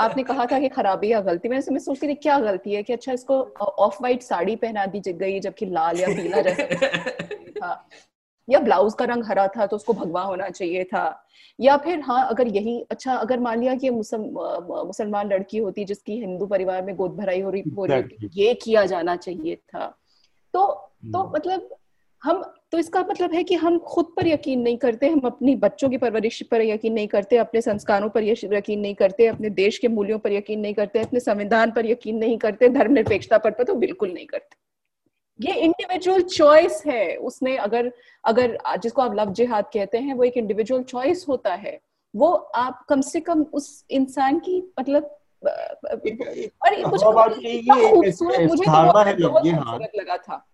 [0.00, 2.92] आपने कहा था कि खराबी या गलती। मैं मैं सोचती रही क्या गलती है कि
[2.92, 6.76] अच्छा इसको ऑफ़ वाइट साड़ी पहना दी गई जबकि लाल या पीला जैसा
[7.58, 7.88] था।
[8.48, 11.04] या ब्लाउज का रंग हरा था तो उसको भगवा होना चाहिए था।
[11.58, 16.46] या फिर हाँ अगर यही अच्छा अगर मान लिया कि मुसलमान लड़की होती जिसकी हिंदू
[16.46, 19.86] परिवार में गोद भराई हो रही हो रही ये किया जाना चाहिए था।
[20.54, 20.66] तो
[21.12, 21.68] तो हम्म। मतलब
[22.22, 22.42] हम
[22.72, 25.96] तो इसका मतलब है कि हम खुद पर यकीन नहीं करते हम अपनी बच्चों की
[25.98, 30.18] परवरिश पर यकीन नहीं करते अपने संस्कारों पर यकीन नहीं करते अपने देश के मूल्यों
[30.18, 34.10] पर यकीन नहीं करते अपने संविधान पर यकीन नहीं करते धर्मनिरपेक्षता पर, पर तो बिल्कुल
[34.12, 34.56] नहीं करते।
[35.40, 37.92] ये इंडिविजुअल चॉइस है। उसने अगर
[38.24, 41.78] अगर जिसको आप लव जिहाद कहते हैं वो एक इंडिविजुअल चॉइस होता है।
[42.14, 45.02] वो आप कम से कम उस इंसान की मतलब
[46.64, 50.44] और मुझे मुझे तो लगा था।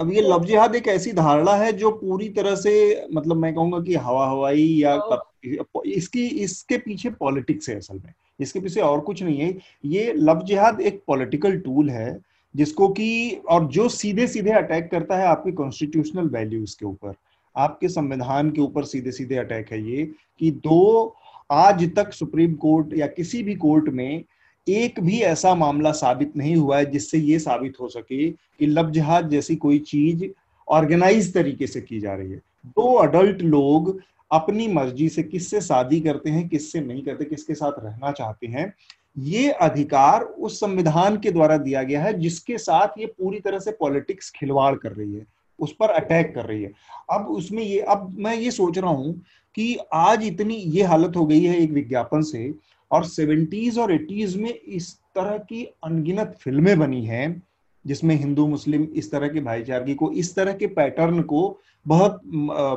[0.00, 2.72] अब ये लव जिहाद एक ऐसी धारणा है जो पूरी तरह से
[3.14, 8.12] मतलब मैं कहूँगा कि हवा हवाई या तो इसकी इसके पीछे पॉलिटिक्स है असल में।
[8.40, 12.18] इसके पीछे और कुछ नहीं है। ये लव जिहाद एक पॉलिटिकल टूल है
[12.54, 17.14] जिसको कि और जो सीधे सीधे अटैक करता है आपके कॉन्स्टिट्यूशनल वैल्यूज़ के ऊपर।
[17.56, 20.04] आपके संविधान के ऊपर सीधे सीधे अटैक है ये
[20.40, 21.16] कि दो
[21.50, 24.24] आज तक सुप्रीम कोर्ट या किसी भी कोर्ट में
[24.72, 28.90] एक भी ऐसा मामला साबित नहीं हुआ है जिससे ये साबित हो सके कि लब
[28.92, 30.24] जहाज़ जैसी कोई चीज़
[30.68, 33.98] ऑर्गेनाइज तरीके से की जा रही है। दो अडल्ट लोग
[34.30, 38.72] अपनी मर्ज़ी से किससे शादी करते हैं, किससे नहीं करते, किसके साथ रहना चाहते हैं,
[39.18, 43.70] ये अधिकार उस संविधान के द्वारा दिया गया है जिसके साथ ये पूरी तरह से
[43.70, 45.26] पॉलिटिक्स खिलवाड़ कर रही है,
[45.58, 46.72] उस पर अटैक कर रही है।
[47.10, 49.20] अब उसमें ये, अब मैं ये सोच रहा हूँ
[49.56, 52.52] कि आज इतनी ये हालत हो गई है एक विज्ञापन से
[52.90, 57.42] और सेवेंटीज और एटीज में इस तरह की अनगिनत फ़िल्में बनी हैं
[57.86, 62.20] जिसमें हिंदू मुस्लिम इस तरह के भाईचारगी को इस तरह के पैटर्न को बहुत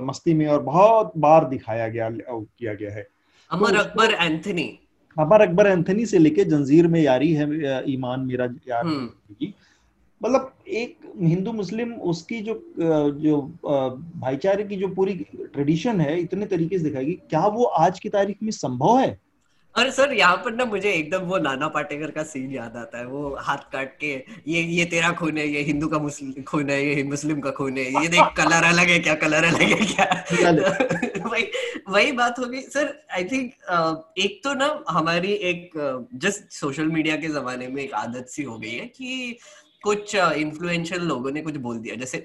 [0.03, 3.07] मस्ती में और बहुत बार दिखाया गया किया गया है।
[3.51, 4.79] अमर तो अकबर एंथनी।
[5.17, 9.51] अमर अकबर एंथनी से लेके जंजीर में यारी है ईमान मेरा यार हम्म।
[10.21, 12.53] मतलब एक हिंदू मुस्लिम उसकी जो
[13.19, 13.41] जो
[14.21, 15.13] भाईचारे की जो पूरी
[15.53, 19.19] ट्रेडिशन है इतने तरीके से दिखाएगी क्या वो आज की तारीख में संभव है?
[19.75, 23.05] अरे सर यहाँ पर ना मुझे एकदम वो नाना पाटेकर का सीन याद आता है
[23.05, 24.11] वो हाथ काट के
[24.47, 27.77] ये ये तेरा खून है ये हिंदू का मुस्लिम खून है ये मुस्लिम का खून
[27.77, 30.05] है ये देख कलर अलग है क्या कलर अलग है क्या?
[31.29, 31.47] वही
[31.89, 33.53] वही बात होगी सर आई थिंक
[34.17, 35.71] एक तो ना हमारी एक
[36.15, 39.37] जस्ट सोशल मीडिया के जमाने में एक आदत सी हो गई है कि
[39.83, 42.17] कुछ इन्फ्लुएंशियल लोगों ने कुछ बोल दिया। जैसे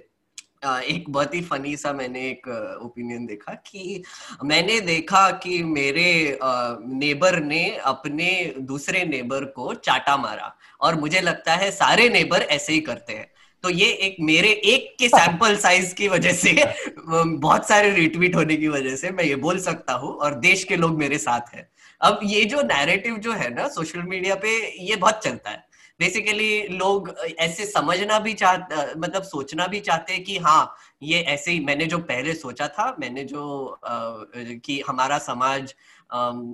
[0.63, 2.49] एक बहुत ही फनी सा मैंने एक
[2.83, 4.03] ओपिनियन देखा कि
[4.45, 11.55] मैंने देखा कि मेरे नेबर ने अपने दूसरे नेबर को चाटा मारा और मुझे लगता
[11.55, 13.27] है सारे नेबर ऐसे ही करते हैं।
[13.65, 16.53] तो ये एक मेरे एक के सैंपल साइज़ की वजह से
[17.09, 20.77] बहुत सारे रिट्वीट होने की वजह से मैं ये बोल सकता हूँ और देश के
[20.77, 21.69] लोग मेरे साथ हैं।
[22.01, 24.51] अब ये जो नैरेटिव जो है ना सोशल मीडिया पे
[24.85, 25.68] ये बहुत चलता है।
[26.01, 28.57] बेसिकली लोग ऐसे समझना भी चाह
[28.97, 32.97] मतलब सोचना भी चाहते हैं कि हाँ ये ऐसे ही मैंने जो पहले सोचा था,
[33.01, 33.79] मैंने जो
[34.65, 35.75] कि हमारा समाज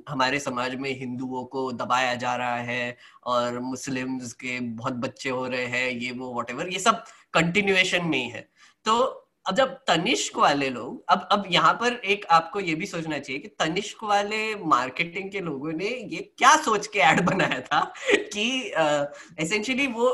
[0.08, 5.46] हमारे समाज में हिंदुओं को दबाया जा रहा है और मुस्लिम्स के बहुत बच्चे हो
[5.46, 8.48] रहे हैं, ये वो वॉट ये सब कंटिन्यूएशन में ही है।
[8.86, 13.18] तो अब जब तनिष्क वाले लोग अब अब यहाँ पर एक आपको ये भी सोचना
[13.18, 17.80] चाहिए कि तनिष्क वाले मार्केटिंग के लोगों ने ये क्या सोच के एड बनाया था
[18.06, 18.46] कि
[19.40, 20.08] एसेंशियली वो,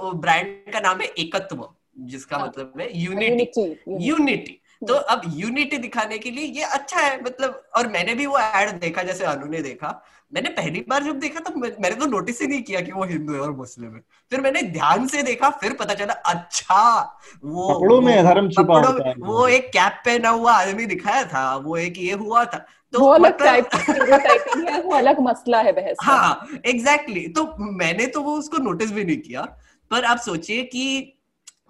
[0.00, 1.68] वो ब्रांड का नाम है एकत्व
[2.04, 3.64] जिसका हाँ। मतलब है यूनिटी
[4.06, 8.38] यूनिटी तो अब यूनिटी दिखाने के लिए ये अच्छा है मतलब और मैंने भी वो
[8.38, 10.02] एड देखा जैसे अनु ने देखा।
[10.32, 13.34] मैंने पहली बार जब देखा तो मैंने तो नोटिस ही नहीं किया कि वो हिंदू
[13.34, 14.00] है और मुस्लिम है।
[14.32, 17.00] फिर मैंने ध्यान से देखा फिर पता चला अच्छा
[17.44, 21.54] वो कपड़ों में धर्म छुपा होता है। वो एक कैप पहना हुआ आदमी दिखाया था
[21.56, 25.72] वो एक ये हुआ था। तो वो अलग टाइप मतलब है वो अलग मसला है
[25.72, 27.34] बहस हाँ एग्जैक्टली exactly.
[27.36, 29.42] तो मैंने तो वो उसको नोटिस भी नहीं किया।
[29.90, 31.12] पर आप सोचिए कि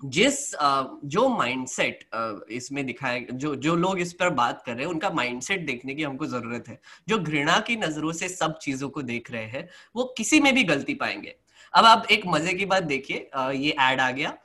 [0.01, 0.51] जिस
[1.07, 2.05] जो माइंडसेट
[2.51, 6.03] इसमें दिखाया जो जो लोग इस पर बात कर रहे हैं, उनका माइंडसेट देखने की
[6.03, 6.79] हमको ज़रूरत है।
[7.09, 10.65] जो घृणा की नज़रों से सब चीज़ों को देख रहे हैं, वो किसी में भी
[10.65, 11.35] गलती पाएँगे।
[11.73, 14.37] अब आप एक मज़े की बात देखिए ये एड आ गया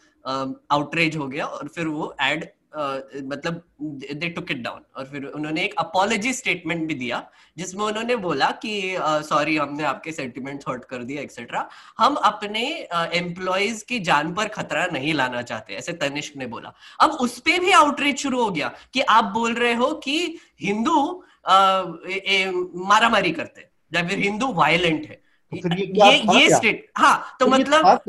[0.72, 2.46] आउटरेज हो गया और फिर वो एड
[2.76, 8.16] मतलब दे टुक इट डाउन और फिर उन्होंने एक अपोलॉजी स्टेटमेंट भी दिया जिसमें उन्होंने
[8.16, 13.84] बोला कि सॉरी uh, हमने आपके सेंटिमेंट हर्ट कर दिया एक्सेट्रा हम अपने एम्प्लॉयज़ uh,
[13.84, 16.74] की जान पर खतरा नहीं लाना चाहते ऐसे तनिष्क ने बोला.
[17.00, 21.26] अब उस पर भी आउटरीच शुरू हो गया कि आप बोल रहे हो कि हिंदू
[21.50, 21.94] uh,
[22.76, 25.22] मारा मारी करते या फिर हिंदू वायलेंट है.
[25.54, 28.02] तो ये ये, ये स्टेट हाँ तो, तो मतलब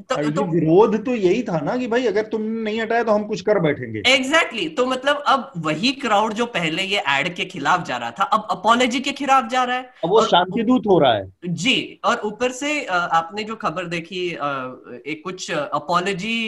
[0.00, 3.24] तो, तो विरोध तो यही था ना कि भाई अगर तुम नहीं हटाया तो हम
[3.24, 4.76] कुछ कर बैठेंगे। Exactly exactly.
[4.76, 8.46] तो मतलब अब वही क्राउड जो पहले ये एड के खिलाफ जा रहा था अब
[8.50, 12.52] अपोलॉजी के खिलाफ जा रहा है। अब वो शांतिदूत हो रहा है। जी और ऊपर
[12.52, 16.38] से आपने जो खबर देखी एक कुछ अपोलॉजी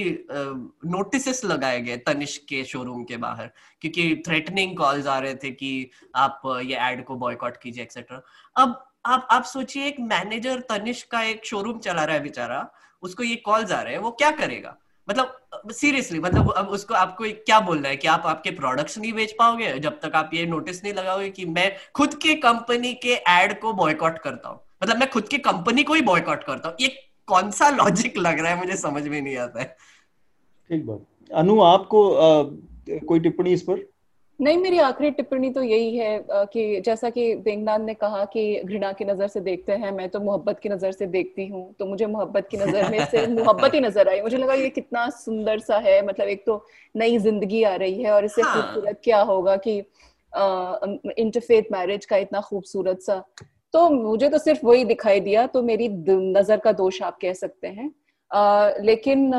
[0.87, 5.91] नोटिस लगाए गए तनिष्क के शोरूम के बाहर क्योंकि थ्रेटनिंग कॉल्स आ रहे थे कि
[6.17, 8.21] आप ये एड को बॉयकॉट कीजिए एक्सेट्रा
[8.57, 12.59] अब आप आप सोचिए एक मैनेजर तनिष्क का एक शोरूम चला रहा है बेचारा
[13.05, 14.77] उसको ये कॉल्स आ रहे हैं वो क्या करेगा?
[15.09, 19.35] मतलब सीरियसली मतलब अब उसको आपको क्या बोलना है कि आप आपके प्रोडक्ट्स नहीं बेच
[19.39, 19.73] पाओगे?
[19.79, 23.73] जब तक आप ये नोटिस नहीं लगाओगे कि मैं खुद के कंपनी के एड को
[23.73, 26.89] बॉयकॉट करता हूँ। मतलब मैं खुद की कंपनी को ही बॉयकॉट करता हूँ। ये
[27.29, 28.59] कौन सा लॉजिक लग रहा है?
[28.59, 29.77] मुझे समझ में नहीं आता है।
[30.71, 32.43] ठीक बात। अनु आपको आ,
[33.07, 33.87] कोई टिप्पणी इस पर?
[34.41, 38.93] नहीं मेरी आखिरी टिप्पणी तो यही है कि जैसा कि वेंगनाथ ने कहा कि घृणा
[38.93, 42.07] की नज़र से देखते हैं मैं तो मोहब्बत की नज़र से देखती हूँ तो मुझे
[42.07, 45.79] मोहब्बत की नज़र में से मोहब्बत ही नज़र आई। मुझे लगा ये कितना सुंदर सा
[45.79, 46.65] है मतलब एक तो
[46.97, 49.79] नई ज़िंदगी आ रही है और इससे हाँ। खूबसूरत क्या होगा कि
[51.19, 53.23] इंटरफेथ मैरिज का इतना खूबसूरत सा।
[53.75, 57.69] तो मुझे तो सिर्फ़ वही दिखाई दिया तो मेरी नज़र का दोष आप कह सकते
[57.69, 57.91] हैं।
[58.85, 59.31] लेकिन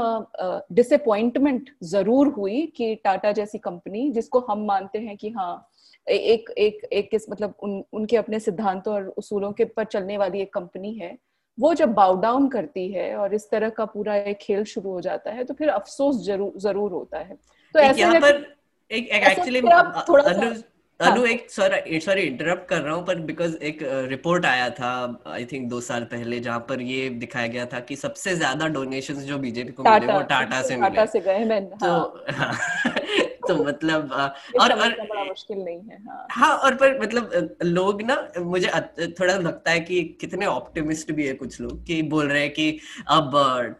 [0.71, 5.69] डिसअपॉइंटमेंट ज़रूर हुई कि टाटा जैसी कंपनी जिसको हम मानते हैं कि हाँ
[6.07, 10.41] एक एक एक किस मतलब उन उनके अपने सिद्धांतों और उसूलों के पर चलने वाली
[10.41, 11.17] एक कंपनी है
[11.57, 15.01] वो जब बाउ डाउन करती है और इस तरह का पूरा एक खेल शुरू हो
[15.01, 17.37] जाता है तो फिर अफसोस ज़रूर ज़रूर होता है।
[17.75, 18.43] तो ऐसे पर
[18.91, 20.49] एक एक्चुअली थोड़ा सा
[21.01, 25.21] अनु हाँ। एक सॉरी सॉरी इंटरप्ट कर रहा हूँ पर बिकॉज़ एक रिपोर्ट आया था
[25.27, 29.17] आई थिंक दो साल पहले जहाँ पर ये दिखाया गया था कि सबसे ज़्यादा डोनेशंस
[29.17, 32.57] जो बीजेपी को मिले वो टाटा से मिले। टाटा से गए तो हाँ,
[33.47, 38.17] तो मतलब और और बड़ा मुश्किल नहीं है हाँ, हाँ और पर मतलब लोग ना
[38.39, 38.69] मुझे
[39.19, 42.79] थोड़ा लगता है कि कितने ऑप्टिमिस्ट भी है कुछ लोग कि बोल रहे हैं कि
[43.09, 43.31] अब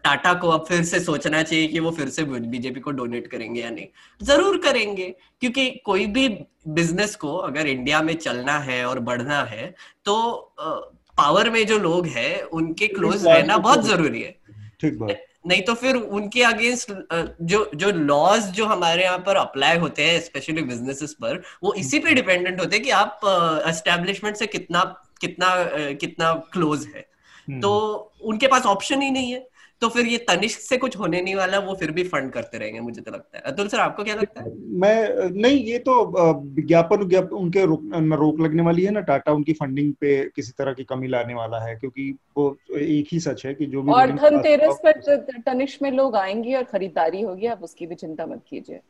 [0.04, 3.60] टाटा को अब फिर से सोचना चाहिए कि वो फिर से बीजेपी को डोनेट करेंगे
[3.60, 3.86] या नहीं।
[4.20, 6.28] ज़रूर करेंगे क्योंकि कोई भी
[6.68, 10.16] बिज़नेस को अगर इंडिया में चलना है और बढ़ना है तो
[11.18, 14.34] पावर में जो लोग हैं उनके क्लोज रहना बहुत ज़रूरी है।
[14.80, 16.92] ठीक बात। नहीं तो फिर उनके अगेंस्ट
[17.42, 21.98] जो जो लॉज जो हमारे यहाँ पर अप्लाई होते हैं स्पेशली बिजनेसेस पर वो इसी
[21.98, 23.20] पे डिपेंडेंट होते हैं कि आप
[23.68, 24.82] एस्टेब्लिशमेंट से कितना
[25.20, 25.48] कितना
[25.92, 27.04] कितना क्लोज है।
[27.48, 27.70] हम्म। तो
[28.24, 29.46] उनके पास ऑप्शन ही नहीं है।
[29.80, 32.80] तो फिर ये तनिष्क से कुछ होने नहीं वाला वो फिर भी फंड करते रहेंगे
[32.80, 34.52] मुझे तो लगता है। अतुल सर आपको क्या लगता है?
[34.58, 36.04] मैं नहीं ये तो
[36.40, 40.84] विज्ञापन उनके रोक, रोक लगने वाली है ना टाटा उनकी फंडिंग पे किसी तरह की
[40.84, 44.80] कमी लाने वाला है क्योंकि वो एक ही सच है कि जो भी और धनतेरस
[44.86, 45.16] पर
[45.46, 48.80] तनिष्क में लोग आएँगे और खरीदारी होगी आप उसकी भी चिंता मत कीजिए।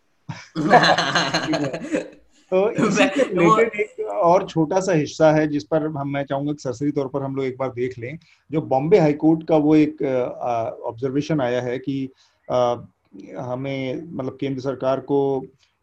[2.52, 6.52] तो इसी के रिलेटेड एक और छोटा सा हिस्सा है जिस पर हम मैं चाहूँगा
[6.52, 8.18] कि सरसरी तौर पर हम लोग एक बार देख लें।
[8.50, 12.08] जो बॉम्बे हाईकोर्ट का वो एक ऑब्जर्वेशन आया है कि
[12.48, 12.76] आ,
[13.38, 15.18] हमें मतलब केंद्र सरकार को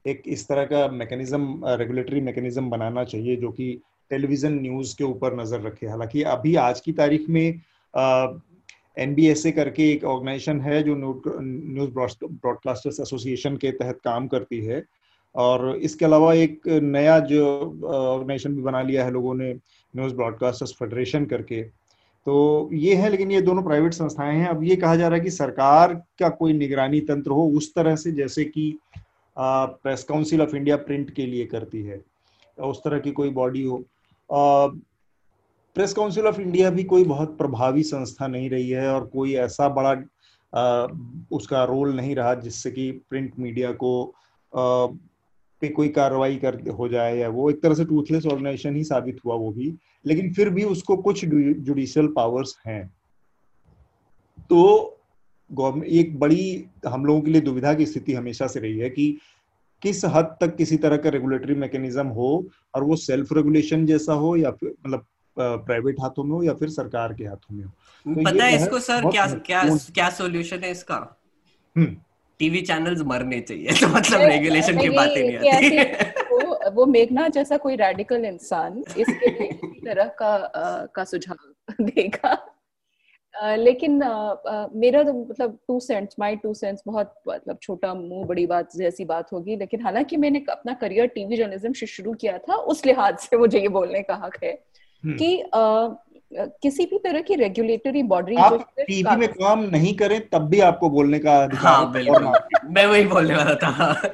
[0.06, 3.68] एक इस तरह का मैकेनिज्म रेगुलेटरी मैकेनिज्म बनाना चाहिए जो कि
[4.12, 7.62] टेलीविज़न न्यूज़ के ऊपर नज़र रखे। हालाँकि अभी आज की तारीख में
[8.98, 14.84] एनबीएसए करके एक ऑर्गेनाइजेशन है जो न्यूज़ ब्रॉडकास्टर्स एसोसिएशन के तहत काम करती है।
[15.36, 17.46] और इसके अलावा एक नया जो
[17.86, 21.62] ऑर्गेनाइजेशन भी बना लिया है लोगों ने न्यूज़ ब्रॉडकास्टर्स फेडरेशन करके।
[22.26, 25.24] तो ये है लेकिन ये दोनों प्राइवेट संस्थाएँ हैं। अब ये कहा जा रहा है
[25.24, 28.78] कि सरकार का कोई निगरानी तंत्र हो उस तरह से जैसे कि
[29.38, 32.02] press council of India print के लिए करती है
[32.58, 33.84] उस तरह की कोई बॉडी हो।
[35.76, 39.70] प्रेस काउंसिल ऑफ़ इंडिया भी कोई बहुत प्रभावी संस्था नहीं रही है और कोई ऐसा
[39.70, 39.92] बड़ा
[40.54, 40.88] आ,
[41.32, 43.92] उसका रोल नहीं रहा जिससे कि प्रिंट मीडिया को
[45.64, 49.20] पे कोई कार्रवाई कर हो जाए या वो एक तरह से टूथलेस ऑर्गेनाइजेशन ही साबित
[49.26, 49.74] हुआ वो भी
[50.06, 52.84] लेकिन फिर भी उसको कुछ जुडिशियल पावर्स हैं।
[54.50, 54.60] तो
[55.52, 56.44] गवर्नमेंट एक बड़ी
[56.88, 59.18] हम लोगों के लिए दुविधा की स्थिति हमेशा से रही है कि
[59.84, 62.30] किस हद तक किसी तरह का रेगुलेटरी मैकेनिज्म हो
[62.76, 65.06] और वो सेल्फ रेगुलेशन जैसा हो या फिर मतलब
[65.38, 67.70] प्राइवेट हाथों में हो या फिर सरकार के हाथों में हो।
[68.06, 70.98] तो पता है इसको सर क्या क्या क्या सॉल्यूशन है इसका?
[71.76, 71.96] हम्म।
[72.40, 77.28] टीवी चैनल्स मरने चाहिए तो मतलब रेगुलेशन की बात ही नहीं आती वो वो मेघना
[77.30, 79.52] जैसा कोई रेडिकल इंसान इसके लिए
[79.86, 82.38] तरह का आ, का सुझाव देगा
[83.36, 87.94] आ, लेकिन आ, आ, मेरा तो मतलब two cents my two cents बहुत मतलब छोटा
[87.94, 92.14] मुँह बड़ी बात जैसी बात होगी लेकिन हालाँकि मैंने अपना करियर टीवी जर्नलिज्म से शुरू
[92.16, 94.52] किया था उस लिहाज से मुझे ये बोलने का हक है
[95.04, 100.48] हम्म। कि किसी भी तरह की रेगुलेटरी बॉडी आप टीवी में काम नहीं करें तब
[100.50, 101.94] भी आपको बोलने का हाँ,
[102.66, 104.12] मैं वही बोलने वाला था।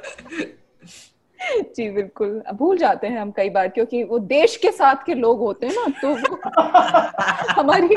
[1.56, 5.38] जी बिल्कुल। भूल जाते हैं हम कई बार क्योंकि वो देश के साथ के लोग
[5.38, 6.40] होते हैं ना तो वो
[7.60, 7.96] हमारी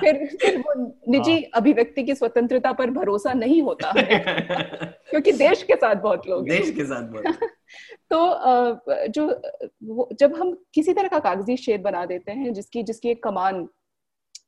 [0.00, 0.74] फिर फिर वो
[1.08, 6.48] निजी हाँ। अभिव्यक्ति की स्वतंत्रता पर भरोसा नहीं होता। क्योंकि देश के साथ बहुत लोग
[6.48, 7.24] देश के साथ बहुत
[8.10, 9.28] तो जो
[10.14, 13.66] जब हम किसी तरह का कागज़ी शेर बना देते हैं जिसकी जिसकी एक कमान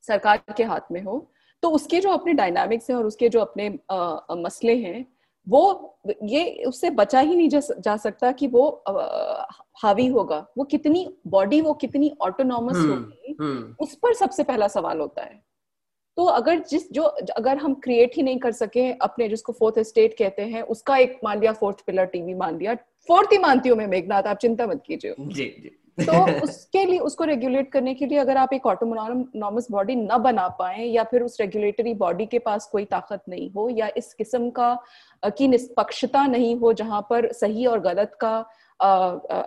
[0.03, 1.19] सरकार के हाथ में हो
[1.63, 5.07] तो उसके जो अपने डायनामिक्स हैं और उसके जो अपने आ, मसले हैं
[5.47, 9.47] वो ये उससे बचा ही नहीं जा, जा सकता कि वो आ,
[9.83, 14.69] हावी होगा वो कितनी बॉडी वो कितनी ऑटोनॉमस हम्म, होगी हम्म। उस पर सबसे पहला
[14.69, 15.43] सवाल होता है
[16.17, 17.03] तो अगर जिस जो
[17.37, 21.19] अगर हम क्रिएट ही नहीं कर सके अपने जिसको फोर्थ स्टेट कहते हैं उसका एक
[21.25, 22.75] मान लिया फोर्थ पिलर टीवी मान लिया
[23.09, 26.99] फोर्थ ही मानती हूँ मैं मेघनाथ आप चिंता मत कीजिए। जी जी। तो उसके लिए
[26.99, 31.23] उसको रेगुलेट करने के लिए अगर आप एक ऑटोनॉमस बॉडी न बना पाए या फिर
[31.23, 34.79] उस रेगुलेटरी बॉडी के पास कोई ताकत नहीं हो या इस किस्म का
[35.23, 38.39] की निष्पक्षता नहीं हो जहाँ पर सही और गलत का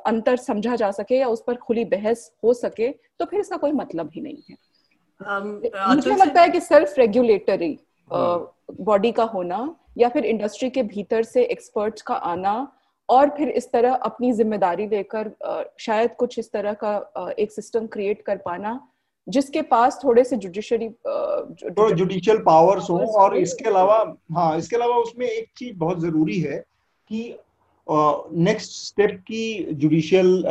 [0.06, 3.72] अंतर समझा जा सके या उस पर खुली बहस हो सके तो फिर इसका कोई
[3.72, 4.56] मतलब ही नहीं है।
[5.22, 7.78] um, मुझे लगता है कि सेल्फ रेगुलेटरी
[8.12, 12.72] बॉडी का होना या फिर इंडस्ट्री के भीतर से एक्सपर्ट्स का आना
[13.10, 15.32] और फिर इस तरह अपनी ज़िम्मेदारी लेकर
[15.80, 18.88] शायद कुछ इस तरह का एक सिस्टम क्रिएट कर पाना
[19.30, 24.96] जिसके पास थोड़े से जुडिशरी तो जुडिशियल पावर्स हो और इसके अलावा हाँ इसके अलावा
[24.96, 26.64] उसमें एक चीज़ बहुत ज़रूरी है
[27.12, 27.40] कि
[27.90, 30.44] नेक्स्ट uh, स्टेप की जुडिशियल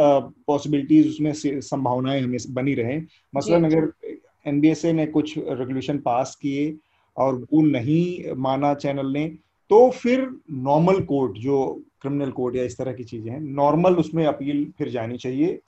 [0.46, 3.00] पॉसिबिलिटीज uh, उसमें संभावनाएँ हमें बनी रहे।
[3.36, 3.92] मसलन अगर
[4.46, 6.76] एनबीएसए ने कुछ रेगुलेशन पास किए
[7.16, 9.24] और वो नहीं माना चैनल ने
[9.70, 14.26] तो फिर नॉर्मल कोर्ट जो क्रिमिनल कोर्ट या इस तरह की चीज़ें हैं नॉर्मल उसमें
[14.26, 15.58] अपील फिर जानी चाहिए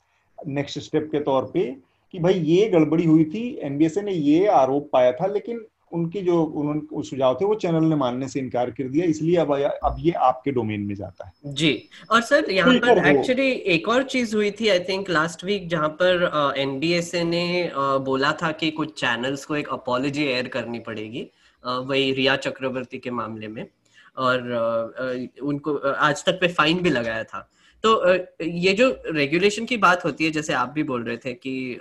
[0.47, 1.75] नेक्स्ट स्टेप के तौर पे
[2.11, 6.43] कि भाई ये गड़बड़ी हुई थी एनबीएसए ने ये आरोप पाया था लेकिन उनकी जो
[6.43, 10.11] उन्होंने सुझाव थे वो चैनल ने मानने से इनकार कर दिया इसलिए अब अब ये
[10.11, 14.51] आपके डोमेन में जाता है। जी और सर यहाँ पर एक्चुअली एक और चीज़ हुई
[14.51, 19.45] थी आई थिंक लास्ट वीक जहाँ पर एनबीएसए ने uh, बोला था कि कुछ चैनल्स
[19.45, 21.27] को एक अपॉलोजी एयर करनी पड़ेगी
[21.63, 23.65] uh, वही रिया चक्रवर्ती के मामले में।
[24.17, 27.49] और उनको आज तक पे फाइन भी लगाया था।
[27.83, 28.13] तो
[28.43, 31.77] ये जो रेगुलेशन की बात होती है जैसे आप भी बोल रहे थे कि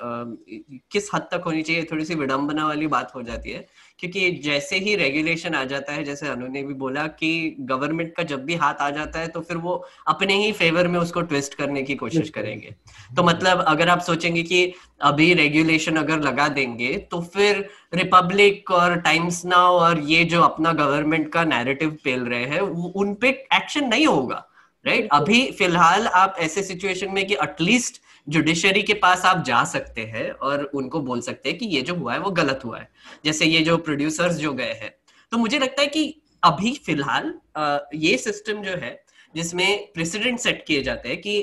[0.92, 3.66] किस हद तक होनी चाहिए थोड़ी सी विडंबना वाली बात हो जाती है
[3.98, 8.22] क्योंकि जैसे ही रेगुलेशन आ जाता है जैसे अनु ने भी बोला कि गवर्नमेंट का
[8.22, 9.74] जब भी हाथ आ जाता है तो फिर वो
[10.06, 12.74] अपने ही फेवर में उसको ट्विस्ट करने की कोशिश करेंगे।
[13.16, 14.72] तो मतलब अगर आप सोचेंगे कि
[15.02, 20.72] अभी रेगुलेशन अगर लगा देंगे तो फिर रिपब्लिक और टाइम्स नाउ और ये जो अपना
[20.72, 24.45] गवर्नमेंट का नैरेटिव पेल रहे हैं उन पे एक्शन नहीं होगा।
[24.86, 30.02] राइट अभी फ़िलहाल आप ऐसे सिचुएशन में कि एटलीस्ट जुडिशरी के पास आप जा सकते
[30.04, 32.88] हैं और उनको बोल सकते हैं कि ये जो हुआ है वो गलत हुआ है।
[33.24, 34.94] जैसे ये जो प्रोड्यूसर्स जो गए हैं।
[35.32, 37.34] तो मुझे लगता है कि अभी फ़िलहाल
[37.94, 38.94] ये सिस्टम जो है
[39.34, 41.38] जिसमें प्रेसिडेंट सेट किए जाते हैं कि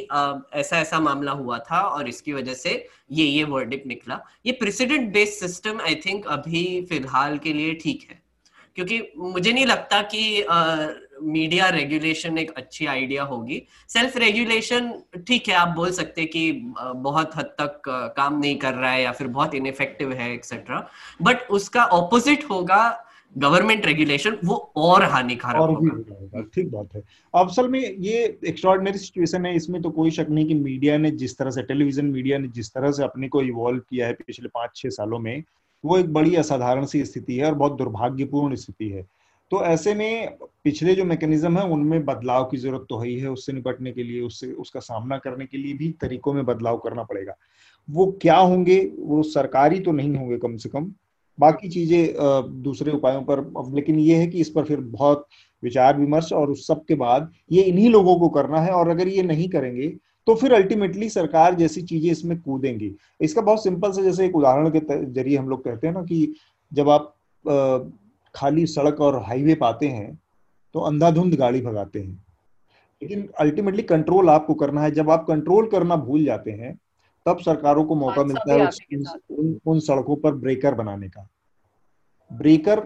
[0.53, 2.71] ऐसा ऐसा मामला हुआ था और इसकी वजह से
[3.11, 8.07] ये ये वर्डिक निकला ये precedent based system I think अभी फ़िलहाल के लिए ठीक
[8.09, 8.21] है।
[8.75, 10.21] क्योंकि मुझे नहीं लगता कि
[11.21, 14.91] मीडिया रेगुलेशन एक अच्छी आइडिया होगी। सेल्फ रेगुलेशन
[15.27, 17.81] ठीक है आप बोल सकते कि बहुत हद तक
[18.17, 20.87] काम नहीं कर रहा है या फिर बहुत इनफेक्टिव है एक्सेट्रा
[21.21, 22.83] बट उसका ऑपोजिट होगा
[23.35, 27.01] गवर्नमेंट रेगुलेशन वो और हानिकारक और होगा। ठीक बात है।
[27.33, 31.11] अब असल में ये एक्स्ट्रॉर्डिनरी सिचुएशन है इसमें तो कोई शक नहीं कि मीडिया ने
[31.13, 34.49] जिस तरह से टेलीविज़न मीडिया ने जिस तरह से अपने को इवॉल्व किया है पिछले
[34.49, 35.43] पाँच छह सालों में
[35.83, 39.05] वो एक बड़ी असाधारण सी स्थिति है और बहुत दुर्भाग्यपूर्ण स्थिति है।
[39.53, 43.53] तो ऐसे में पिछले जो मैकेनिज्म है, उनमें बदलाव की ज़रूरत तो है ही उससे
[43.53, 47.35] निपटने के लिए, उससे, उसका सामना करने के लिए भी तरीकों में बदलाव करना पड़ेगा।
[47.87, 50.91] वो क्या होंगे, वो सरकारी तो नहीं होंगे कम से कम।
[51.37, 52.13] बाकी चीज़ें
[52.63, 53.45] दूसरे उपायों पर
[53.75, 55.27] लेकिन ये है कि इस पर फिर बहुत
[55.63, 59.07] विचार विमर्श और उस सब के बाद ये इन्हीं लोगों को करना है और अगर
[59.07, 59.95] ये नहीं करेंगे
[60.27, 64.69] तो फिर अल्टीमेटली सरकार जैसी चीज़ें इसमें कूदेंगी। इसका बहुत सिंपल से जैसे एक उदाहरण
[64.69, 66.33] के ज़रिए हम लोग कहते हैं ना कि
[66.71, 67.13] जब आप
[68.35, 70.19] खाली सड़क और हाईवे पाते हैं
[70.73, 72.25] तो अंधाधुंध गाड़ी भगाते हैं।
[73.01, 76.79] लेकिन अल्टीमेटली कंट्रोल आपको करना है। जब आप कंट्रोल करना भूल जाते हैं
[77.25, 78.69] तब सरकारों को मौका मिलता है
[79.31, 81.27] उन, उन सड़कों पर ब्रेकर बनाने का।
[82.33, 82.81] ब्रेकर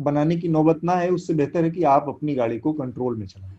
[0.00, 3.26] बनाने की नौबत ना है उससे बेहतर है कि आप अपनी गाड़ी को कंट्रोल में
[3.26, 3.58] चलाएँ।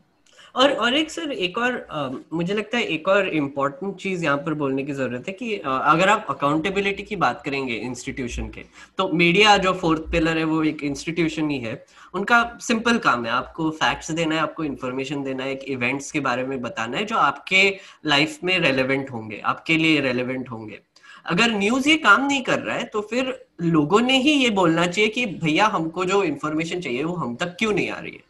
[0.56, 4.38] और और एक सर एक और आ, मुझे लगता है एक और इम्पोर्टेंट चीज़ यहाँ
[4.38, 8.64] पर बोलने की ज़रूरत है कि आ, अगर आप अकाउंटेबिलिटी की बात करेंगे इंस्टीट्यूशन के
[8.98, 11.74] तो मीडिया जो फोर्थ पिलर है वो एक इंस्टीट्यूशन ही है।
[12.14, 16.20] उनका सिंपल काम है आपको फैक्ट्स देना है आपको इन्फॉर्मेशन देना है एक इवेंट्स के
[16.20, 17.64] बारे में बताना है जो आपके
[18.06, 20.80] लाइफ में रेलिवेंट होंगे आपके लिए रेलिवेंट होंगे।
[21.26, 24.86] अगर न्यूज़ ये काम नहीं कर रहा है तो फिर लोगों ने ही ये बोलना
[24.88, 28.22] चाहिए कि भैया हमको जो इन्फॉर्मेशन चाहिए वो हम तक क्यों नहीं आ रही है?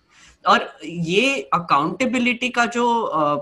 [0.45, 2.85] और ये अकाउंटेबिलिटी का जो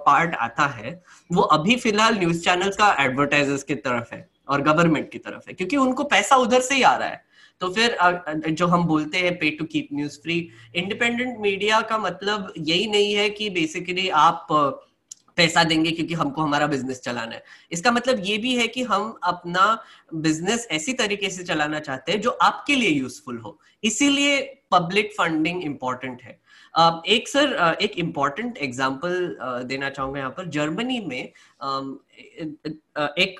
[0.05, 5.09] पार्ट आता है, वो अभी फ़िलहाल न्यूज़ चैनल्स का एडवर्टाइजर्स की तरफ़ है और गवर्नमेंट
[5.11, 7.23] की तरफ़ है, क्योंकि उनको पैसा उधर से ही आ रहा है।
[7.61, 7.97] तो फिर
[8.49, 10.37] जो हम बोलते हैं pay to keep news free
[10.75, 14.47] independent media का मतलब यही नहीं है कि बेसिकली आप
[15.37, 19.19] पैसा देंगे क्योंकि हमको हमारा बिज़नेस चलाना है। इसका मतलब ये भी है कि हम
[19.23, 19.83] अपना
[20.15, 24.39] बिज़नेस ऐसी तरीके से चलाना चाहते हैं जो आपके लिए यूजफुल हो। इसीलिए
[24.71, 26.39] पब्लिक फंडिंग इंपॉर्टेंट है।
[26.75, 31.31] एक सर एक इंपॉर्टेंट एग्ज़ाम्पल देना चाहूँगा यहाँ पर। जर्मनी में
[33.17, 33.39] एक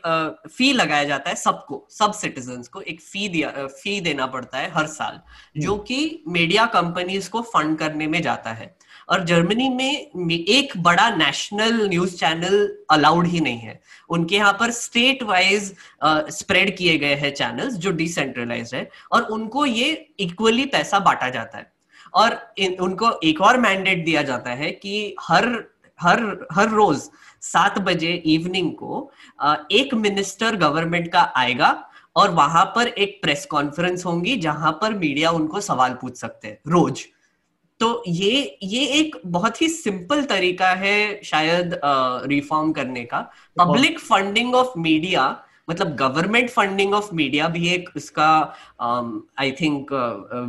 [0.50, 4.72] फ़ी लगाया जाता है सबको सब सिटीजन को। एक फ़ी दिया फ़ी देना पड़ता है
[4.72, 8.76] हर साल हम्म। जो कि मीडिया कंपनीज़ को फंड करने में जाता है।
[9.10, 13.80] और जर्मनी में एक बड़ा नेशनल न्यूज़ चैनल अलाउड ही नहीं है।
[14.10, 15.74] उनके यहाँ पर स्टेट वाइज
[16.04, 21.58] स्प्रेड किए गए हैं चैनल्स जो डिसेंट्रलाइज है। और उनको ये इक्वली पैसा बांटा जाता
[21.58, 21.71] है।
[22.14, 25.48] और इन, उनको एक और मैंडेट दिया जाता है कि हर
[26.00, 27.10] हर हर रोज
[27.42, 29.12] सात बजे इवनिंग को
[29.72, 31.72] एक मिनिस्टर गवर्नमेंट का आएगा
[32.16, 36.58] और वहाँ पर एक प्रेस कॉन्फ्रेंस होंगी जहाँ पर मीडिया उनको सवाल पूछ सकते हैं
[36.68, 37.06] रोज।
[37.80, 43.20] तो ये ये एक बहुत ही सिंपल तरीका है शायद रिफॉर्म करने का।
[43.60, 45.24] पब्लिक फंडिंग ऑफ़ मीडिया
[45.70, 48.32] मतलब गवर्नमेंट फंडिंग ऑफ़ मीडिया भी एक इसका
[49.40, 49.94] आई थिंक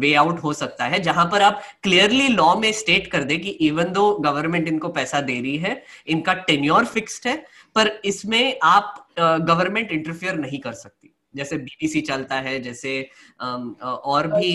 [0.01, 3.51] वे आउट हो सकता है जहाँ पर आप क्लियरली लॉ में स्टेट कर दे कि
[3.69, 7.37] इवन दो गवर्नमेंट इनको पैसा दे रही है इनका टेन्योर फिक्स्ड है
[7.75, 12.91] पर इसमें आप गवर्नमेंट uh, इंटरफियर नहीं कर सकती। जैसे बीबीसी चलता है जैसे
[13.45, 14.51] um, और भी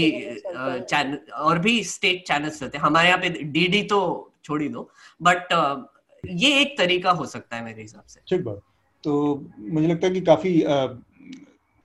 [0.56, 4.00] चैनल uh, और भी स्टेट चैनल्स चलते हैं। हमारे यहाँ पे डीडी तो
[4.44, 4.90] छोड़ ही दो
[5.22, 5.78] बट uh,
[6.26, 8.62] ये एक तरीका हो सकता है मेरे हिसाब से। ठीक बात।
[9.08, 9.14] तो
[9.60, 10.52] मुझे लगता है कि काफ़ी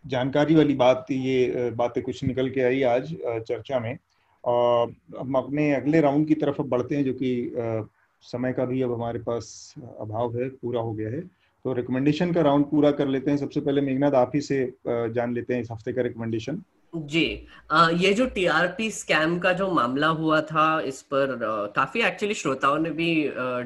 [0.04, 3.12] जानकारी वाली बात ये बातें कुछ निकल के आई आज
[3.48, 3.96] चर्चा में।
[4.44, 7.88] और हम अपने अगले राउंड की तरफ़ बढ़ते हैं, जो कि
[8.24, 12.42] समय का भी अब हमारे पास अभाव है, पूरा हो गया है। तो रिकमेंडेशन का
[12.42, 15.70] राउंड पूरा कर लेते हैं। सबसे पहले मेघनाथ आप ही से जान लेते हैं इस
[15.72, 16.62] हफ़्ते का रिकमेंडेशन
[16.93, 22.01] जी आ, ये जो टीआरपी स्कैम का जो मामला हुआ था इस पर आ, काफ़ी
[22.03, 23.07] एक्चुअली श्रोताओं ने भी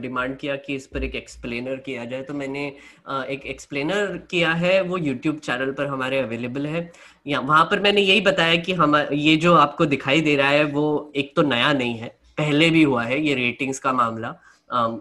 [0.01, 2.73] डिमांड किया कि इस पर एक एक्सप्लेनर किया जाए। तो मैंने
[3.09, 6.91] आ, एक एक्सप्लेनर किया है वो यूट्यूब चैनल पर हमारे अवेलेबल है।
[7.27, 10.65] या वहाँ पर मैंने यही बताया कि हम ये जो आपको दिखाई दे रहा है
[10.65, 12.09] वो एक तो नया नहीं है
[12.39, 14.35] पहले भी हुआ है ये रेटिंग्स का मामला।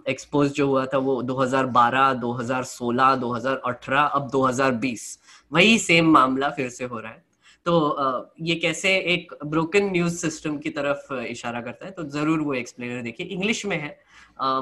[0.10, 5.08] एक्सपोज जो हुआ था वो 2012, 2016, 2018 अब 2020
[5.54, 7.24] वही सेम मामला फिर से हो रहा है।
[7.66, 12.54] तो ये कैसे एक ब्रोकन न्यूज़ सिस्टम की तरफ़ इशारा करता है तो ज़रूर वो
[12.54, 13.98] एक्सप्लेनर देखिए इंग्लिश में है।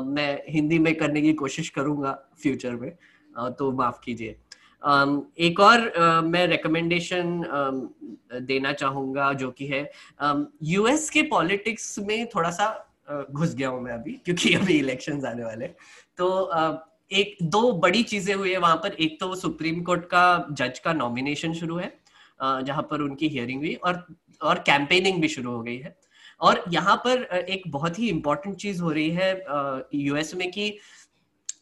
[0.05, 2.91] मैं हिंदी में करने की कोशिश करूँगा फ्यूचर में
[3.59, 4.35] तो माफ़ कीजिए।
[5.39, 7.41] एक और मैं रिकमेंडेशन
[8.41, 9.89] देना चाहूँगा जो कि है
[10.63, 12.67] यूएस के पॉलिटिक्स में थोड़ा सा
[13.31, 15.67] घुस गया हूँ मैं अभी, क्योंकि अभी इलेक्शन आने वाले
[16.17, 16.27] तो
[17.11, 20.93] एक, दो बड़ी चीज़ें हुई है वहाँ पर। एक तो सुप्रीम कोर्ट का जज का
[20.93, 21.91] नॉमिनेशन शुरू है।
[22.43, 24.05] जहाँ पर उनकी हियरिंग हुई और
[24.41, 25.95] और कैंपेनिंग भी शुरू हो गई है।
[26.41, 30.77] और यहाँ पर एक बहुत ही इम्पोर्टेंट चीज़ हो रही है यूएस में कि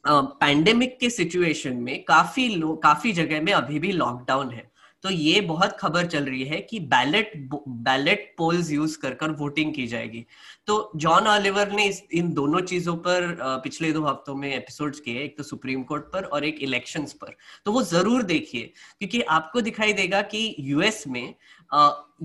[0.08, 4.71] पैंडेमिक के सिचुएशन में काफ़ी लोग काफ़ी जगह में अभी भी लॉकडाउन है।
[5.04, 9.74] तो ये बहुत खबर चल रही है कि बैलेट बैलेट पोल्स यूज़ कर कर वोटिंग
[9.76, 10.26] की जाएगी।
[10.68, 15.24] तो जॉन ऑलिवर ने इस, इन दोनों चीज़ों पर पिछले दो हफ्तों में एपिसोड्स किए,
[15.24, 17.36] एक तो सुप्रीम कोर्ट पर और एक इलेक्शंस पर।
[17.66, 21.34] तो वो ज़रूर देखिए, क्योंकि आपको दिखाई देगा कि यूएस में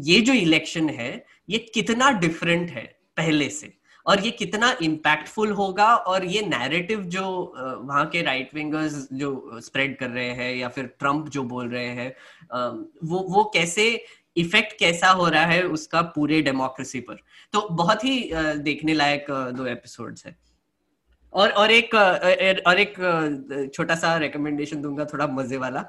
[0.04, 2.84] ये जो इलेक्शन है, ये कितना डिफरेंट है
[3.16, 3.75] पहले से।
[4.06, 7.24] और ये कितना इम्पैक्टफुल होगा और ये नैरेटिव जो
[7.58, 11.88] वहाँ के राइट विंगर्स जो स्प्रेड कर रहे हैं या फिर ट्रंप जो बोल रहे
[11.88, 12.14] हैं
[13.04, 13.88] वो वो कैसे
[14.36, 17.18] इफ़ेक्ट कैसा हो रहा है उसका पूरे डेमोक्रेसी पर।
[17.52, 20.36] तो बहुत ही देखने लायक दो एपिसोड्स है।
[21.32, 21.94] और और एक
[22.66, 22.94] और एक
[23.74, 25.84] छोटा सा रिकमेंडेशन दूँगा, थोड़ा मज़े वाला।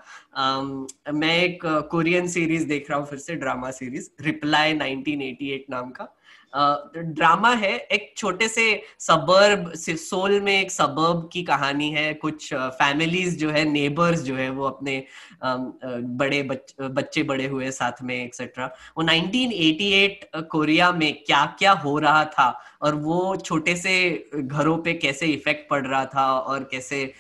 [1.14, 6.08] मैं एक कोरियन सीरीज़ देख रहा हूँ फिर से ड्रामा सीरीज़ रिप्लाई 1988 नाम का।
[6.54, 8.64] ड्रामा है एक छोटे से
[9.00, 14.50] सबर्ब सोल में एक सबर्ब की कहानी है। कुछ फैमिलीज़ जो है नेबर्स जो है
[14.50, 15.04] वो अपने
[15.44, 18.66] बड़े बच, बच्चे बड़े हुए साथ में एक्सेट्रा
[18.98, 22.50] वो 1988 कोरिया में क्या क्या हो रहा था
[22.82, 23.94] और वो छोटे से
[24.36, 27.12] घरों पे कैसे इफ़ेक्ट पड़ रहा था और कैसे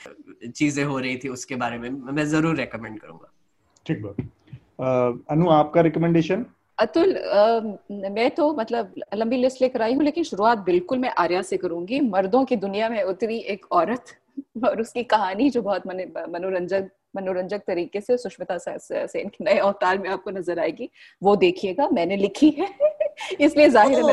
[0.47, 3.31] चीज़ें हो रही थी उसके बारे में मैं ज़रूर रेकमेंड करूँगा।
[3.85, 4.15] ठीक बात।
[5.31, 6.45] अनु आपका रिकमेंडेशन
[6.77, 7.59] अतुल आ,
[7.91, 11.99] मैं तो मतलब लंबी लिस्ट लेकर आई हूँ लेकिन शुरुआत बिल्कुल मैं आर्या से करूँगी।
[11.99, 14.13] मर्दों की दुनिया में उतरी एक औरत
[14.65, 20.09] और उसकी कहानी जो बहुत मनोरंजक मनोरंजक तरीके से सुष्मिता सेन के नए अवतार में
[20.09, 20.89] आपको नज़र आएगी
[21.21, 22.67] वो देखिएगा मैंने लिखी है।
[23.41, 24.05] इसलिए ज़ाहिर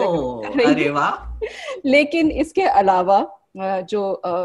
[0.78, 1.48] है। वाह।
[1.86, 3.18] लेकिन इसके अलावा
[3.56, 4.00] जो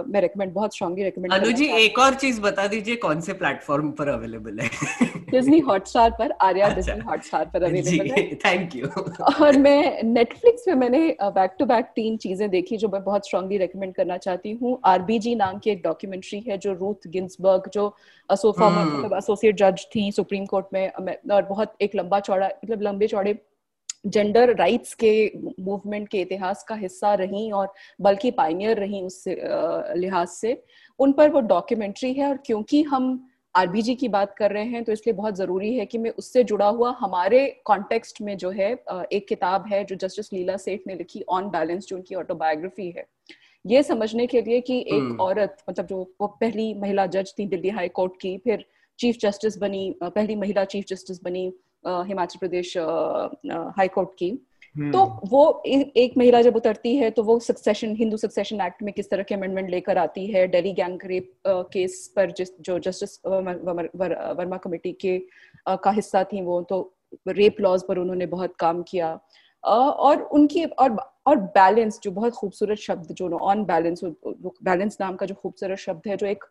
[0.08, 3.92] मैं रेकमेंड बहुत स्ट्रांगली रेकमेंड अनु जी एक और चीज़ बता दीजिए कौन से प्लेटफॉर्म
[3.92, 4.70] पर अवेलेबल है?
[5.32, 8.88] डिज्नी हॉटस्टार पर आर्या डिज्नी हॉटस्टार पर अवेलेबल है। थैंक यू
[9.46, 13.58] और मैं नेटफ्लिक्स पे मैंने बैक टू बैक तीन चीज़ें देखी जो मैं बहुत स्ट्रांगली
[13.58, 17.94] रेकमेंड करना चाहती हूँ। आरबीजी नाम की एक डॉक्यूमेंट्री है जो रूथ गिंसबर्ग जो
[18.30, 20.88] असोफा मतलब एसोसिएट जज थी सुप्रीम कोर्ट में
[21.32, 23.34] और बहुत एक लंबा चौड़ा मतलब लंबे चौड़े
[24.06, 25.12] जेंडर राइट्स के
[25.60, 30.62] मूवमेंट के इतिहास का हिस्सा रही और बल्कि पाइनियर रही उस लिहाज से
[31.00, 33.10] उन पर वो डॉक्यूमेंट्री है और क्योंकि हम
[33.56, 36.68] आरबीजी की बात कर रहे हैं तो इसलिए बहुत ज़रूरी है कि मैं उससे जुड़ा
[36.70, 38.72] हुआ हमारे कॉन्टेक्स्ट में जो है
[39.12, 43.06] एक किताब है जो जस्टिस लीला सेठ ने लिखी ऑन बैलेंस जो उनकी ऑटोबायोग्राफी है
[43.66, 47.46] ये समझने के लिए कि एक हम्म। औरत मतलब जो वो पहली महिला जज थी
[47.48, 48.66] दिल्ली हाई कोर्ट की फिर
[49.00, 51.52] चीफ जस्टिस बनी पहली महिला चीफ जस्टिस बनी
[51.84, 52.78] हिमाचल प्रदेश
[53.78, 54.30] हाई कोर्ट की।
[54.76, 58.94] हम्म। तो वो एक महिला जब उतरती है तो वो सक्सेशन हिंदू सक्सेशन एक्ट में
[58.94, 60.48] किस तरह के अमेंडमेंट लेकर आती है?
[60.48, 65.18] दिल्ली गैंग रेप केस पर जिस जो जस्टिस वर्मा कमेटी के
[65.68, 66.82] का हिस्सा थी वो तो
[67.28, 69.20] रेप लॉज पर उन्होंने बहुत काम किया।
[69.64, 70.98] और उनकी और
[71.28, 76.08] और बैलेंस जो बहुत खूबसूरत शब्द जो ऑन बैलेंस बैलेंस नाम का जो खूबसूरत शब्द
[76.08, 76.44] है जो एक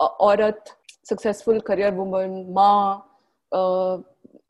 [0.00, 0.64] औरत
[1.08, 3.08] सक्सेसफुल करियर वुमन माँ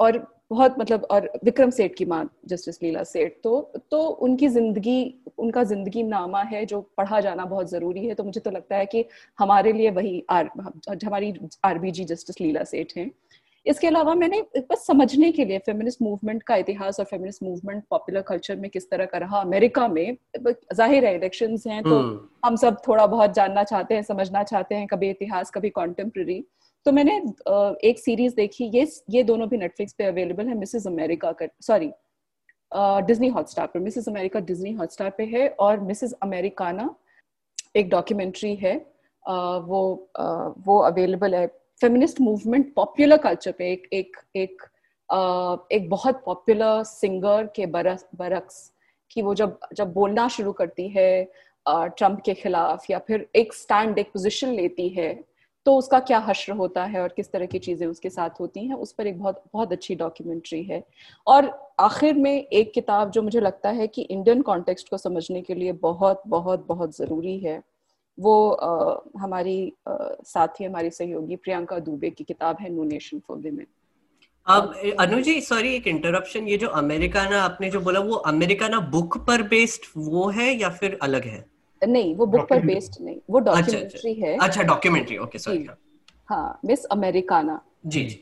[0.03, 0.19] और
[0.51, 3.61] बहुत मतलब और विक्रम सेठ की माँ जस्टिस लीला सेठ तो
[3.91, 4.99] तो उनकी ज़िंदगी
[5.39, 8.87] उनका ज़िंदगी नामा है जो पढ़ा जाना बहुत ज़रूरी है। तो मुझे तो लगता है
[8.87, 9.05] कि
[9.39, 10.51] हमारे लिए वही आर
[11.05, 11.35] हमारी
[11.65, 13.11] आरबीजी जस्टिस लीला सेठ हैं।
[13.67, 18.23] इसके अलावा मैंने बस समझने के लिए फेमिनिस्ट मूवमेंट का इतिहास और फेमिनिस्ट मूवमेंट पॉपुलर
[18.23, 20.17] कल्चर में किस तरह का रहा अमेरिका में
[20.75, 24.75] ज़ाहिर है इलेक्शन हैं तो हम्म। हम सब थोड़ा बहुत जानना चाहते हैं समझना चाहते
[24.75, 26.43] हैं कभी इतिहास कभी कॉन्टेम्प्रेरी
[26.87, 27.17] तो मैंने
[27.89, 31.91] एक सीरीज़ देखी, ये ये दोनों भी नेटफ्लिक्स पे अवेलेबल है मिसेस अमेरिका का सॉरी
[33.07, 36.95] डिज्नी हॉटस्टार पर मिसेस अमेरिका डिज्नी हॉटस्टार पे है और मिसेस अमेरिकाना
[37.77, 38.75] एक डॉक्यूमेंट्री है
[39.23, 39.83] वो
[40.67, 41.47] वो अवेलेबल है।
[41.81, 44.63] फेमिनिस्ट मूवमेंट पॉपुलर कल्चर पे एक एक एक
[45.73, 48.71] एक बहुत पॉपुलर सिंगर के बरस बरक्स
[49.11, 51.25] कि वो जब जब बोलना शुरू करती है
[51.67, 55.13] ट्रंप के खिलाफ या फिर एक स्टैंड एक पोजीशन लेती है
[55.67, 58.75] तो उसका क्या हश्र होता है और किस तरह की चीज़ें उसके साथ होती हैं
[58.75, 60.83] उस पर एक बहुत बहुत अच्छी डॉक्यूमेंट्री है।
[61.27, 65.55] और आखिर में एक किताब जो मुझे लगता है कि इंडियन कॉन्टेक्स्ट को समझने के
[65.55, 67.63] लिए बहुत बहुत बहुत ज़रूरी है
[68.19, 73.37] वो आ, हमारी आ, साथी हमारी सहयोगी प्रियंका दुबे की किताब है नो नेशन फॉर
[73.37, 73.67] विमेन
[74.47, 79.43] अब अनुजी सॉरी एक इंटरप्शन ये जो अमेरिकाना आपने जो बोला वो अमेरिकाना बुक पर
[79.43, 81.52] बेस्ड वो है या फिर अलग है?
[81.87, 85.67] नहीं वो बुक पर बेस्ड नहीं वो डॉक्यूमेंट्री अच्छा, अच्छा। है। अच्छा डॉक्यूमेंट्री ओके सॉरी
[86.29, 88.21] हाँ मिस अमेरिकाना जी जी।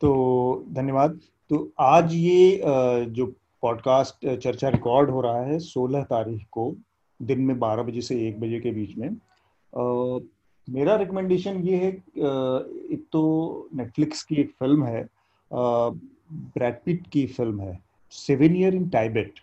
[0.00, 1.20] तो धन्यवाद।
[1.50, 2.60] तो आज ये
[3.06, 3.26] जो
[3.62, 6.76] पॉडकास्ट चर्चा रिकॉर्ड हो रहा है 16 तारीख को
[7.22, 10.18] दिन में 12 बजे से 1 बजे के बीच में आ,
[10.68, 13.22] मेरा रिकमेंडेशन ये है एक तो
[13.74, 15.08] नेटफ्लिक्स की एक फ़िल्म है
[15.52, 17.78] ब्रैड पिट की फ़िल्म है
[18.10, 19.40] सेवन ईयर इन टाइबेट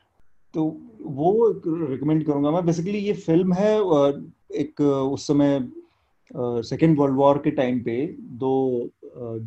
[0.53, 0.63] तो
[1.01, 2.65] वो रिकमेंड करूँगा मैं.
[2.65, 3.77] बेसिकली ये फ़िल्म है
[4.61, 5.69] एक उस समय
[6.63, 8.05] सेकेंड वर्ल्ड वॉर के टाइम पे
[8.39, 8.89] दो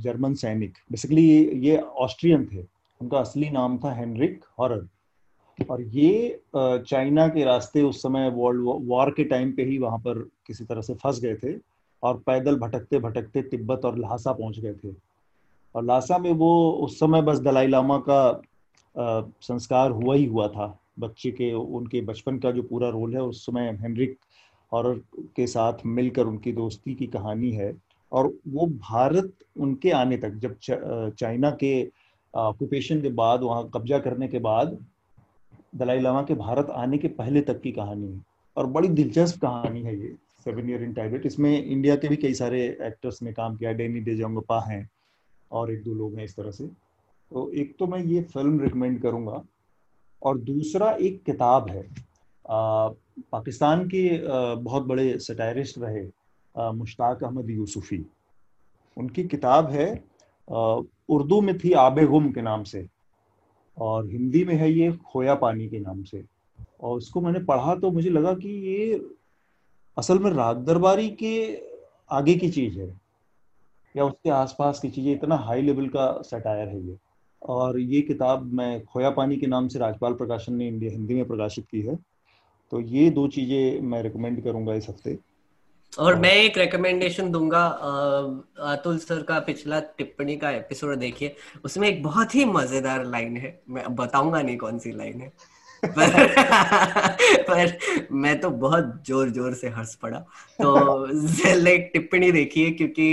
[0.05, 1.25] जर्मन सैनिक बेसिकली
[1.67, 2.65] ये ऑस्ट्रियन थे.
[3.01, 4.87] उनका असली नाम था हेनरिक हॉरर
[5.71, 10.19] और ये चाइना के रास्ते उस समय वर्ल्ड वॉर के टाइम पे ही वहाँ पर
[10.47, 11.55] किसी तरह से फंस गए थे
[12.03, 14.95] और पैदल भटकते भटकते तिब्बत और लहासा पहुँच गए थे.
[15.75, 18.43] और लासा में वो उस समय बस दलाई लामा का
[19.43, 20.67] संस्कार हुआ ही हुआ था.
[20.97, 24.19] बच्चे के, उनके बचपन का जो पूरा रोल है, उस समय हेनरिक
[24.73, 24.95] और
[25.37, 27.73] के साथ मिलकर उनकी दोस्ती की कहानी है।
[28.13, 30.57] और वो भारत उनके आने तक, जब
[31.11, 31.91] चाइना के
[32.35, 34.79] ऑक्यूपेशन के बाद, वहाँ कब्जा करने के बाद,
[35.75, 38.23] दलाई लामा के भारत आने के पहले तक की कहानी है।
[38.57, 40.15] और बड़ी दिलचस्प कहानी है ये
[40.45, 44.01] सेवन ईयर इन टाइबेट इसमें इंडिया के भी कई सारे एक्टर्स ने काम किया डेनी
[44.01, 44.89] डेजोंगपा हैं,
[45.51, 49.01] और एक दो लोग हैं इस तरह से। तो एक तो मैं ये फ़िल्म रिकमेंड
[49.03, 49.43] करूँगा
[50.25, 51.83] और दूसरा एक किताब है।
[52.45, 52.89] आ,
[53.33, 54.03] पाकिस्तान के
[54.57, 58.05] बहुत बड़े सटायरिस्ट रहे मुश्ताक अहमद यूसुफी।
[58.97, 59.89] उनकी किताब है
[60.49, 62.87] उर्दू में थी आबे गुम के नाम से
[63.79, 66.25] और हिंदी में है ये खोया पानी के नाम से।
[66.81, 69.01] और उसको मैंने पढ़ा तो मुझे लगा कि ये
[69.97, 71.35] असल में रात दरबारी के
[72.11, 72.89] आगे की चीज़ है
[73.95, 76.99] या उसके आसपास की चीज़ इतना हाई लेवल का सटायर है ये।
[77.45, 81.27] और ये किताब मैं खोया पानी के नाम से राजपाल प्रकाशन ने इंडिया हिंदी में
[81.27, 81.97] प्रकाशित की है।
[82.73, 85.19] तो ये दो चीज़ें मैं रिकमेंड करूँगा इस हफ़्ते।
[85.93, 87.65] और मैं एक रिकमेंडेशन दूँगा
[88.73, 91.35] अतुल सर का पिछला टिप्पणी का एपिसोड देखिए
[91.65, 95.33] उसमें एक बहुत ही मज़ेदार लाइन है। मैं बताऊँगा नहीं कौन सी लाइन है।
[95.87, 96.27] पर,
[97.49, 97.79] पर
[98.13, 100.19] मैं तो बहुत ज़ोर ज़ोर से हंस पड़ा।
[100.61, 101.07] तो
[101.55, 103.09] लाइक टिप्पणी देखिए क्योंकि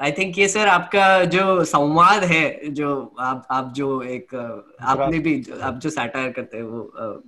[0.00, 5.38] आई थिंक ये सर आपका जो संवाद है जो आप आप जो एक आपने भी
[5.40, 7.22] जो, आप जो सैटायर करते हैं वो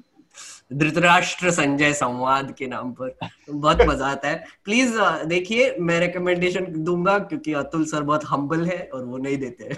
[0.73, 3.17] धृतराष्ट्र संजय संवाद के नाम पर
[3.51, 8.79] बहुत मज़ा आता है। प्लीज़ देखिए मैं रिकमेंडेशन दूँगा क्योंकि अतुल सर बहुत हम्बल है
[8.95, 9.75] और वो नहीं देते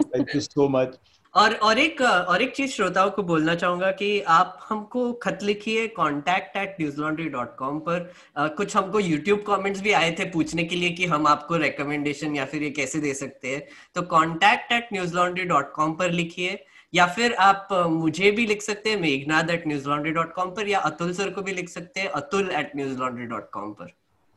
[0.00, 0.98] थैंक यू सो मच
[1.36, 5.86] और और एक और एक चीज़ श्रोताओं को बोलना चाहूँगा कि आप हमको खत लिखिए
[5.96, 10.64] contact at Newslaundry dot com पर। आ, कुछ हमको यूट्यूब कमेंट्स भी आए थे पूछने
[10.64, 13.62] के लिए कि हम आपको रिकमेंडेशन या फिर ये कैसे दे सकते हैं।
[13.94, 16.58] तो contact at Newslaundry dot com पर लिखिए
[16.92, 20.78] या फिर आप मुझे भी लिख सकते हैं Meghnath at Newslaundry dot com पर या
[20.90, 23.86] अतुल सर को भी लिख सकते हैं Atul at Newslaundry dot com पर।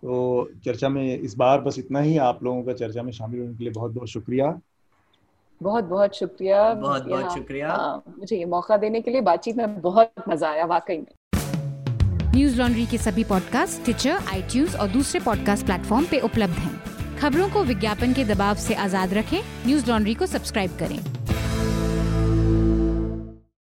[0.04, 3.54] तो चर्चा में इस बार बस इतना ही आप लोगों का चर्चा में शामिल होने
[3.54, 4.60] के लिए बहुत बहुत शुक्रिया।
[5.62, 7.76] बहुत बहुत शुक्रिया बहुत बहुत शुक्रिया।
[8.20, 11.14] मुझे ये मौका देने के लिए बातचीत में बहुत मज़ा आया वाकई में।
[12.36, 17.50] न्यूज़ लॉन्ड्री के सभी पॉडकास्ट ट्विटर आई और दूसरे पॉडकास्ट प्लेटफॉर्म पे उपलब्ध हैं। खबरों
[17.50, 21.00] को विज्ञापन के दबाव से आज़ाद रखें न्यूज़ लॉन्ड्री को सब्सक्राइब करें।